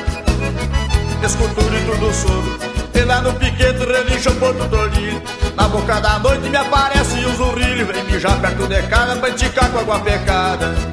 Escuto 1.23 1.61
o 1.61 1.63
grito 1.69 1.97
do 1.97 2.13
sogro 2.13 2.59
E 2.93 3.03
lá 3.03 3.21
no 3.21 3.33
piquete 3.33 3.85
relincha 3.85 4.31
o 4.31 4.35
ponto 4.35 4.67
tordilho 4.67 5.21
Na 5.55 5.67
boca 5.67 6.01
da 6.01 6.19
noite 6.19 6.49
me 6.49 6.57
aparece 6.57 7.25
o 7.25 7.35
zurrilho 7.35 7.85
Vem 7.85 8.03
mijar 8.03 8.39
perto 8.39 8.67
de 8.67 8.81
casa 8.83 9.15
pra 9.15 9.29
enticar 9.29 9.69
com 9.71 9.79
água 9.79 9.99
pecada 9.99 10.92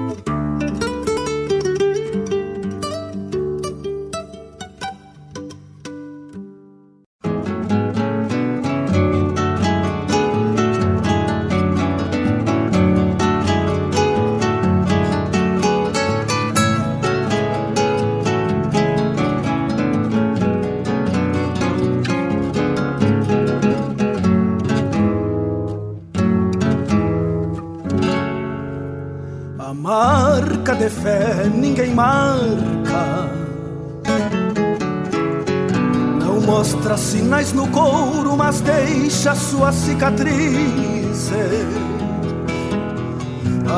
Mostra 36.51 36.97
sinais 36.97 37.53
no 37.53 37.65
couro, 37.69 38.35
mas 38.35 38.59
deixa 38.59 39.33
suas 39.33 39.73
cicatrizes. 39.73 41.31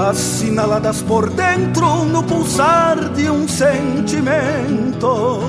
Assinaladas 0.09 1.03
por 1.03 1.29
dentro 1.29 2.03
no 2.05 2.23
pulsar 2.23 3.09
de 3.09 3.29
um 3.29 3.47
sentimento. 3.47 5.39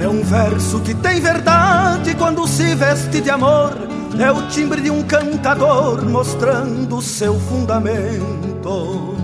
É 0.00 0.08
um 0.08 0.22
verso 0.22 0.78
que 0.78 0.94
tem 0.94 1.20
verdade 1.20 2.14
quando 2.14 2.46
se 2.46 2.76
veste 2.76 3.20
de 3.20 3.30
amor. 3.30 3.72
É 4.16 4.30
o 4.30 4.46
timbre 4.46 4.80
de 4.80 4.92
um 4.92 5.02
cantador 5.02 6.08
mostrando 6.08 7.02
seu 7.02 7.34
fundamento. 7.40 9.16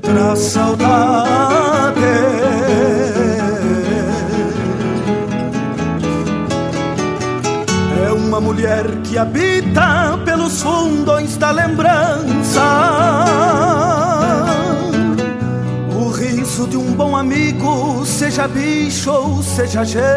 Traz 0.00 0.38
saudade. 0.38 2.02
Mulher 8.42 8.84
que 9.04 9.16
habita 9.16 10.18
pelos 10.24 10.60
fundões 10.60 11.36
da 11.36 11.50
lembrança. 11.50 12.60
O 15.94 16.10
riso 16.10 16.66
de 16.66 16.76
um 16.76 16.92
bom 16.92 17.16
amigo, 17.16 18.04
seja 18.04 18.48
bicho 18.48 19.10
ou 19.10 19.42
seja 19.42 19.84
gente. 19.84 20.12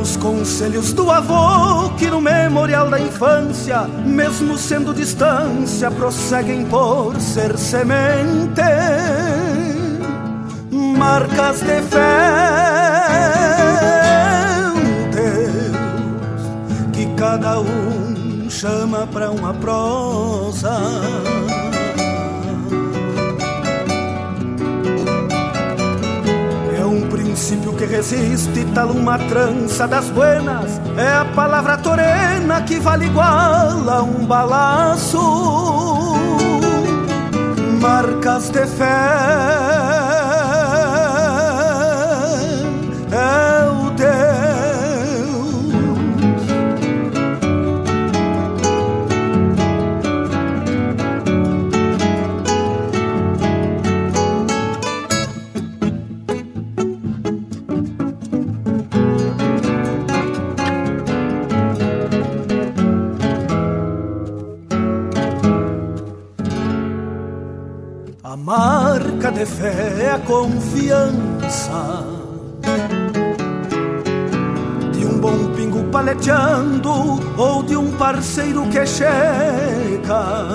Os 0.00 0.16
conselhos 0.18 0.92
do 0.92 1.10
avô 1.10 1.90
que 1.96 2.08
no 2.08 2.20
memorial 2.20 2.88
da 2.90 3.00
infância, 3.00 3.88
mesmo 4.04 4.56
sendo 4.56 4.94
distância, 4.94 5.90
prosseguem 5.90 6.64
por 6.66 7.18
ser 7.20 7.56
semente. 7.56 8.60
Marcas 10.70 11.60
de 11.60 11.82
fé, 11.82 12.85
cada 17.16 17.60
um 17.60 18.48
chama 18.50 19.06
pra 19.06 19.30
uma 19.30 19.52
prosa. 19.54 20.80
princípio 27.36 27.74
que 27.74 27.84
resiste, 27.84 28.64
tal 28.74 28.88
uma 28.88 29.18
trança 29.18 29.86
das 29.86 30.08
buenas. 30.08 30.80
É 30.96 31.12
a 31.12 31.24
palavra 31.26 31.76
torena 31.76 32.62
que 32.62 32.80
vale 32.80 33.04
igual 33.06 33.88
a 33.88 34.02
um 34.02 34.24
balaço. 34.24 35.20
Marcas 37.78 38.48
de 38.48 38.66
fé. 38.66 38.86
É 43.12 43.45
fé 69.46 70.02
é 70.02 70.10
a 70.10 70.18
confiança 70.18 72.04
de 74.92 75.06
um 75.06 75.18
bom 75.18 75.52
pingo 75.54 75.84
paleteando 75.84 76.90
ou 77.38 77.62
de 77.62 77.76
um 77.76 77.92
parceiro 77.92 78.66
que 78.68 78.84
chega. 78.84 80.46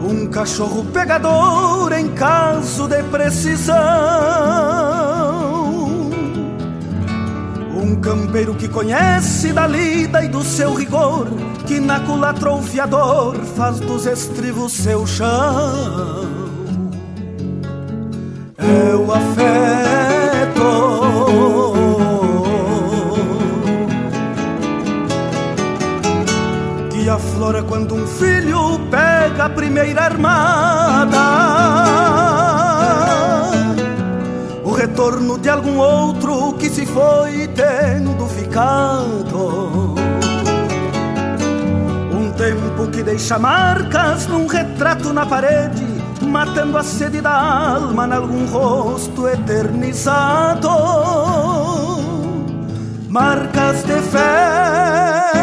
Um 0.00 0.26
cachorro 0.28 0.84
pegador 0.86 1.92
em 1.92 2.08
caso 2.08 2.88
de 2.88 3.02
precisão. 3.04 3.76
Um 7.76 7.96
campeiro 8.00 8.54
que 8.54 8.68
conhece 8.68 9.52
da 9.52 9.66
lida 9.66 10.24
e 10.24 10.28
do 10.28 10.42
seu 10.42 10.74
rigor, 10.74 11.26
que 11.66 11.78
na 11.78 12.00
culatra 12.00 12.50
o 12.50 12.62
fiador 12.62 13.36
faz 13.56 13.78
dos 13.80 14.06
estribos 14.06 14.72
seu 14.72 15.06
chão 15.06 16.27
afeto. 19.12 20.68
Que 26.90 27.08
aflora 27.08 27.62
quando 27.62 27.94
um 27.94 28.06
filho 28.06 28.78
pega 28.90 29.44
a 29.44 29.50
primeira 29.50 30.02
armada. 30.02 31.18
O 34.64 34.72
retorno 34.72 35.38
de 35.38 35.48
algum 35.48 35.78
outro 35.78 36.54
que 36.54 36.68
se 36.68 36.86
foi 36.86 37.48
tendo 37.48 38.26
ficado. 38.26 39.94
Um 42.12 42.30
tempo 42.32 42.88
que 42.90 43.02
deixa 43.02 43.38
marcas 43.38 44.26
num 44.26 44.46
retrato 44.46 45.12
na 45.12 45.24
parede 45.26 45.97
matando 46.28 46.78
a 46.78 46.82
sede 46.82 47.20
da 47.20 47.34
alma 47.34 48.06
em 48.06 48.12
algum 48.12 48.46
rosto 48.46 49.26
eternizado. 49.26 50.68
Marcas 53.08 53.82
de 53.84 54.00
fé 54.02 55.38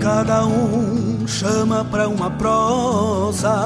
cada 0.00 0.46
um 0.46 1.26
chama 1.26 1.84
para 1.84 2.08
uma 2.08 2.30
prosa. 2.30 3.64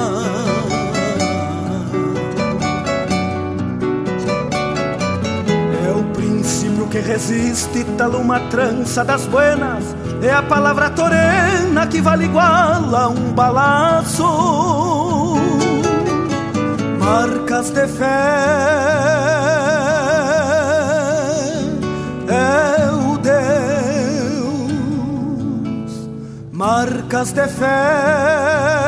É 5.87 5.91
o 5.93 6.05
princípio 6.13 6.87
que 6.89 6.99
resiste, 6.99 7.85
tal 7.97 8.11
uma 8.13 8.41
trança 8.41 9.05
das 9.05 9.27
buenas. 9.27 9.95
É 10.25 10.33
a 10.33 10.43
palavra 10.43 10.91
torena 10.91 11.87
que 11.87 12.01
vale 12.01 12.25
igual 12.25 12.97
a 12.97 13.09
um 13.09 13.33
balaço. 13.33 14.25
Marcas 16.99 17.71
de 17.71 17.87
fé 17.87 19.05
marcas 27.15 27.33
de 27.33 27.47
fé. 27.47 28.84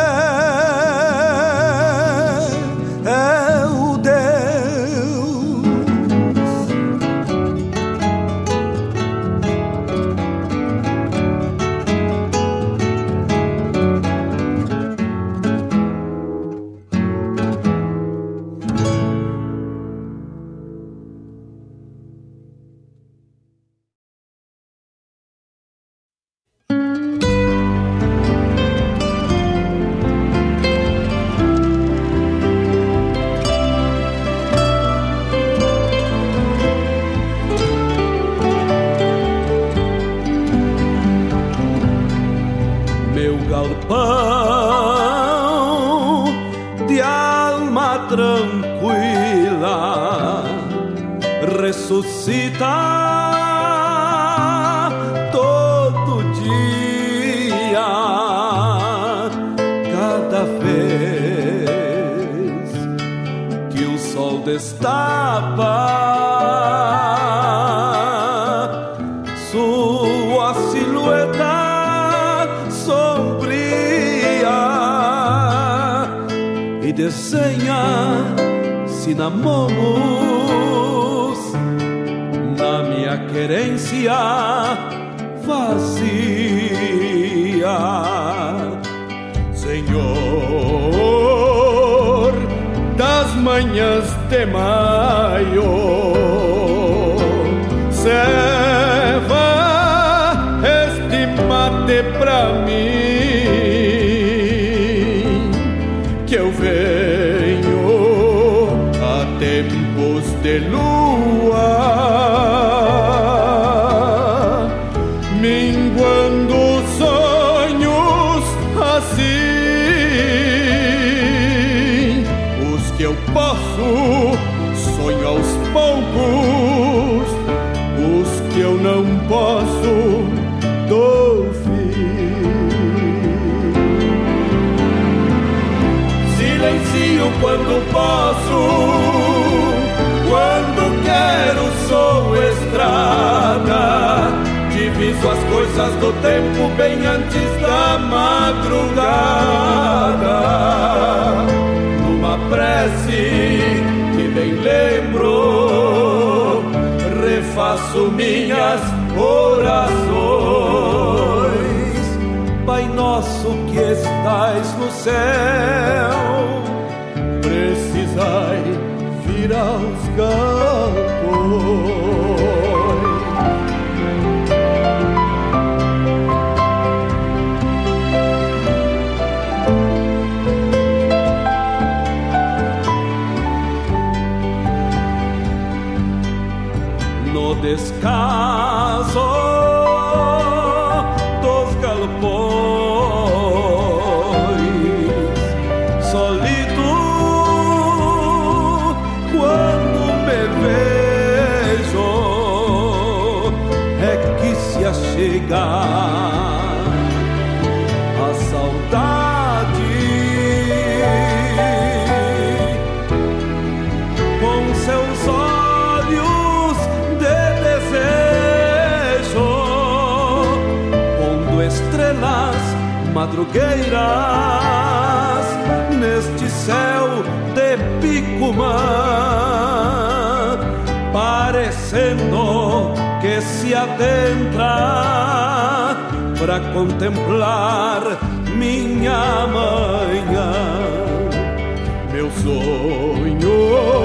Sonhos 242.46 243.95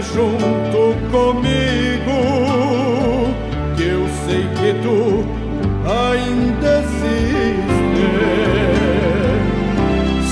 Junto 0.00 0.94
comigo, 1.10 2.18
que 3.76 3.82
eu 3.82 4.06
sei 4.24 4.46
que 4.54 4.72
tu 4.80 5.26
ainda 5.84 6.70
existe. 6.84 8.06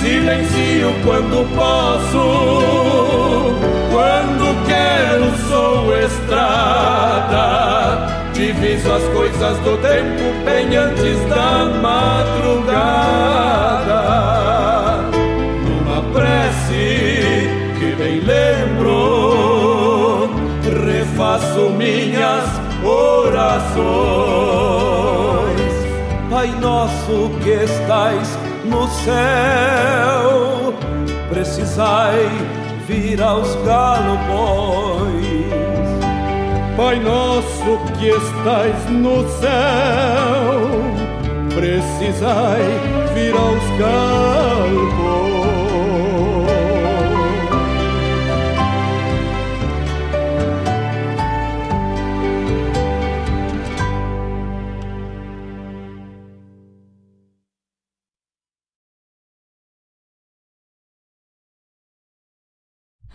Silencio 0.00 0.94
quando 1.04 1.44
posso, 1.56 2.26
quando 3.90 4.44
quero 4.68 5.26
sou 5.48 5.98
estrada. 5.98 7.44
Diviso 8.34 8.92
as 8.92 9.02
coisas 9.08 9.58
do 9.58 9.76
tempo 9.78 10.32
bem 10.44 10.76
antes 10.76 11.18
da 11.28 11.64
madrugada. 11.82 13.06
Refaço 21.36 21.70
minhas 21.70 22.44
orações. 22.82 23.76
Pai 26.30 26.48
nosso 26.60 27.30
que 27.42 27.50
estais 27.50 28.38
no 28.64 28.88
céu, 28.88 30.74
precisai 31.28 32.28
vir 32.88 33.22
aos 33.22 33.54
galopões. 33.64 35.26
Pai 36.76 36.98
nosso 37.00 37.78
que 37.98 38.08
estais 38.08 38.90
no 38.90 39.26
céu, 39.40 40.68
precisai 41.54 42.64
vir 43.14 43.34
aos 43.34 43.62
galopões. 43.78 45.25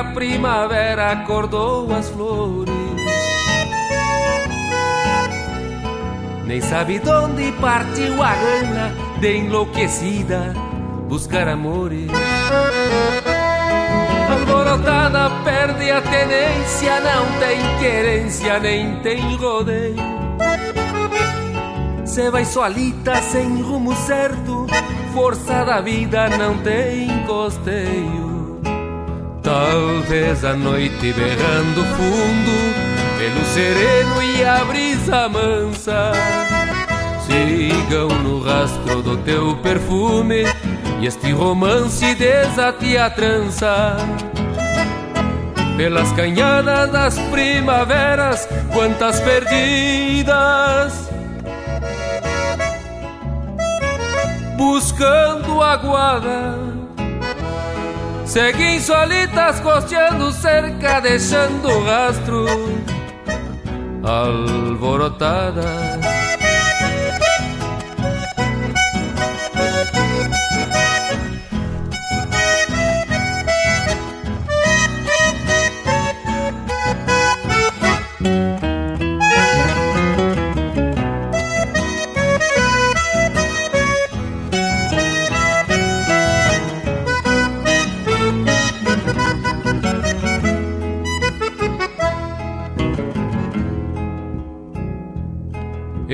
A 0.00 0.04
primavera 0.14 1.12
acordou 1.12 1.92
as 1.94 2.08
flores. 2.08 2.74
Nem 6.46 6.60
sabe 6.62 6.98
de 6.98 7.10
onde 7.10 7.52
partiu 7.60 8.22
a 8.22 8.34
gana 8.34 8.94
de 9.20 9.36
enlouquecida 9.36 10.54
buscar 11.06 11.48
amores. 11.48 12.10
Alvorotada 14.30 15.30
perde 15.44 15.90
a 15.90 16.00
tenência, 16.00 17.00
não 17.00 17.38
tem 17.38 17.78
querência, 17.78 18.58
nem 18.58 18.96
tem 19.02 19.36
rodeio. 19.36 19.96
Cê 22.06 22.30
vai 22.30 22.46
solita 22.46 23.16
sem 23.16 23.60
rumo 23.60 23.94
certo, 23.94 24.66
força 25.12 25.62
da 25.62 25.82
vida 25.82 26.30
não 26.38 26.56
tem 26.62 27.06
costeio. 27.26 28.29
Talvez 29.50 30.44
a 30.44 30.54
noite 30.54 31.12
berrando 31.12 31.82
fundo, 31.96 32.52
pelo 33.18 33.44
sereno 33.46 34.22
e 34.22 34.44
a 34.44 34.64
brisa 34.64 35.28
mansa, 35.28 36.12
sigam 37.26 38.10
no 38.22 38.44
rastro 38.44 39.02
do 39.02 39.16
teu 39.16 39.56
perfume 39.56 40.44
e 41.00 41.06
este 41.06 41.32
romance 41.32 42.14
desate 42.14 42.96
a 42.96 43.10
trança. 43.10 43.96
Pelas 45.76 46.12
canhadas 46.12 46.92
das 46.92 47.18
primaveras, 47.18 48.48
quantas 48.72 49.20
perdidas 49.20 51.10
buscando 54.56 55.60
a 55.60 55.76
guarda. 55.76 56.69
Seguem 58.30 58.78
solitas 58.78 59.58
costeando 59.58 60.30
cerca, 60.30 61.00
deixando 61.00 61.82
rastro 61.82 62.46
alborotadas. 64.04 66.19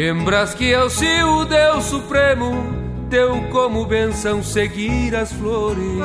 Lembras 0.06 0.54
que 0.54 0.66
eu 0.66 0.88
se 0.88 1.20
o 1.24 1.44
Deus 1.44 1.86
Supremo 1.86 2.64
deu 3.08 3.42
como 3.50 3.84
benção 3.84 4.40
seguir 4.40 5.16
as 5.16 5.32
flores. 5.32 5.98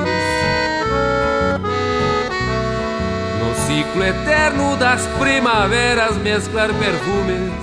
No 3.40 3.56
ciclo 3.68 4.04
eterno 4.04 4.76
das 4.78 5.06
primaveras 5.20 6.18
mesclar 6.18 6.70
perfumes 6.74 7.54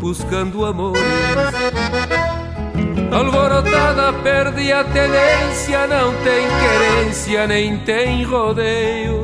buscando 0.00 0.64
amores. 0.64 1.02
Alvorotada 3.12 4.14
perde 4.22 4.72
a 4.72 4.84
tenência, 4.84 5.86
não 5.88 6.14
tem 6.22 6.48
querência 6.58 7.46
nem 7.46 7.78
tem 7.80 8.22
rodeio. 8.24 9.21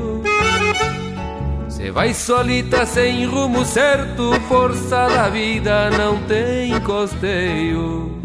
Vai 1.99 2.15
solita 2.15 2.87
sem 2.87 3.27
rumo 3.27 3.65
certo, 3.65 4.31
força 4.49 5.09
da 5.09 5.29
vida 5.29 5.91
não 5.91 6.17
tem 6.29 6.79
costeio. 6.83 8.23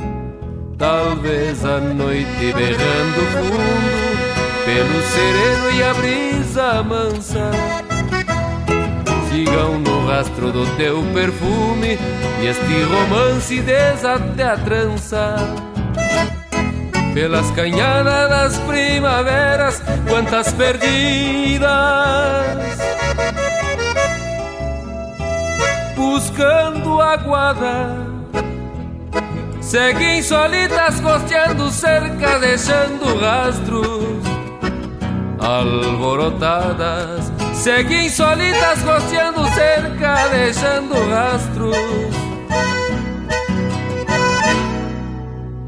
Talvez 0.77 1.65
a 1.65 1.79
noite 1.79 2.53
berrando 2.53 3.25
fundo, 3.33 4.63
pelo 4.63 5.01
sereno 5.01 5.71
e 5.71 5.81
a 5.81 5.91
brisa 5.95 6.83
mansa. 6.83 7.49
Sigam 9.31 9.79
no 9.79 10.05
rastro 10.05 10.51
do 10.51 10.67
teu 10.77 11.01
perfume 11.11 11.97
e 12.43 12.45
este 12.45 12.83
romance 12.83 13.59
desate 13.59 14.39
a 14.39 14.55
trança. 14.55 15.35
Pelas 17.15 17.49
canhadas 17.49 18.29
das 18.29 18.59
primaveras, 18.59 19.81
quantas 20.07 20.53
perdidas 20.53 22.52
buscando 26.13 27.01
aguada. 27.01 27.97
Seguem 29.59 30.21
solitas 30.21 30.99
costeando 30.99 31.71
cerca, 31.71 32.37
deixando 32.37 33.19
rastros 33.19 34.23
alborotadas. 35.39 37.31
Seguem 37.55 38.07
solitas 38.09 38.83
costeando 38.83 39.43
cerca, 39.55 40.27
deixando 40.27 40.93
rastros 41.09 41.75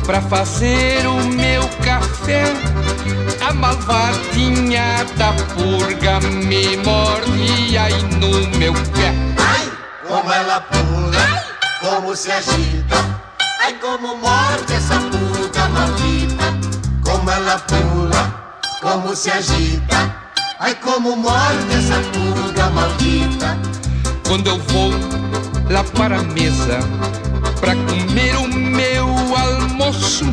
Para 0.05 0.21
fazer 0.21 1.07
o 1.07 1.23
meu 1.23 1.67
café, 1.83 2.43
a 3.47 3.53
malvadinha 3.53 5.05
da 5.17 5.31
purga 5.53 6.19
me 6.19 6.77
morde 6.77 7.77
aí 7.77 8.03
no 8.19 8.57
meu 8.57 8.73
pé. 8.73 9.13
Ai, 9.37 9.71
como 10.07 10.31
ela 10.31 10.61
pula, 10.61 11.43
como 11.79 12.15
se 12.15 12.31
agita. 12.31 13.21
Ai, 13.63 13.73
como 13.75 14.17
morde 14.17 14.73
essa 14.73 14.99
purga 14.99 15.69
maldita. 15.69 16.53
Como 17.03 17.31
ela 17.31 17.57
pula, 17.59 18.59
como 18.81 19.15
se 19.15 19.31
agita. 19.31 20.15
Ai, 20.59 20.75
como 20.75 21.15
morde 21.15 21.73
essa 21.73 22.01
purga 22.11 22.69
maldita. 22.71 23.57
Quando 24.27 24.47
eu 24.47 24.59
vou 24.59 24.91
lá 25.69 25.83
para 25.95 26.19
a 26.19 26.23
mesa 26.23 26.79
para 27.59 27.75
comer 27.75 28.35
o 28.35 28.62
almoço. 29.83 30.25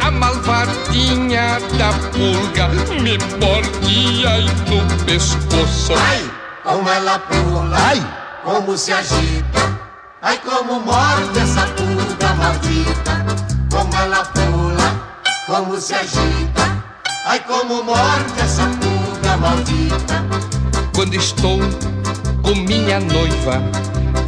A 0.00 0.10
malvadinha 0.10 1.58
da 1.76 1.92
pulga 2.12 2.68
me 3.02 3.18
morde 3.40 4.26
aí 4.26 4.46
no 4.68 5.04
pescoço. 5.04 5.92
Ai, 5.96 6.30
como 6.62 6.88
ela 6.88 7.18
pula, 7.18 7.76
ai, 7.76 8.06
como 8.44 8.76
se 8.76 8.92
agita. 8.92 9.78
Ai, 10.22 10.38
como 10.38 10.80
morde 10.80 11.38
essa 11.38 11.66
pulga 11.66 12.34
maldita. 12.34 13.26
Como 13.70 13.94
ela 13.96 14.24
pula, 14.24 15.22
como 15.46 15.80
se 15.80 15.94
agita. 15.94 16.84
Ai, 17.26 17.40
como 17.40 17.82
morde 17.82 18.40
essa 18.40 18.62
pulga 18.62 19.36
maldita. 19.36 20.24
Quando 20.94 21.14
estou 21.14 21.60
com 22.42 22.54
minha 22.54 22.98
noiva 23.00 23.62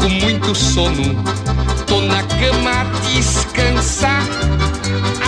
com 0.00 0.08
muito 0.08 0.54
sono 0.54 1.14
tô 1.90 2.00
na 2.02 2.22
cama 2.22 2.70
a 2.70 2.84
descansar. 3.08 4.22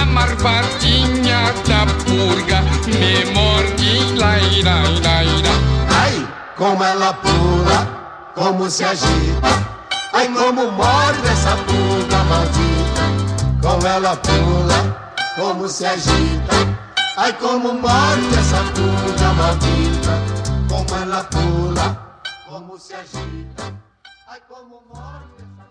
A 0.01 0.05
marvadinha 0.07 1.53
da 1.67 1.87
purga 2.05 2.63
me 2.87 3.25
morde, 3.33 4.15
laira, 4.17 4.83
laira. 5.05 5.51
Ai, 5.91 6.29
como 6.57 6.83
ela 6.85 7.13
pula, 7.15 8.33
como 8.35 8.71
se 8.71 8.85
agita. 8.85 9.53
Ai, 10.13 10.29
como 10.29 10.71
morde 10.71 11.29
essa 11.29 11.57
purga 11.57 12.25
maldita. 12.25 13.05
Como 13.61 13.87
ela 13.87 14.17
pula, 14.17 15.13
como 15.37 15.69
se 15.69 15.87
agita. 15.87 16.57
Ai, 17.17 17.33
como 17.35 17.75
morde 17.75 18.39
essa 18.39 18.63
purga 18.75 19.33
maldita. 19.35 20.13
Como 20.69 21.03
ela 21.03 21.25
pula, 21.25 22.21
como 22.49 22.79
se 22.79 22.95
agita. 22.95 23.82
Ai, 24.33 24.41
como 24.49 24.83
morde 24.89 25.43
essa 25.43 25.69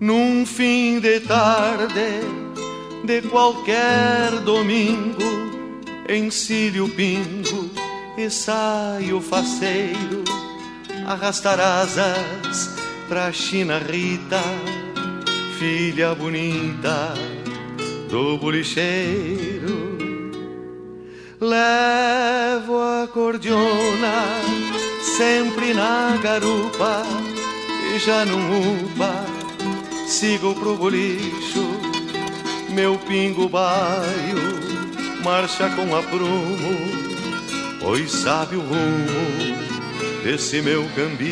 Num 0.00 0.46
fim 0.46 1.00
de 1.00 1.20
tarde 1.20 2.22
de 3.04 3.20
qualquer 3.28 4.40
domingo, 4.46 5.20
encilho 6.08 6.86
o 6.86 6.88
pingo 6.88 7.65
e 8.16 8.30
saio 8.30 9.20
faceiro, 9.20 10.24
arrastar 11.06 11.60
asas 11.60 12.76
pra 13.08 13.30
China 13.32 13.78
Rita, 13.78 14.40
filha 15.58 16.14
bonita 16.14 17.14
do 18.10 18.38
bolicheiro. 18.38 19.86
Levo 21.40 22.80
a 22.80 23.06
cordiona 23.12 24.24
sempre 25.16 25.74
na 25.74 26.16
garupa 26.22 27.02
e 27.94 27.98
já 27.98 28.24
não 28.24 28.38
upa, 28.84 29.24
sigo 30.08 30.54
pro 30.54 30.76
bolicho, 30.76 31.66
meu 32.70 32.98
pingo 32.98 33.48
baio 33.48 34.66
marcha 35.26 35.68
com 35.70 35.96
aprumo, 35.96 37.05
pois 37.86 38.10
sabe 38.10 38.56
o 38.56 38.60
rumo 38.60 39.06
desse 40.24 40.60
meu 40.60 40.84
cambicho. 40.96 41.30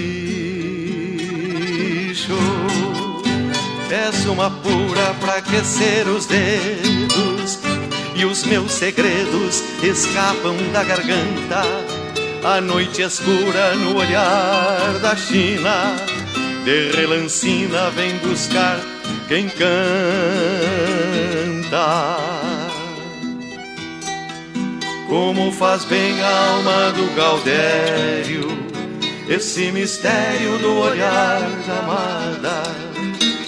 Peço 3.88 4.30
uma 4.32 4.48
pura 4.48 5.14
pra 5.18 5.38
aquecer 5.38 6.06
os 6.06 6.26
dedos 6.26 7.58
e 8.14 8.24
os 8.24 8.44
meus 8.44 8.70
segredos 8.70 9.64
escapam 9.82 10.54
da 10.72 10.84
garganta. 10.84 11.64
A 12.44 12.60
noite 12.60 13.02
escura 13.02 13.74
no 13.74 13.96
olhar 13.96 15.00
da 15.02 15.16
China, 15.16 15.96
de 16.64 16.92
relancina 16.92 17.90
vem 17.90 18.16
buscar 18.18 18.78
quem 19.26 19.48
canta. 19.48 19.74
Como 25.14 25.52
faz 25.52 25.84
bem 25.84 26.20
a 26.20 26.48
alma 26.48 26.90
do 26.90 27.14
Gaudério, 27.14 28.48
esse 29.28 29.70
mistério 29.70 30.58
do 30.58 30.76
olhar 30.80 31.40
da 31.68 31.78
amada. 31.78 32.62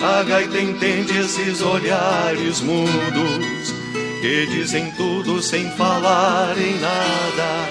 A 0.00 0.22
gaita 0.22 0.60
entende 0.60 1.18
esses 1.18 1.60
olhares 1.60 2.60
mudos 2.60 3.74
que 4.20 4.46
dizem 4.46 4.92
tudo 4.92 5.42
sem 5.42 5.68
falar 5.72 6.56
em 6.56 6.78
nada. 6.78 7.66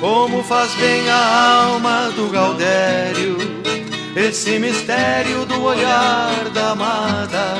Como 0.00 0.42
faz 0.42 0.74
bem 0.74 1.08
a 1.08 1.66
alma 1.66 2.10
do 2.16 2.30
Gaudério, 2.30 3.38
esse 4.16 4.58
mistério 4.58 5.44
do 5.44 5.62
olhar 5.62 6.50
da 6.52 6.72
amada. 6.72 7.58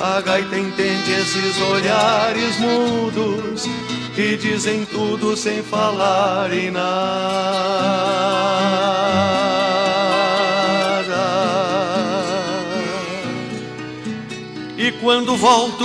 A 0.00 0.22
gaita 0.22 0.58
entende 0.58 1.12
esses 1.12 1.60
olhares 1.60 2.58
mudos 2.58 3.68
que 4.16 4.34
dizem 4.38 4.86
tudo 4.86 5.36
sem 5.36 5.62
falar 5.62 6.50
em 6.50 6.70
nada. 6.70 6.86
E 14.78 14.90
quando 15.02 15.36
volto 15.36 15.84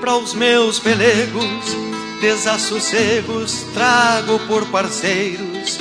para 0.00 0.16
os 0.16 0.32
meus 0.32 0.78
pelegos, 0.78 1.76
desassossegos 2.22 3.66
trago 3.74 4.38
por 4.48 4.64
parceiros. 4.68 5.78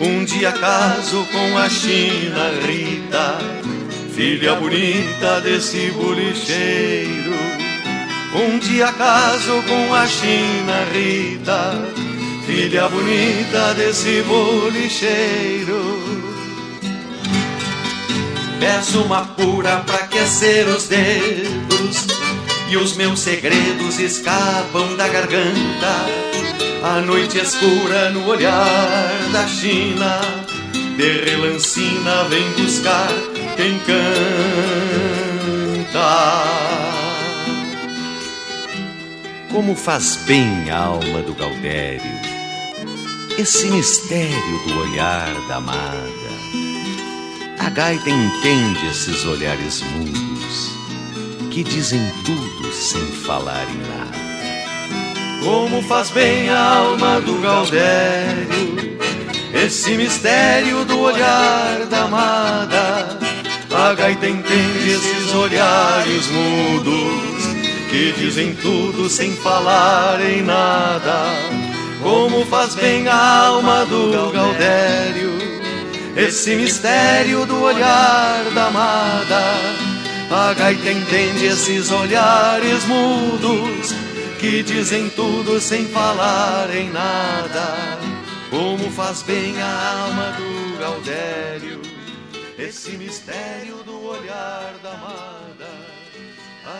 Um 0.00 0.24
dia 0.24 0.50
caso 0.50 1.24
com 1.30 1.56
a 1.56 1.68
China 1.68 2.50
Rita, 2.66 3.38
filha 4.16 4.56
bonita 4.56 5.40
desse 5.40 5.92
bolicheiro. 5.92 7.69
Um 8.32 8.58
dia 8.60 8.92
caso 8.92 9.60
com 9.64 9.92
a 9.92 10.06
China 10.06 10.84
Rita, 10.92 11.82
filha 12.46 12.88
bonita 12.88 13.74
desse 13.74 14.22
bolicheiro. 14.22 16.00
Peço 18.60 19.02
uma 19.02 19.22
pura 19.24 19.78
pra 19.78 19.96
aquecer 19.96 20.68
os 20.68 20.86
dedos 20.86 22.06
e 22.68 22.76
os 22.76 22.94
meus 22.94 23.18
segredos 23.18 23.98
escapam 23.98 24.94
da 24.96 25.08
garganta. 25.08 26.06
A 26.84 27.00
noite 27.00 27.36
escura 27.38 28.10
no 28.10 28.28
olhar 28.28 29.10
da 29.32 29.48
China, 29.48 30.20
de 30.96 31.30
relancina 31.30 32.24
vem 32.28 32.48
buscar 32.52 33.08
quem 33.56 33.76
canta. 33.80 34.20
Como 39.50 39.74
faz 39.74 40.16
bem 40.26 40.70
a 40.70 40.78
alma 40.78 41.22
do 41.22 41.34
Gaudério, 41.34 42.00
esse 43.36 43.66
mistério 43.66 44.58
do 44.64 44.78
olhar 44.78 45.34
da 45.48 45.56
amada. 45.56 46.30
A 47.58 47.68
gaita 47.68 48.08
entende 48.08 48.86
esses 48.86 49.26
olhares 49.26 49.82
mudos 49.82 50.70
que 51.50 51.64
dizem 51.64 52.00
tudo 52.24 52.72
sem 52.72 53.04
falar 53.24 53.66
em 53.68 53.78
nada. 53.88 55.44
Como 55.44 55.82
faz 55.82 56.10
bem 56.10 56.48
a 56.48 56.76
alma 56.76 57.20
do 57.20 57.40
Gaudério, 57.40 58.98
esse 59.52 59.96
mistério 59.96 60.84
do 60.84 61.00
olhar 61.00 61.86
da 61.86 62.04
amada. 62.04 63.18
A 63.68 63.94
gaita 63.94 64.28
entende 64.28 64.90
esses 64.90 65.34
olhares 65.34 66.28
mudos 66.28 67.29
que 67.90 68.12
dizem 68.12 68.54
tudo 68.54 69.10
sem 69.10 69.34
falar 69.34 70.20
em 70.20 70.42
nada. 70.42 71.24
Como 72.00 72.46
faz 72.46 72.76
bem 72.76 73.08
a 73.08 73.46
alma 73.46 73.84
do 73.84 74.30
Gaudério, 74.32 75.36
esse 76.16 76.54
mistério 76.54 77.44
do 77.44 77.60
olhar 77.60 78.44
da 78.54 78.68
amada. 78.68 79.42
A 80.30 80.54
gaita 80.54 80.92
entende 80.92 81.46
esses 81.46 81.90
olhares 81.90 82.84
mudos 82.84 83.92
que 84.38 84.62
dizem 84.62 85.10
tudo 85.10 85.60
sem 85.60 85.86
falar 85.86 86.68
em 86.74 86.88
nada. 86.90 87.98
Como 88.48 88.88
faz 88.92 89.22
bem 89.22 89.60
a 89.60 90.02
alma 90.04 90.36
do 90.38 90.78
Gaudério, 90.78 91.82
esse 92.56 92.92
mistério 92.92 93.82
do 93.84 94.06
olhar 94.06 94.74
da 94.80 94.90
amada. 94.92 95.29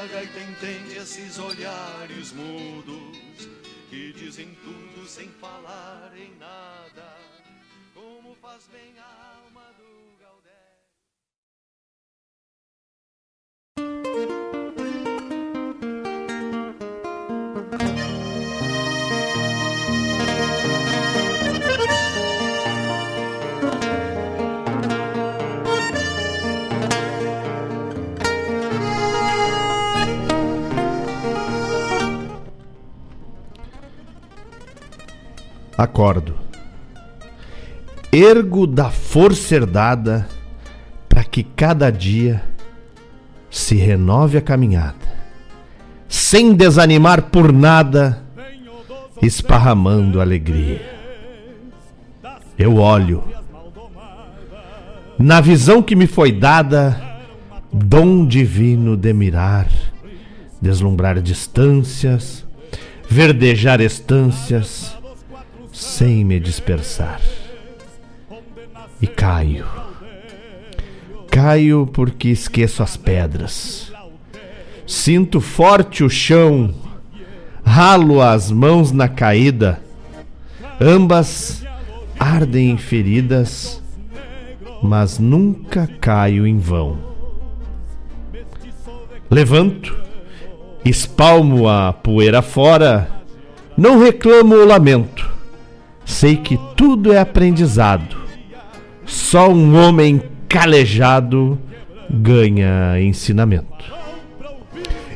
A 0.00 0.06
gaita 0.06 0.40
entende 0.40 0.96
esses 0.96 1.38
olhares 1.38 2.32
mudos 2.32 3.46
que 3.90 4.14
dizem 4.14 4.48
tudo 4.64 5.06
sem 5.06 5.28
falar 5.32 6.10
em 6.16 6.34
nada. 6.38 7.18
Como 7.92 8.34
faz 8.36 8.66
bem 8.68 8.94
a 8.98 9.34
alma 9.44 9.66
do 9.76 9.90
Acordo. 35.82 36.34
Ergo 38.12 38.66
da 38.66 38.90
força 38.90 39.54
herdada 39.54 40.28
para 41.08 41.24
que 41.24 41.42
cada 41.42 41.90
dia 41.90 42.44
se 43.50 43.76
renove 43.76 44.36
a 44.36 44.42
caminhada, 44.42 45.08
sem 46.06 46.52
desanimar 46.52 47.30
por 47.30 47.50
nada, 47.50 48.22
esparramando 49.22 50.20
alegria. 50.20 50.82
Eu 52.58 52.76
olho. 52.76 53.24
Na 55.18 55.40
visão 55.40 55.82
que 55.82 55.96
me 55.96 56.06
foi 56.06 56.30
dada, 56.30 57.00
dom 57.72 58.26
divino 58.26 58.98
de 58.98 59.14
mirar, 59.14 59.68
deslumbrar 60.60 61.22
distâncias, 61.22 62.44
verdejar 63.08 63.80
estâncias, 63.80 64.99
sem 65.80 66.24
me 66.26 66.38
dispersar. 66.38 67.20
E 69.00 69.06
caio. 69.06 69.66
Caio 71.30 71.88
porque 71.90 72.28
esqueço 72.28 72.82
as 72.82 72.98
pedras. 72.98 73.90
Sinto 74.86 75.40
forte 75.40 76.04
o 76.04 76.10
chão, 76.10 76.74
ralo 77.64 78.20
as 78.20 78.50
mãos 78.50 78.92
na 78.92 79.08
caída. 79.08 79.80
Ambas 80.78 81.64
ardem 82.18 82.72
em 82.72 82.76
feridas, 82.76 83.82
mas 84.82 85.18
nunca 85.18 85.88
caio 85.98 86.46
em 86.46 86.58
vão. 86.58 86.98
Levanto, 89.30 89.96
espalmo 90.84 91.66
a 91.68 91.92
poeira 91.92 92.42
fora, 92.42 93.22
não 93.78 93.98
reclamo 93.98 94.56
ou 94.56 94.66
lamento. 94.66 95.39
Sei 96.10 96.36
que 96.36 96.58
tudo 96.76 97.12
é 97.12 97.20
aprendizado. 97.20 98.16
Só 99.06 99.48
um 99.48 99.76
homem 99.76 100.20
calejado 100.48 101.56
ganha 102.10 103.00
ensinamento. 103.00 103.84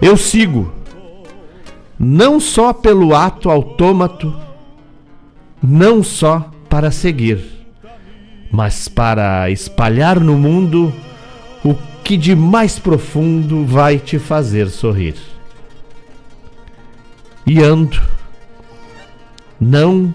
Eu 0.01 0.17
sigo, 0.17 0.73
não 1.99 2.39
só 2.39 2.73
pelo 2.73 3.13
ato 3.13 3.51
autômato, 3.51 4.33
não 5.61 6.01
só 6.01 6.49
para 6.71 6.93
seguir, 6.93 7.41
mas 8.51 8.87
para 8.87 9.51
espalhar 9.51 10.21
no 10.21 10.39
mundo 10.39 10.95
o 11.65 11.75
que 12.05 12.17
de 12.17 12.37
mais 12.37 12.79
profundo 12.79 13.67
vai 13.67 13.99
te 13.99 14.17
fazer 14.17 14.69
sorrir. 14.69 15.17
E 17.45 17.61
ando, 17.61 18.01
não 19.61 20.15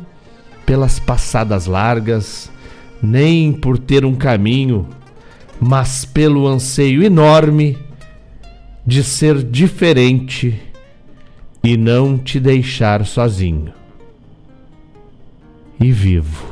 pelas 0.70 1.00
passadas 1.00 1.66
largas, 1.66 2.52
nem 3.02 3.52
por 3.52 3.80
ter 3.80 4.06
um 4.06 4.14
caminho, 4.14 4.88
mas 5.60 6.06
pelo 6.06 6.48
anseio 6.48 7.02
enorme 7.02 7.76
de 8.86 9.04
ser 9.04 9.42
diferente 9.42 10.62
e 11.64 11.76
não 11.76 12.20
te 12.20 12.40
deixar 12.40 13.04
sozinho. 13.04 13.74
E 15.82 15.92
vivo. 15.92 16.46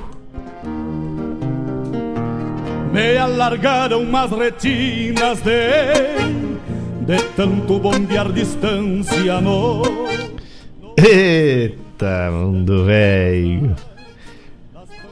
Me 2.91 3.17
alargaram 3.17 4.01
umas 4.01 4.31
retinas 4.31 5.41
de 5.41 6.25
de 7.05 7.23
tanto 7.35 7.77
bombear 7.77 8.31
distância 8.31 9.39
no. 9.39 9.83
Eita, 10.97 12.31
mundo 12.31 12.83
velho. 12.85 13.75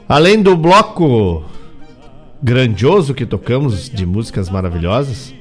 Além 0.08 0.40
do 0.40 0.56
bloco 0.56 1.44
grandioso 2.40 3.12
que 3.12 3.26
tocamos 3.26 3.90
de 3.90 4.06
músicas 4.06 4.48
maravilhosas, 4.48 5.34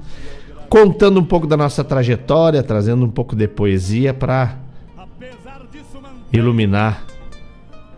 contando 0.69 1.19
um 1.19 1.25
pouco 1.25 1.47
da 1.47 1.57
nossa 1.57 1.83
trajetória, 1.83 2.63
trazendo 2.63 3.05
um 3.05 3.11
pouco 3.11 3.35
de 3.35 3.49
poesia 3.49 4.13
para 4.13 4.57
iluminar 6.31 7.05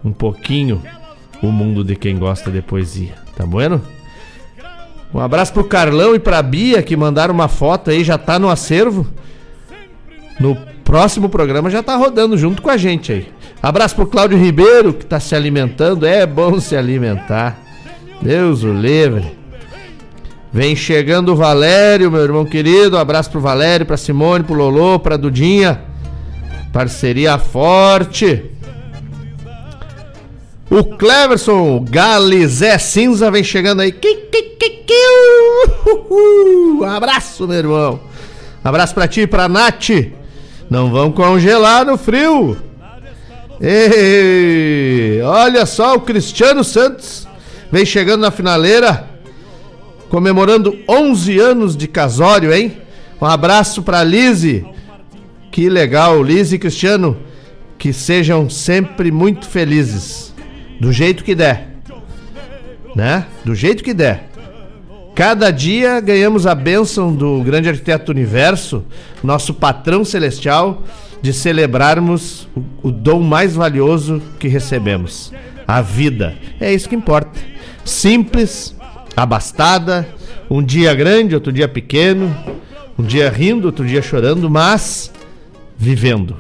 um 0.05 0.13
pouquinho 0.13 0.81
o 1.43 1.51
mundo 1.51 1.83
de 1.83 1.97
quem 1.97 2.19
gosta 2.19 2.51
de 2.51 2.63
poesia. 2.63 3.15
Tá 3.37 3.47
bueno? 3.47 3.83
Um 5.13 5.19
abraço 5.19 5.53
pro 5.53 5.65
Carlão 5.65 6.15
e 6.15 6.19
pra 6.19 6.43
Bia 6.43 6.83
que 6.83 6.97
mandaram 6.97 7.35
uma 7.35 7.49
foto 7.49 7.91
aí, 7.91 8.05
já 8.05 8.17
tá 8.17 8.39
no 8.39 8.49
acervo. 8.49 9.07
No 10.39 10.57
próximo 10.85 11.29
programa 11.29 11.71
já 11.71 11.83
tá 11.83 11.97
rodando 11.97 12.37
junto 12.39 12.63
com 12.63 12.71
a 12.71 12.77
gente 12.77 13.13
aí. 13.13 13.29
Abraço 13.63 13.95
pro 13.95 14.07
Cláudio 14.07 14.39
Ribeiro 14.39 14.93
que 14.93 15.05
tá 15.05 15.21
se 15.21 15.35
alimentando. 15.35 16.07
É 16.07 16.25
bom 16.25 16.61
se 16.61 16.77
alimentar. 16.77 17.59
Deus 18.23 18.63
o 18.63 18.73
livre. 18.73 19.39
Vem 20.53 20.75
chegando 20.75 21.33
o 21.33 21.37
Valério, 21.37 22.11
meu 22.11 22.23
irmão 22.23 22.45
querido. 22.45 22.97
Um 22.97 23.01
abraço 23.01 23.31
pro 23.31 23.41
Valério, 23.41 23.87
pra 23.87 23.97
Simone, 23.97 24.45
pro 24.45 24.55
Lolô, 24.55 24.99
pra 24.99 25.17
Dudinha. 25.17 25.81
Parceria 26.73 27.39
forte. 27.39 28.51
O 30.71 30.85
Cleverson 30.85 31.85
Galizé 31.89 32.79
Cinza 32.79 33.31
vem 33.31 33.43
chegando 33.43 33.81
aí. 33.81 33.95
Um 36.81 36.85
abraço, 36.85 37.47
meu 37.49 37.59
irmão. 37.59 38.01
Abraço 38.63 38.95
pra 38.95 39.09
ti 39.09 39.23
e 39.23 39.27
pra 39.27 39.49
Nath. 39.49 39.91
Não 40.71 40.91
vão 40.91 41.11
congelar 41.11 41.85
no 41.85 41.99
frio. 41.99 42.57
Ei, 43.61 45.21
olha 45.23 45.67
só 45.67 45.95
o 45.95 46.01
Cristiano 46.01 46.65
Santos 46.65 47.29
vem 47.71 47.85
chegando 47.85 48.23
na 48.23 48.31
finaleira 48.31 49.11
comemorando 50.09 50.77
11 50.89 51.39
anos 51.39 51.77
de 51.77 51.87
casório, 51.87 52.53
hein? 52.53 52.79
Um 53.21 53.27
abraço 53.27 53.83
para 53.83 54.03
Lise. 54.03 54.67
Que 55.51 55.69
legal, 55.69 56.23
Lise 56.23 56.57
e 56.57 56.59
Cristiano, 56.59 57.17
que 57.79 57.93
sejam 57.93 58.51
sempre 58.51 59.11
muito 59.11 59.49
felizes, 59.49 60.30
do 60.81 60.93
jeito 60.93 61.23
que 61.23 61.35
der. 61.35 61.69
Né? 62.97 63.27
Do 63.45 63.55
jeito 63.55 63.85
que 63.85 63.93
der. 63.93 64.31
Cada 65.15 65.51
dia 65.51 66.01
ganhamos 66.01 66.47
a 66.47 66.55
bênção 66.55 67.15
do 67.15 67.43
grande 67.43 67.69
arquiteto 67.69 68.07
do 68.07 68.17
universo, 68.17 68.85
nosso 69.23 69.53
patrão 69.53 70.05
celestial, 70.05 70.83
de 71.21 71.33
celebrarmos 71.33 72.49
o, 72.57 72.89
o 72.89 72.91
dom 72.91 73.21
mais 73.21 73.55
valioso 73.55 74.23
que 74.39 74.49
recebemos, 74.49 75.31
a 75.69 75.83
vida. 75.83 76.35
É 76.59 76.73
isso 76.73 76.89
que 76.89 76.95
importa. 76.97 77.39
Simples, 77.85 78.75
abastada, 79.15 80.09
um 80.49 80.63
dia 80.63 80.95
grande, 80.95 81.35
outro 81.35 81.53
dia 81.53 81.69
pequeno, 81.69 82.35
um 82.99 83.03
dia 83.03 83.29
rindo, 83.29 83.67
outro 83.67 83.87
dia 83.87 84.01
chorando, 84.01 84.49
mas 84.49 85.13
vivendo, 85.77 86.37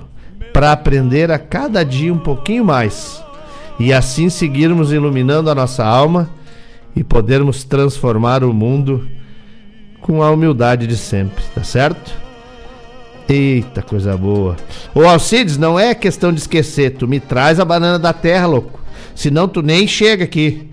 para 0.55 0.73
aprender 0.73 1.31
a 1.31 1.39
cada 1.39 1.85
dia 1.85 2.13
um 2.13 2.19
pouquinho 2.19 2.65
mais 2.65 3.23
e 3.81 3.95
assim 3.95 4.29
seguirmos 4.29 4.93
iluminando 4.93 5.51
a 5.51 5.55
nossa 5.55 5.83
alma 5.83 6.29
e 6.95 7.03
podermos 7.03 7.65
transformar 7.65 8.45
o 8.45 8.53
mundo 8.53 9.09
com 10.03 10.23
a 10.23 10.31
humildade 10.31 10.87
de 10.87 10.99
sempre, 10.99 11.43
tá 11.55 11.65
certo? 11.65 12.13
Eita, 13.27 13.81
coisa 13.81 14.17
boa. 14.19 14.57
Ô 14.95 15.05
Alcides, 15.05 15.57
não 15.57 15.81
é 15.81 15.95
questão 15.95 16.31
de 16.31 16.41
esquecer, 16.41 16.91
tu 16.91 17.09
me 17.09 17.19
traz 17.19 17.59
a 17.59 17.65
banana 17.65 17.99
da 17.99 18.13
terra, 18.13 18.47
louco. 18.47 18.79
Senão 19.15 19.49
tu 19.49 19.63
nem 19.63 19.87
chega 19.89 20.25
aqui. 20.25 20.69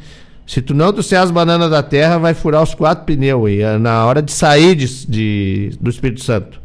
Se 0.46 0.62
tu 0.62 0.74
não 0.74 0.92
trouxer 0.92 1.20
as 1.20 1.32
bananas 1.32 1.70
da 1.70 1.84
terra, 1.84 2.18
vai 2.18 2.34
furar 2.34 2.62
os 2.62 2.74
quatro 2.74 3.06
pneus 3.06 3.48
aí. 3.48 3.62
É 3.62 3.78
na 3.78 4.06
hora 4.06 4.22
de 4.22 4.32
sair 4.34 4.76
de, 4.76 5.06
de, 5.06 5.78
do 5.80 5.90
Espírito 5.90 6.24
Santo. 6.24 6.60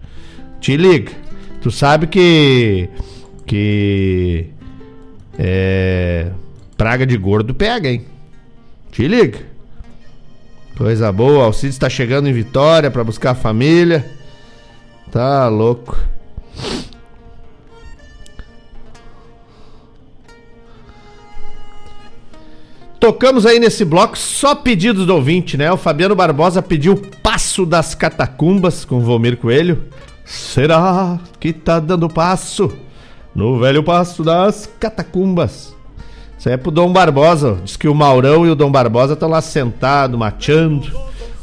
Te 0.60 0.76
liga. 0.76 1.12
Tu 1.60 1.70
sabe 1.70 2.06
que. 2.06 2.88
Que. 3.44 4.51
É. 5.38 6.30
Praga 6.76 7.06
de 7.06 7.16
gordo 7.16 7.54
pega, 7.54 7.88
hein? 7.88 8.04
Te 8.90 9.06
liga. 9.06 9.38
Coisa 10.76 11.12
boa. 11.12 11.44
Alcides 11.44 11.74
está 11.74 11.88
chegando 11.88 12.28
em 12.28 12.32
Vitória 12.32 12.90
para 12.90 13.04
buscar 13.04 13.30
a 13.30 13.34
família. 13.34 14.04
Tá 15.10 15.48
louco. 15.48 15.96
Tocamos 22.98 23.44
aí 23.44 23.58
nesse 23.58 23.84
bloco 23.84 24.16
só 24.16 24.54
pedidos 24.54 25.06
do 25.06 25.14
ouvinte, 25.14 25.56
né? 25.56 25.72
O 25.72 25.76
Fabiano 25.76 26.14
Barbosa 26.14 26.62
pediu 26.62 26.96
Passo 27.22 27.66
das 27.66 27.96
Catacumbas 27.96 28.84
com 28.84 28.98
o 28.98 29.00
Volmir 29.00 29.36
Coelho. 29.38 29.82
Será 30.24 31.18
que 31.40 31.52
tá 31.52 31.80
dando 31.80 32.08
passo 32.08 32.72
no 33.34 33.58
velho 33.58 33.82
passo 33.82 34.22
das 34.22 34.68
catacumbas? 34.78 35.74
Isso 36.38 36.48
é 36.48 36.56
pro 36.56 36.70
Dom 36.70 36.92
Barbosa. 36.92 37.58
Diz 37.64 37.76
que 37.76 37.86
o 37.86 37.94
Maurão 37.94 38.44
e 38.44 38.50
o 38.50 38.54
Dom 38.54 38.70
Barbosa 38.70 39.12
estão 39.12 39.28
lá 39.28 39.40
sentados, 39.40 40.18
mateando, 40.18 40.90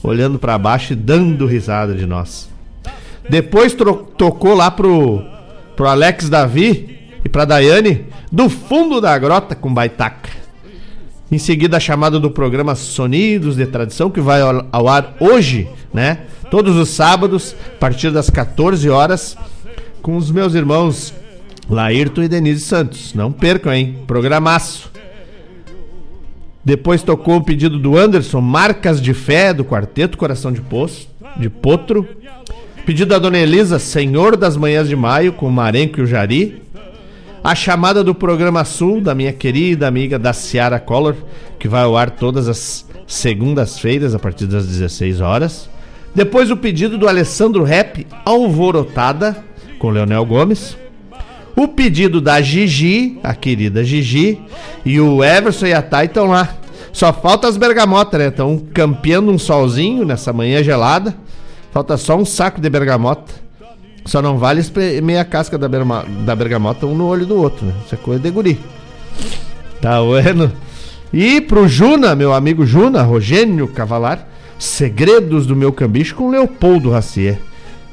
olhando 0.03 0.37
para 0.37 0.57
baixo 0.57 0.93
e 0.93 0.95
dando 0.95 1.45
risada 1.45 1.95
de 1.95 2.05
nós. 2.05 2.49
Depois 3.29 3.73
tocou 4.17 4.53
lá 4.53 4.69
pro, 4.69 5.23
pro 5.75 5.87
Alex 5.87 6.29
Davi 6.29 6.99
e 7.23 7.29
pra 7.29 7.45
Daiane, 7.45 8.07
do 8.31 8.49
fundo 8.49 8.99
da 8.99 9.17
grota 9.17 9.55
com 9.55 9.73
baitaca. 9.73 10.29
Em 11.31 11.37
seguida, 11.37 11.77
a 11.77 11.79
chamada 11.79 12.19
do 12.19 12.31
programa 12.31 12.73
Sonidos 12.75 13.55
de 13.55 13.67
Tradição, 13.67 14.09
que 14.09 14.19
vai 14.19 14.41
ao 14.41 14.87
ar 14.87 15.15
hoje, 15.19 15.69
né? 15.93 16.21
Todos 16.49 16.75
os 16.75 16.89
sábados, 16.89 17.55
a 17.75 17.79
partir 17.79 18.09
das 18.09 18.29
14 18.29 18.89
horas, 18.89 19.37
com 20.01 20.17
os 20.17 20.31
meus 20.31 20.55
irmãos 20.55 21.13
Laírto 21.69 22.23
e 22.23 22.27
Denise 22.27 22.61
Santos. 22.61 23.13
Não 23.13 23.31
percam, 23.31 23.73
hein? 23.73 23.99
Programaço. 24.07 24.91
Depois 26.63 27.01
tocou 27.03 27.37
o 27.37 27.43
pedido 27.43 27.79
do 27.79 27.97
Anderson, 27.97 28.41
Marcas 28.41 29.01
de 29.01 29.13
Fé, 29.13 29.53
do 29.53 29.63
Quarteto 29.63 30.17
Coração 30.17 30.51
de 30.51 30.61
Poço, 30.61 31.07
de 31.37 31.49
Potro. 31.49 32.07
Pedido 32.85 33.09
da 33.09 33.19
Dona 33.19 33.37
Elisa, 33.37 33.79
Senhor 33.79 34.35
das 34.35 34.57
Manhãs 34.57 34.87
de 34.87 34.95
Maio, 34.95 35.33
com 35.33 35.47
o 35.47 35.51
Marenco 35.51 35.99
e 35.99 36.03
o 36.03 36.07
Jari 36.07 36.61
a 37.43 37.55
chamada 37.55 38.03
do 38.03 38.13
programa 38.13 38.65
Sul 38.65 39.01
da 39.01 39.15
minha 39.15 39.31
querida 39.31 39.87
amiga 39.87 40.19
da 40.19 40.33
Ciara 40.33 40.79
Collor, 40.79 41.15
que 41.57 41.67
vai 41.67 41.83
ao 41.83 41.97
ar 41.97 42.11
todas 42.11 42.47
as 42.47 42.85
segundas-feiras 43.07 44.13
a 44.13 44.19
partir 44.19 44.45
das 44.45 44.67
16 44.67 45.21
horas. 45.21 45.69
Depois 46.13 46.51
o 46.51 46.57
pedido 46.57 46.97
do 46.97 47.07
Alessandro 47.07 47.63
Rap 47.63 48.05
Alvorotada 48.25 49.43
com 49.77 49.89
Leonel 49.89 50.25
Gomes. 50.25 50.77
O 51.59 51.67
pedido 51.67 52.21
da 52.21 52.39
Gigi, 52.41 53.19
a 53.21 53.35
querida 53.35 53.83
Gigi, 53.83 54.39
e 54.85 54.97
o 54.97 55.21
Everson 55.21 55.65
e 55.65 55.73
a 55.73 55.81
Thay 55.81 56.05
estão 56.05 56.27
lá. 56.27 56.55
Só 56.93 57.11
falta 57.11 57.49
as 57.49 57.57
bergamotas, 57.57 58.17
né? 58.17 58.29
Estão 58.29 58.57
campeando 58.73 59.29
um 59.29 59.37
solzinho 59.37 60.05
nessa 60.05 60.31
manhã 60.31 60.63
gelada. 60.63 61.13
Falta 61.73 61.97
só 61.97 62.15
um 62.15 62.23
saco 62.23 62.61
de 62.61 62.69
bergamota. 62.69 63.33
Só 64.05 64.21
não 64.21 64.37
vale 64.37 64.61
meia 65.03 65.25
casca 65.25 65.57
da, 65.57 65.67
berma, 65.67 66.05
da 66.25 66.33
bergamota 66.33 66.85
um 66.85 66.95
no 66.95 67.05
olho 67.05 67.25
do 67.25 67.35
outro, 67.35 67.65
né? 67.65 67.73
Isso 67.85 67.93
é 67.93 67.97
coisa 67.97 68.23
de 68.23 68.31
guri. 68.31 68.57
Tá 69.81 69.97
vendo? 70.01 70.53
E 71.11 71.41
pro 71.41 71.67
Juna, 71.67 72.15
meu 72.15 72.31
amigo 72.31 72.65
Juna, 72.65 73.03
Rogênio 73.03 73.67
Cavalar, 73.67 74.25
Segredos 74.57 75.45
do 75.45 75.57
meu 75.57 75.73
cambicho 75.73 76.15
com 76.15 76.29
Leopoldo 76.29 76.89
Racier. 76.89 77.37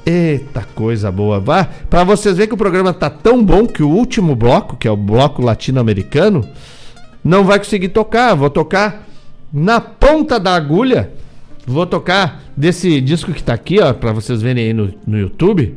Eita 0.06 0.62
coisa 0.62 1.10
boa. 1.10 1.42
Para 1.90 2.04
vocês 2.04 2.36
verem 2.36 2.48
que 2.48 2.54
o 2.54 2.58
programa 2.58 2.94
tá 2.94 3.10
tão 3.10 3.44
bom 3.44 3.66
que 3.66 3.82
o 3.82 3.90
último 3.90 4.36
bloco, 4.36 4.76
que 4.76 4.86
é 4.86 4.90
o 4.90 4.96
bloco 4.96 5.42
latino-americano, 5.42 6.48
não 7.24 7.42
vai 7.42 7.58
conseguir 7.58 7.88
tocar. 7.88 8.34
Vou 8.36 8.48
tocar 8.48 9.04
na 9.52 9.80
ponta 9.80 10.38
da 10.38 10.54
agulha. 10.54 11.10
Vou 11.66 11.84
tocar 11.84 12.44
desse 12.56 13.00
disco 13.00 13.32
que 13.32 13.42
tá 13.42 13.54
aqui, 13.54 13.80
ó, 13.80 13.92
para 13.92 14.12
vocês 14.12 14.40
verem 14.40 14.66
aí 14.66 14.72
no, 14.72 14.94
no 15.04 15.18
YouTube. 15.18 15.74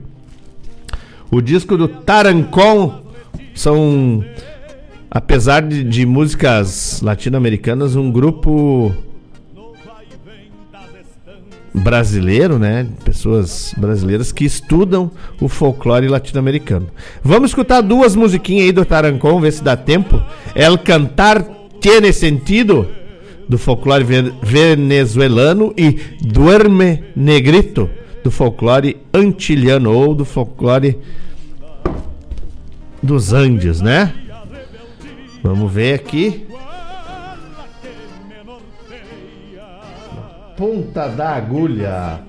O 1.31 1.41
disco 1.41 1.76
do 1.76 1.88
Tarancon 1.88 3.01
são 3.56 4.23
apesar 5.10 5.61
de, 5.61 5.84
de 5.84 6.06
músicas 6.06 7.01
latino-americanas, 7.01 7.95
um 7.95 8.11
grupo 8.11 8.93
brasileiro, 11.80 12.60
né? 12.60 12.88
Pessoas 13.03 13.73
brasileiras 13.77 14.31
que 14.31 14.45
estudam 14.45 15.11
o 15.41 15.47
folclore 15.47 16.07
latino-americano. 16.07 16.88
Vamos 17.23 17.51
escutar 17.51 17.81
duas 17.81 18.15
musiquinhas 18.15 18.65
aí 18.65 18.72
do 18.72 18.85
Tarancon, 18.85 19.39
ver 19.39 19.51
se 19.51 19.64
dá 19.64 19.76
tempo. 19.76 20.22
El 20.53 20.77
Cantar 20.77 21.45
Tiene 21.80 22.11
Sentido, 22.14 22.88
do 23.47 23.57
folclore 23.57 24.06
venezuelano, 24.43 25.73
e 25.77 25.97
Duerme 26.22 27.03
Negrito, 27.15 27.89
do 28.23 28.30
folclore 28.30 28.97
antilhano, 29.14 29.91
ou 29.91 30.14
do 30.14 30.26
folclore 30.26 30.97
dos 33.01 33.34
Andes, 33.34 33.81
né? 33.81 34.14
Vamos 35.41 35.72
ver 35.72 35.93
aqui. 35.93 36.48
Ponta 40.60 41.07
da 41.07 41.36
agulha. 41.36 42.28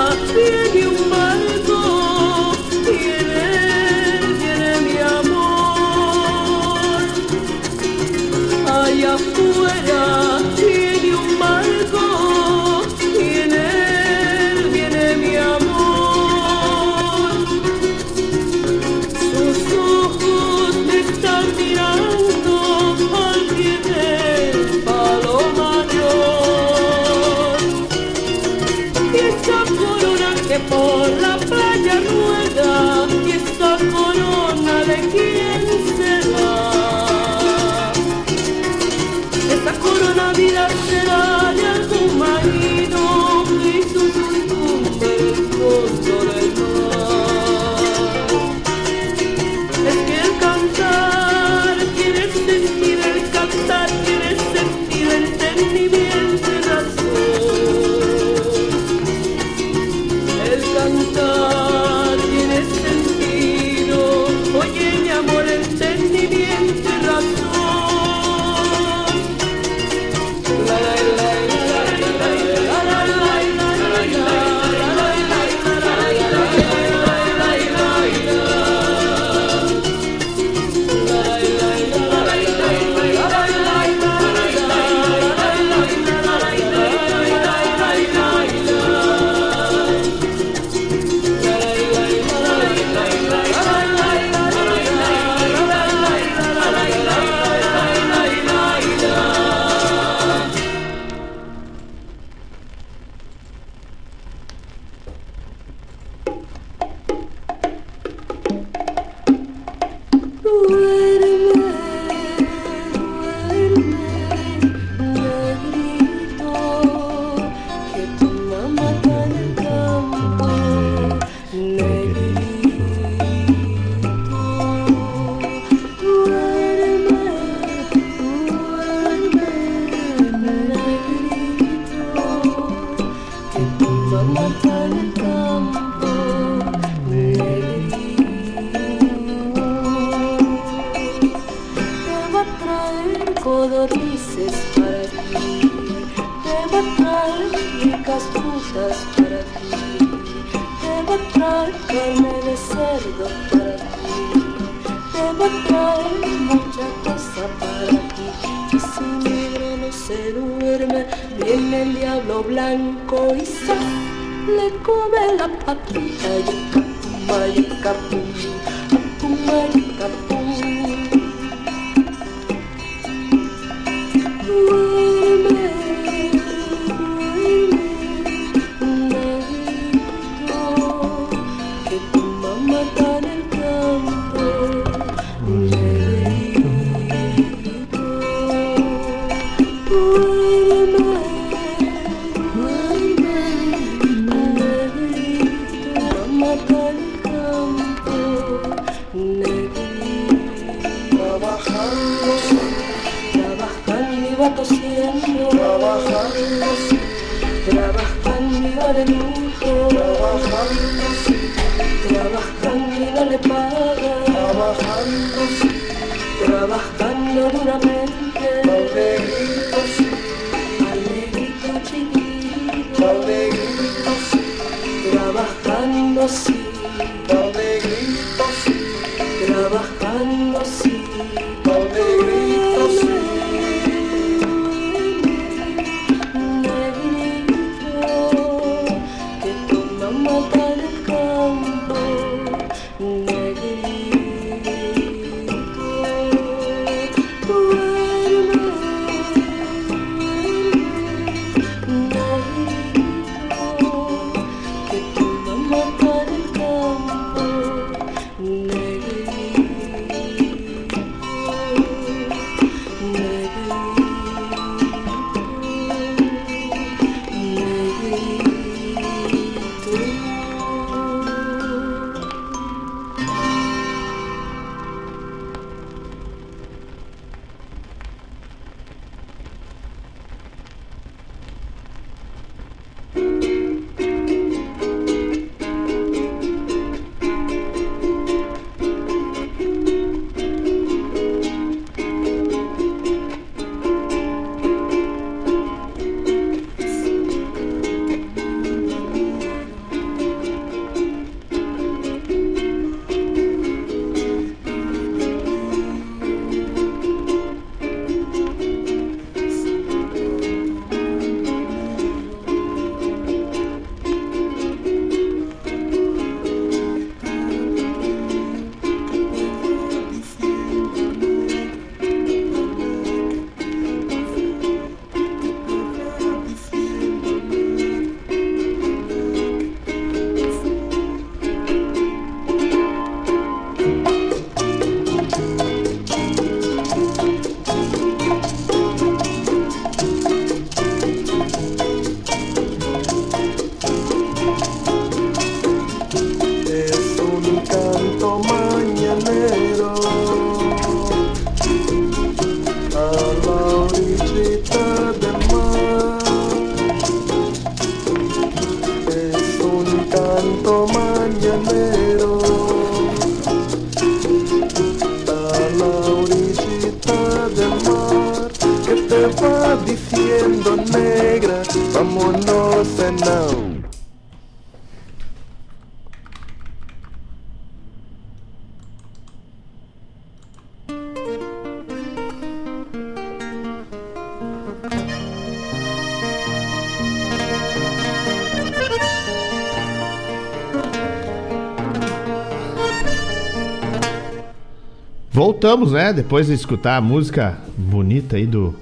Voltamos, 395.71 395.93
né? 395.93 396.11
Depois 396.11 396.47
de 396.47 396.53
escutar 396.53 396.97
a 396.97 397.01
música 397.01 397.57
bonita 397.77 398.35
aí 398.35 398.45
do, 398.45 398.75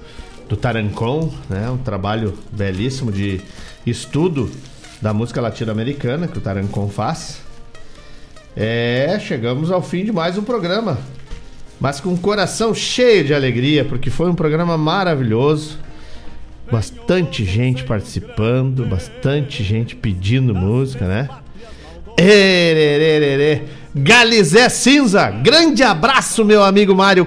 do 0.48 0.56
Tarancon, 0.56 1.32
né? 1.48 1.70
Um 1.70 1.76
trabalho 1.76 2.36
belíssimo 2.50 3.12
de 3.12 3.40
estudo 3.86 4.50
da 5.00 5.14
música 5.14 5.40
latino-americana 5.40 6.26
que 6.26 6.36
o 6.36 6.40
Tarancon 6.40 6.88
faz. 6.88 7.42
É, 8.56 9.16
chegamos 9.20 9.70
ao 9.70 9.80
fim 9.80 10.04
de 10.04 10.10
mais 10.10 10.36
um 10.36 10.42
programa. 10.42 10.98
Mas 11.78 12.00
com 12.00 12.12
o 12.12 12.18
coração 12.18 12.74
cheio 12.74 13.22
de 13.22 13.32
alegria, 13.32 13.84
porque 13.84 14.10
foi 14.10 14.28
um 14.28 14.34
programa 14.34 14.76
maravilhoso. 14.76 15.78
Bastante 16.72 17.44
gente 17.44 17.84
participando, 17.84 18.84
bastante 18.84 19.62
gente 19.62 19.94
pedindo 19.94 20.52
música, 20.56 21.06
né? 21.06 21.28
Ererererê. 22.18 23.29
Galizé 23.94 24.68
Cinza, 24.68 25.30
grande 25.30 25.82
abraço, 25.82 26.44
meu 26.44 26.62
amigo 26.62 26.94
Mário. 26.94 27.26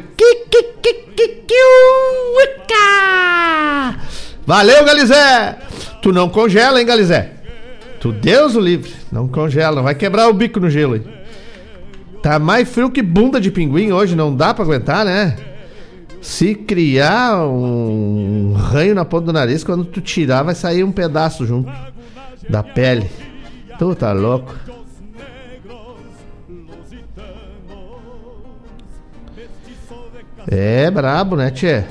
Valeu, 4.46 4.84
Galizé! 4.86 5.58
Tu 6.02 6.12
não 6.12 6.30
congela, 6.30 6.80
hein, 6.80 6.86
Galizé? 6.86 7.32
Tu 8.00 8.12
Deus 8.12 8.56
o 8.56 8.60
livre, 8.60 8.94
não 9.12 9.28
congela, 9.28 9.82
vai 9.82 9.96
quebrar 9.96 10.28
o 10.28 10.34
bico 10.34 10.60
no 10.60 10.70
gelo 10.70 10.94
aí. 10.96 11.04
Tá 12.22 12.40
mais 12.40 12.70
frio 12.70 12.90
que 12.90 13.02
bunda 13.02 13.40
de 13.40 13.52
pinguim 13.52 13.92
hoje, 13.92 14.16
não 14.16 14.34
dá 14.34 14.54
pra 14.54 14.64
aguentar, 14.64 15.04
né? 15.04 15.38
Se 16.22 16.56
criar 16.56 17.46
um 17.46 18.54
ranho 18.54 18.96
na 18.96 19.04
ponta 19.04 19.26
do 19.26 19.34
nariz, 19.34 19.64
quando 19.64 19.84
tu 19.84 20.00
tirar, 20.00 20.44
vai 20.44 20.56
sair 20.56 20.84
um 20.84 20.92
pedaço 20.92 21.46
junto 21.46 21.70
da 22.50 22.64
pele. 22.64 23.10
Tu 23.78 23.96
tá 23.96 24.14
louco? 24.14 24.56
É 30.48 30.90
brabo, 30.92 31.36
né, 31.36 31.52
Tchê? 31.52 31.84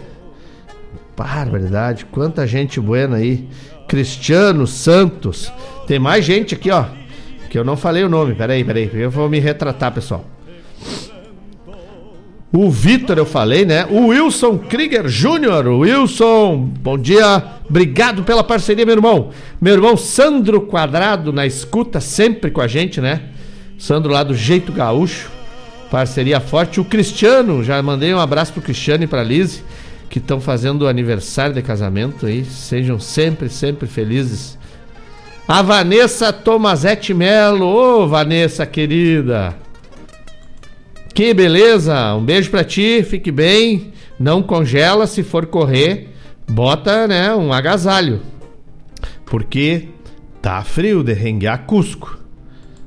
Barbaridade, 1.16 2.05
quanta 2.07 2.47
gente 2.47 2.81
buena 2.81 3.16
aí. 3.16 3.49
Cristiano 3.89 4.66
Santos. 4.66 5.53
Tem 5.87 5.99
mais 5.99 6.24
gente 6.24 6.55
aqui, 6.55 6.70
ó. 6.70 6.87
Que 7.51 7.59
eu 7.59 7.65
não 7.65 7.77
falei 7.77 8.03
o 8.03 8.09
nome. 8.09 8.35
Peraí, 8.35 8.65
peraí. 8.65 8.91
Eu 8.95 9.11
vou 9.11 9.29
me 9.29 9.39
retratar, 9.39 9.93
pessoal. 9.93 10.24
O 12.55 12.70
Vitor, 12.70 13.16
eu 13.16 13.24
falei, 13.24 13.65
né? 13.65 13.87
O 13.91 14.09
Wilson 14.09 14.59
Krieger 14.59 15.09
Júnior. 15.09 15.66
Wilson, 15.66 16.70
bom 16.81 16.99
dia. 16.99 17.43
Obrigado 17.69 18.24
pela 18.24 18.45
parceria, 18.45 18.85
meu 18.85 18.95
irmão. 18.95 19.31
Meu 19.61 19.73
irmão 19.73 19.97
Sandro 19.97 20.61
Quadrado 20.62 21.33
na 21.33 21.47
escuta, 21.47 22.01
sempre 22.01 22.51
com 22.51 22.61
a 22.61 22.66
gente, 22.66 23.01
né? 23.01 23.23
Sandro 23.79 24.12
lá 24.12 24.23
do 24.23 24.35
Jeito 24.35 24.70
Gaúcho. 24.70 25.31
Parceria 25.93 26.40
forte. 26.40 26.81
O 26.81 26.86
Cristiano, 26.86 27.62
já 27.62 27.82
mandei 27.82 28.14
um 28.14 28.19
abraço 28.19 28.55
pro 28.55 28.62
Cristiano 28.62 29.05
e 29.05 29.06
pra 29.06 29.23
Lise, 29.23 29.62
que 30.09 30.19
estão 30.19 30.40
fazendo 30.40 30.82
o 30.82 30.89
aniversário 30.89 31.55
de 31.55 31.60
casamento 31.60 32.24
aí. 32.24 32.47
Sejam 32.47 32.98
sempre, 32.98 33.51
sempre 33.51 33.86
felizes. 33.86 34.59
A 35.47 35.60
Vanessa 35.60 36.32
Tomazete 36.32 37.12
Melo. 37.12 37.66
Ô, 37.66 38.09
Vanessa 38.09 38.64
querida. 38.64 39.55
Que 41.14 41.35
beleza! 41.35 42.14
Um 42.14 42.24
beijo 42.24 42.51
pra 42.51 42.64
ti, 42.64 43.05
fique 43.06 43.31
bem. 43.31 43.93
Não 44.19 44.43
congela 44.43 45.06
se 45.06 45.23
for 45.23 45.44
correr, 45.44 46.09
bota, 46.48 47.06
né, 47.06 47.35
um 47.35 47.52
agasalho. 47.52 48.23
Porque 49.27 49.89
tá 50.40 50.64
frio 50.64 51.05
de 51.05 51.12
renguear 51.12 51.66
Cusco. 51.66 52.19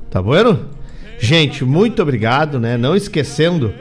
Tá 0.09 0.23
bueno? 0.23 0.73
Gente, 1.19 1.63
muito 1.63 2.01
obrigado, 2.01 2.59
né? 2.59 2.77
Não 2.77 2.95
esquecendo 2.95 3.73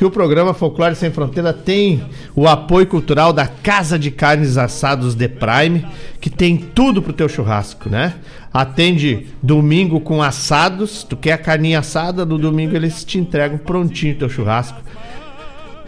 que 0.00 0.04
o 0.04 0.10
programa 0.10 0.54
Folclore 0.54 0.96
Sem 0.96 1.10
Fronteira 1.10 1.52
tem 1.52 2.02
o 2.34 2.48
apoio 2.48 2.86
cultural 2.86 3.34
da 3.34 3.46
Casa 3.46 3.98
de 3.98 4.10
Carnes 4.10 4.56
Assados 4.56 5.14
The 5.14 5.28
Prime, 5.28 5.86
que 6.18 6.30
tem 6.30 6.56
tudo 6.56 7.02
pro 7.02 7.12
teu 7.12 7.28
churrasco, 7.28 7.90
né? 7.90 8.14
Atende 8.50 9.26
domingo 9.42 10.00
com 10.00 10.22
assados, 10.22 11.04
tu 11.04 11.18
quer 11.18 11.34
a 11.34 11.38
carninha 11.38 11.80
assada, 11.80 12.24
no 12.24 12.38
domingo 12.38 12.74
eles 12.74 13.04
te 13.04 13.18
entregam 13.18 13.58
prontinho 13.58 14.16
teu 14.16 14.30
churrasco. 14.30 14.80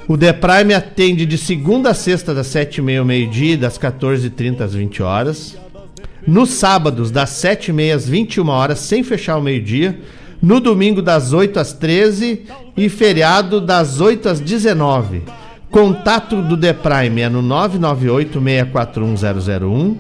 O 0.07 0.19
The 0.19 0.35
Prime 0.35 0.75
atende 0.75 1.25
de 1.25 1.39
segunda 1.39 1.91
a 1.91 1.95
sexta, 1.95 2.35
das 2.35 2.49
7h30 2.49 2.99
ao 2.99 3.05
meio-dia, 3.07 3.57
das 3.57 3.79
14h30 3.79 4.61
às 4.61 4.75
20 4.75 5.03
horas. 5.03 5.57
Nos 6.27 6.51
sábados, 6.51 7.11
das 7.11 7.31
7h30 7.31 7.95
às 7.95 8.09
21 8.09 8.47
horas, 8.49 8.79
sem 8.81 9.03
fechar 9.03 9.39
o 9.39 9.43
meio-dia. 9.43 9.99
No 10.43 10.59
domingo, 10.59 11.01
das 11.01 11.33
8 11.33 11.61
às 11.61 11.73
13 11.73 12.43
e 12.77 12.89
feriado, 12.89 13.61
das 13.61 14.01
8 14.01 14.29
às 14.29 14.41
19. 14.41 15.23
Contato 15.71 16.43
do 16.43 16.57
The 16.57 16.73
Prime 16.73 17.21
é 17.21 17.29
no 17.29 17.41
998 17.41 18.43
641 18.43 19.97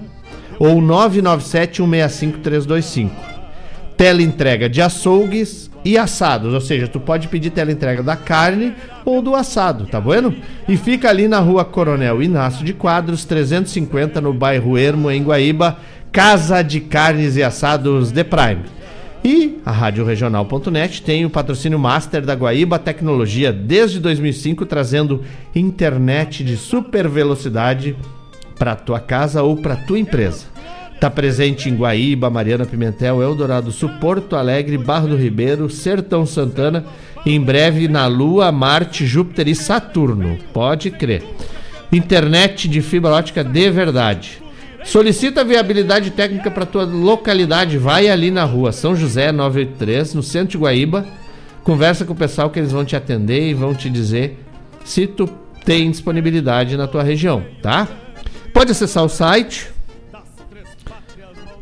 ou 0.58 0.80
997 0.80 1.76
165 1.76 2.38
325. 2.40 3.14
Teleentrega 3.96 4.68
de 4.68 4.82
açougues 4.82 5.70
e 5.84 5.96
assados, 5.96 6.52
ou 6.52 6.60
seja, 6.60 6.88
tu 6.88 6.98
pode 6.98 7.28
pedir 7.28 7.50
teleentrega 7.50 8.02
da 8.02 8.16
carne 8.16 8.74
ou 9.04 9.22
do 9.22 9.36
assado, 9.36 9.86
tá 9.86 10.00
bueno? 10.00 10.34
E 10.68 10.76
fica 10.76 11.08
ali 11.08 11.28
na 11.28 11.38
rua 11.38 11.64
Coronel 11.64 12.20
Inácio 12.20 12.64
de 12.64 12.72
Quadros, 12.72 13.24
350, 13.24 14.20
no 14.20 14.34
bairro 14.34 14.76
Ermo, 14.76 15.08
em 15.08 15.22
Guaíba, 15.22 15.78
Casa 16.10 16.62
de 16.62 16.80
Carnes 16.80 17.36
e 17.36 17.44
Assados 17.44 18.10
The 18.10 18.24
Prime. 18.24 18.81
E 19.24 19.60
a 19.64 19.70
Rádio 19.70 20.04
Regional.net 20.04 21.02
tem 21.02 21.24
o 21.24 21.30
patrocínio 21.30 21.78
master 21.78 22.22
da 22.22 22.34
Guaíba 22.34 22.78
Tecnologia 22.78 23.52
desde 23.52 24.00
2005, 24.00 24.66
trazendo 24.66 25.22
internet 25.54 26.42
de 26.42 26.56
super 26.56 27.08
velocidade 27.08 27.94
para 28.58 28.74
tua 28.74 28.98
casa 28.98 29.42
ou 29.42 29.56
para 29.56 29.76
tua 29.76 29.98
empresa. 29.98 30.46
Está 30.92 31.08
presente 31.08 31.68
em 31.68 31.76
Guaíba, 31.76 32.30
Mariana 32.30 32.66
Pimentel, 32.66 33.22
Eldorado 33.22 33.70
Sul, 33.70 33.90
Porto 34.00 34.34
Alegre, 34.34 34.76
Barro 34.78 35.08
do 35.08 35.16
Ribeiro, 35.16 35.70
Sertão 35.70 36.26
Santana, 36.26 36.84
em 37.24 37.40
breve 37.40 37.86
na 37.86 38.06
Lua, 38.08 38.50
Marte, 38.50 39.06
Júpiter 39.06 39.46
e 39.46 39.54
Saturno. 39.54 40.38
Pode 40.52 40.90
crer. 40.90 41.22
Internet 41.92 42.68
de 42.68 42.80
fibra 42.80 43.10
ótica 43.10 43.44
de 43.44 43.70
verdade. 43.70 44.41
Solicita 44.84 45.44
viabilidade 45.44 46.10
técnica 46.10 46.50
para 46.50 46.66
tua 46.66 46.84
localidade. 46.84 47.78
Vai 47.78 48.08
ali 48.08 48.30
na 48.30 48.44
rua 48.44 48.72
São 48.72 48.96
José 48.96 49.32
983, 49.32 50.14
no 50.14 50.22
centro 50.22 50.48
de 50.48 50.58
Guaíba. 50.58 51.06
Conversa 51.62 52.04
com 52.04 52.12
o 52.12 52.16
pessoal 52.16 52.50
que 52.50 52.58
eles 52.58 52.72
vão 52.72 52.84
te 52.84 52.96
atender 52.96 53.48
e 53.48 53.54
vão 53.54 53.74
te 53.74 53.88
dizer 53.88 54.38
se 54.84 55.06
tu 55.06 55.28
tem 55.64 55.90
disponibilidade 55.90 56.76
na 56.76 56.88
tua 56.88 57.04
região, 57.04 57.44
tá? 57.62 57.86
Pode 58.52 58.72
acessar 58.72 59.04
o 59.04 59.08
site 59.08 59.70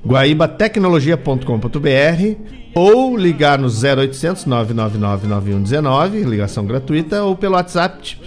guaibatecnologia.com.br 0.07 2.37
ou 2.75 3.17
ligar 3.17 3.59
no 3.59 3.69
0800 3.69 4.47
999 4.47 5.29
9119, 5.29 6.25
ligação 6.25 6.65
gratuita, 6.65 7.23
ou 7.23 7.37
pelo 7.37 7.55
WhatsApp 7.55 8.19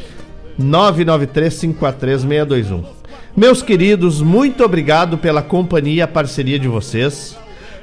993 0.57 1.60
543 1.60 2.22
621. 2.22 3.02
Meus 3.35 3.64
queridos, 3.64 4.22
muito 4.22 4.64
obrigado 4.64 5.18
pela 5.18 5.41
companhia 5.41 5.95
e 5.95 6.01
a 6.03 6.07
parceria 6.07 6.60
de 6.60 6.68
vocês. 6.68 7.35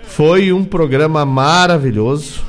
Foi 0.04 0.52
um 0.52 0.64
programa 0.64 1.26
maravilhoso. 1.26 2.44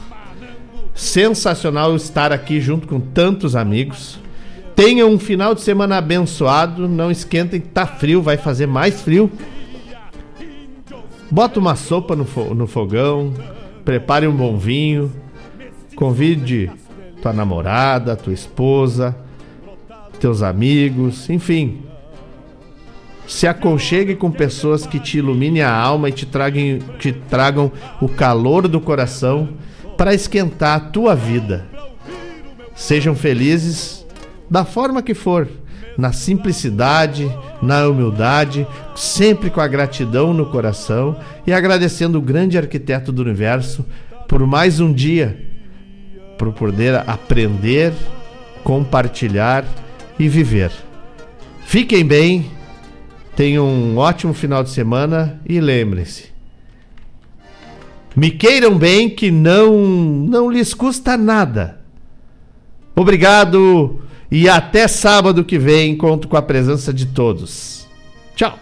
Sensacional 0.94 1.96
estar 1.96 2.32
aqui 2.32 2.62
junto 2.62 2.88
com 2.88 3.00
tantos 3.00 3.56
amigos. 3.56 4.20
Tenham 4.76 5.10
um 5.10 5.18
final 5.18 5.56
de 5.56 5.62
semana 5.62 5.98
abençoado. 5.98 6.88
Não 6.88 7.10
esquentem, 7.10 7.60
tá 7.60 7.88
frio, 7.88 8.22
vai 8.22 8.38
fazer 8.38 8.68
mais 8.68 9.02
frio. 9.02 9.32
Bota 11.32 11.60
uma 11.60 11.76
sopa 11.76 12.16
no, 12.16 12.26
fo 12.26 12.54
no 12.54 12.68
fogão, 12.68 13.34
prepare 13.84 14.28
um 14.28 14.36
bom 14.36 14.60
vinho, 14.60 15.12
convide 15.96 16.70
tua 17.20 17.34
namorada, 17.34 18.16
tua 18.16 18.34
esposa, 18.34 19.16
teus 20.20 20.44
amigos, 20.44 21.28
enfim. 21.32 21.91
Se 23.32 23.48
aconchegue 23.48 24.14
com 24.14 24.30
pessoas 24.30 24.86
que 24.86 25.00
te 25.00 25.20
iluminem 25.20 25.64
a 25.64 25.74
alma 25.74 26.10
e 26.10 26.12
te 26.12 26.26
tragam, 26.26 26.80
te 27.00 27.14
tragam 27.14 27.72
o 28.02 28.10
calor 28.10 28.68
do 28.68 28.82
coração 28.82 29.48
para 29.98 30.14
esquentar 30.14 30.76
a 30.76 30.80
tua 30.82 31.16
vida. 31.16 31.66
Sejam 32.76 33.16
felizes 33.16 34.06
da 34.50 34.66
forma 34.66 35.02
que 35.02 35.14
for, 35.14 35.48
na 35.98 36.12
simplicidade, 36.12 37.32
na 37.62 37.88
humildade, 37.88 38.68
sempre 38.98 39.50
com 39.50 39.62
a 39.62 39.68
gratidão 39.68 40.34
no 40.34 40.48
coração 40.48 41.16
e 41.48 41.54
agradecendo 41.54 42.18
o 42.18 42.22
grande 42.22 42.58
arquiteto 42.58 43.14
do 43.14 43.22
universo 43.22 43.86
por 44.28 44.46
mais 44.46 44.82
um 44.82 44.92
dia, 44.92 45.40
por 46.38 46.52
poder 46.52 46.96
aprender, 47.08 47.94
compartilhar 48.62 49.64
e 50.20 50.28
viver. 50.28 50.72
Fiquem 51.66 52.06
bem, 52.06 52.60
tenham 53.36 53.66
um 53.68 53.98
ótimo 53.98 54.34
final 54.34 54.64
de 54.64 54.70
semana 54.70 55.42
e 55.48 55.60
lembrem-se. 55.60 56.32
Me 58.16 58.30
queiram 58.30 58.78
bem 58.78 59.10
que 59.10 59.32
não 59.32 59.74
não 59.78 60.52
lhes 60.52 60.74
custa 60.74 61.18
nada. 61.18 61.80
Obrigado 62.96 64.02
e 64.30 64.50
até 64.50 64.88
sábado 64.88 65.44
que 65.46 65.58
vem 65.58 65.96
conto 65.96 66.28
com 66.28 66.38
a 66.38 66.42
presença 66.42 66.94
de 66.94 67.06
todos. 67.06 67.88
Tchau. 68.36 68.58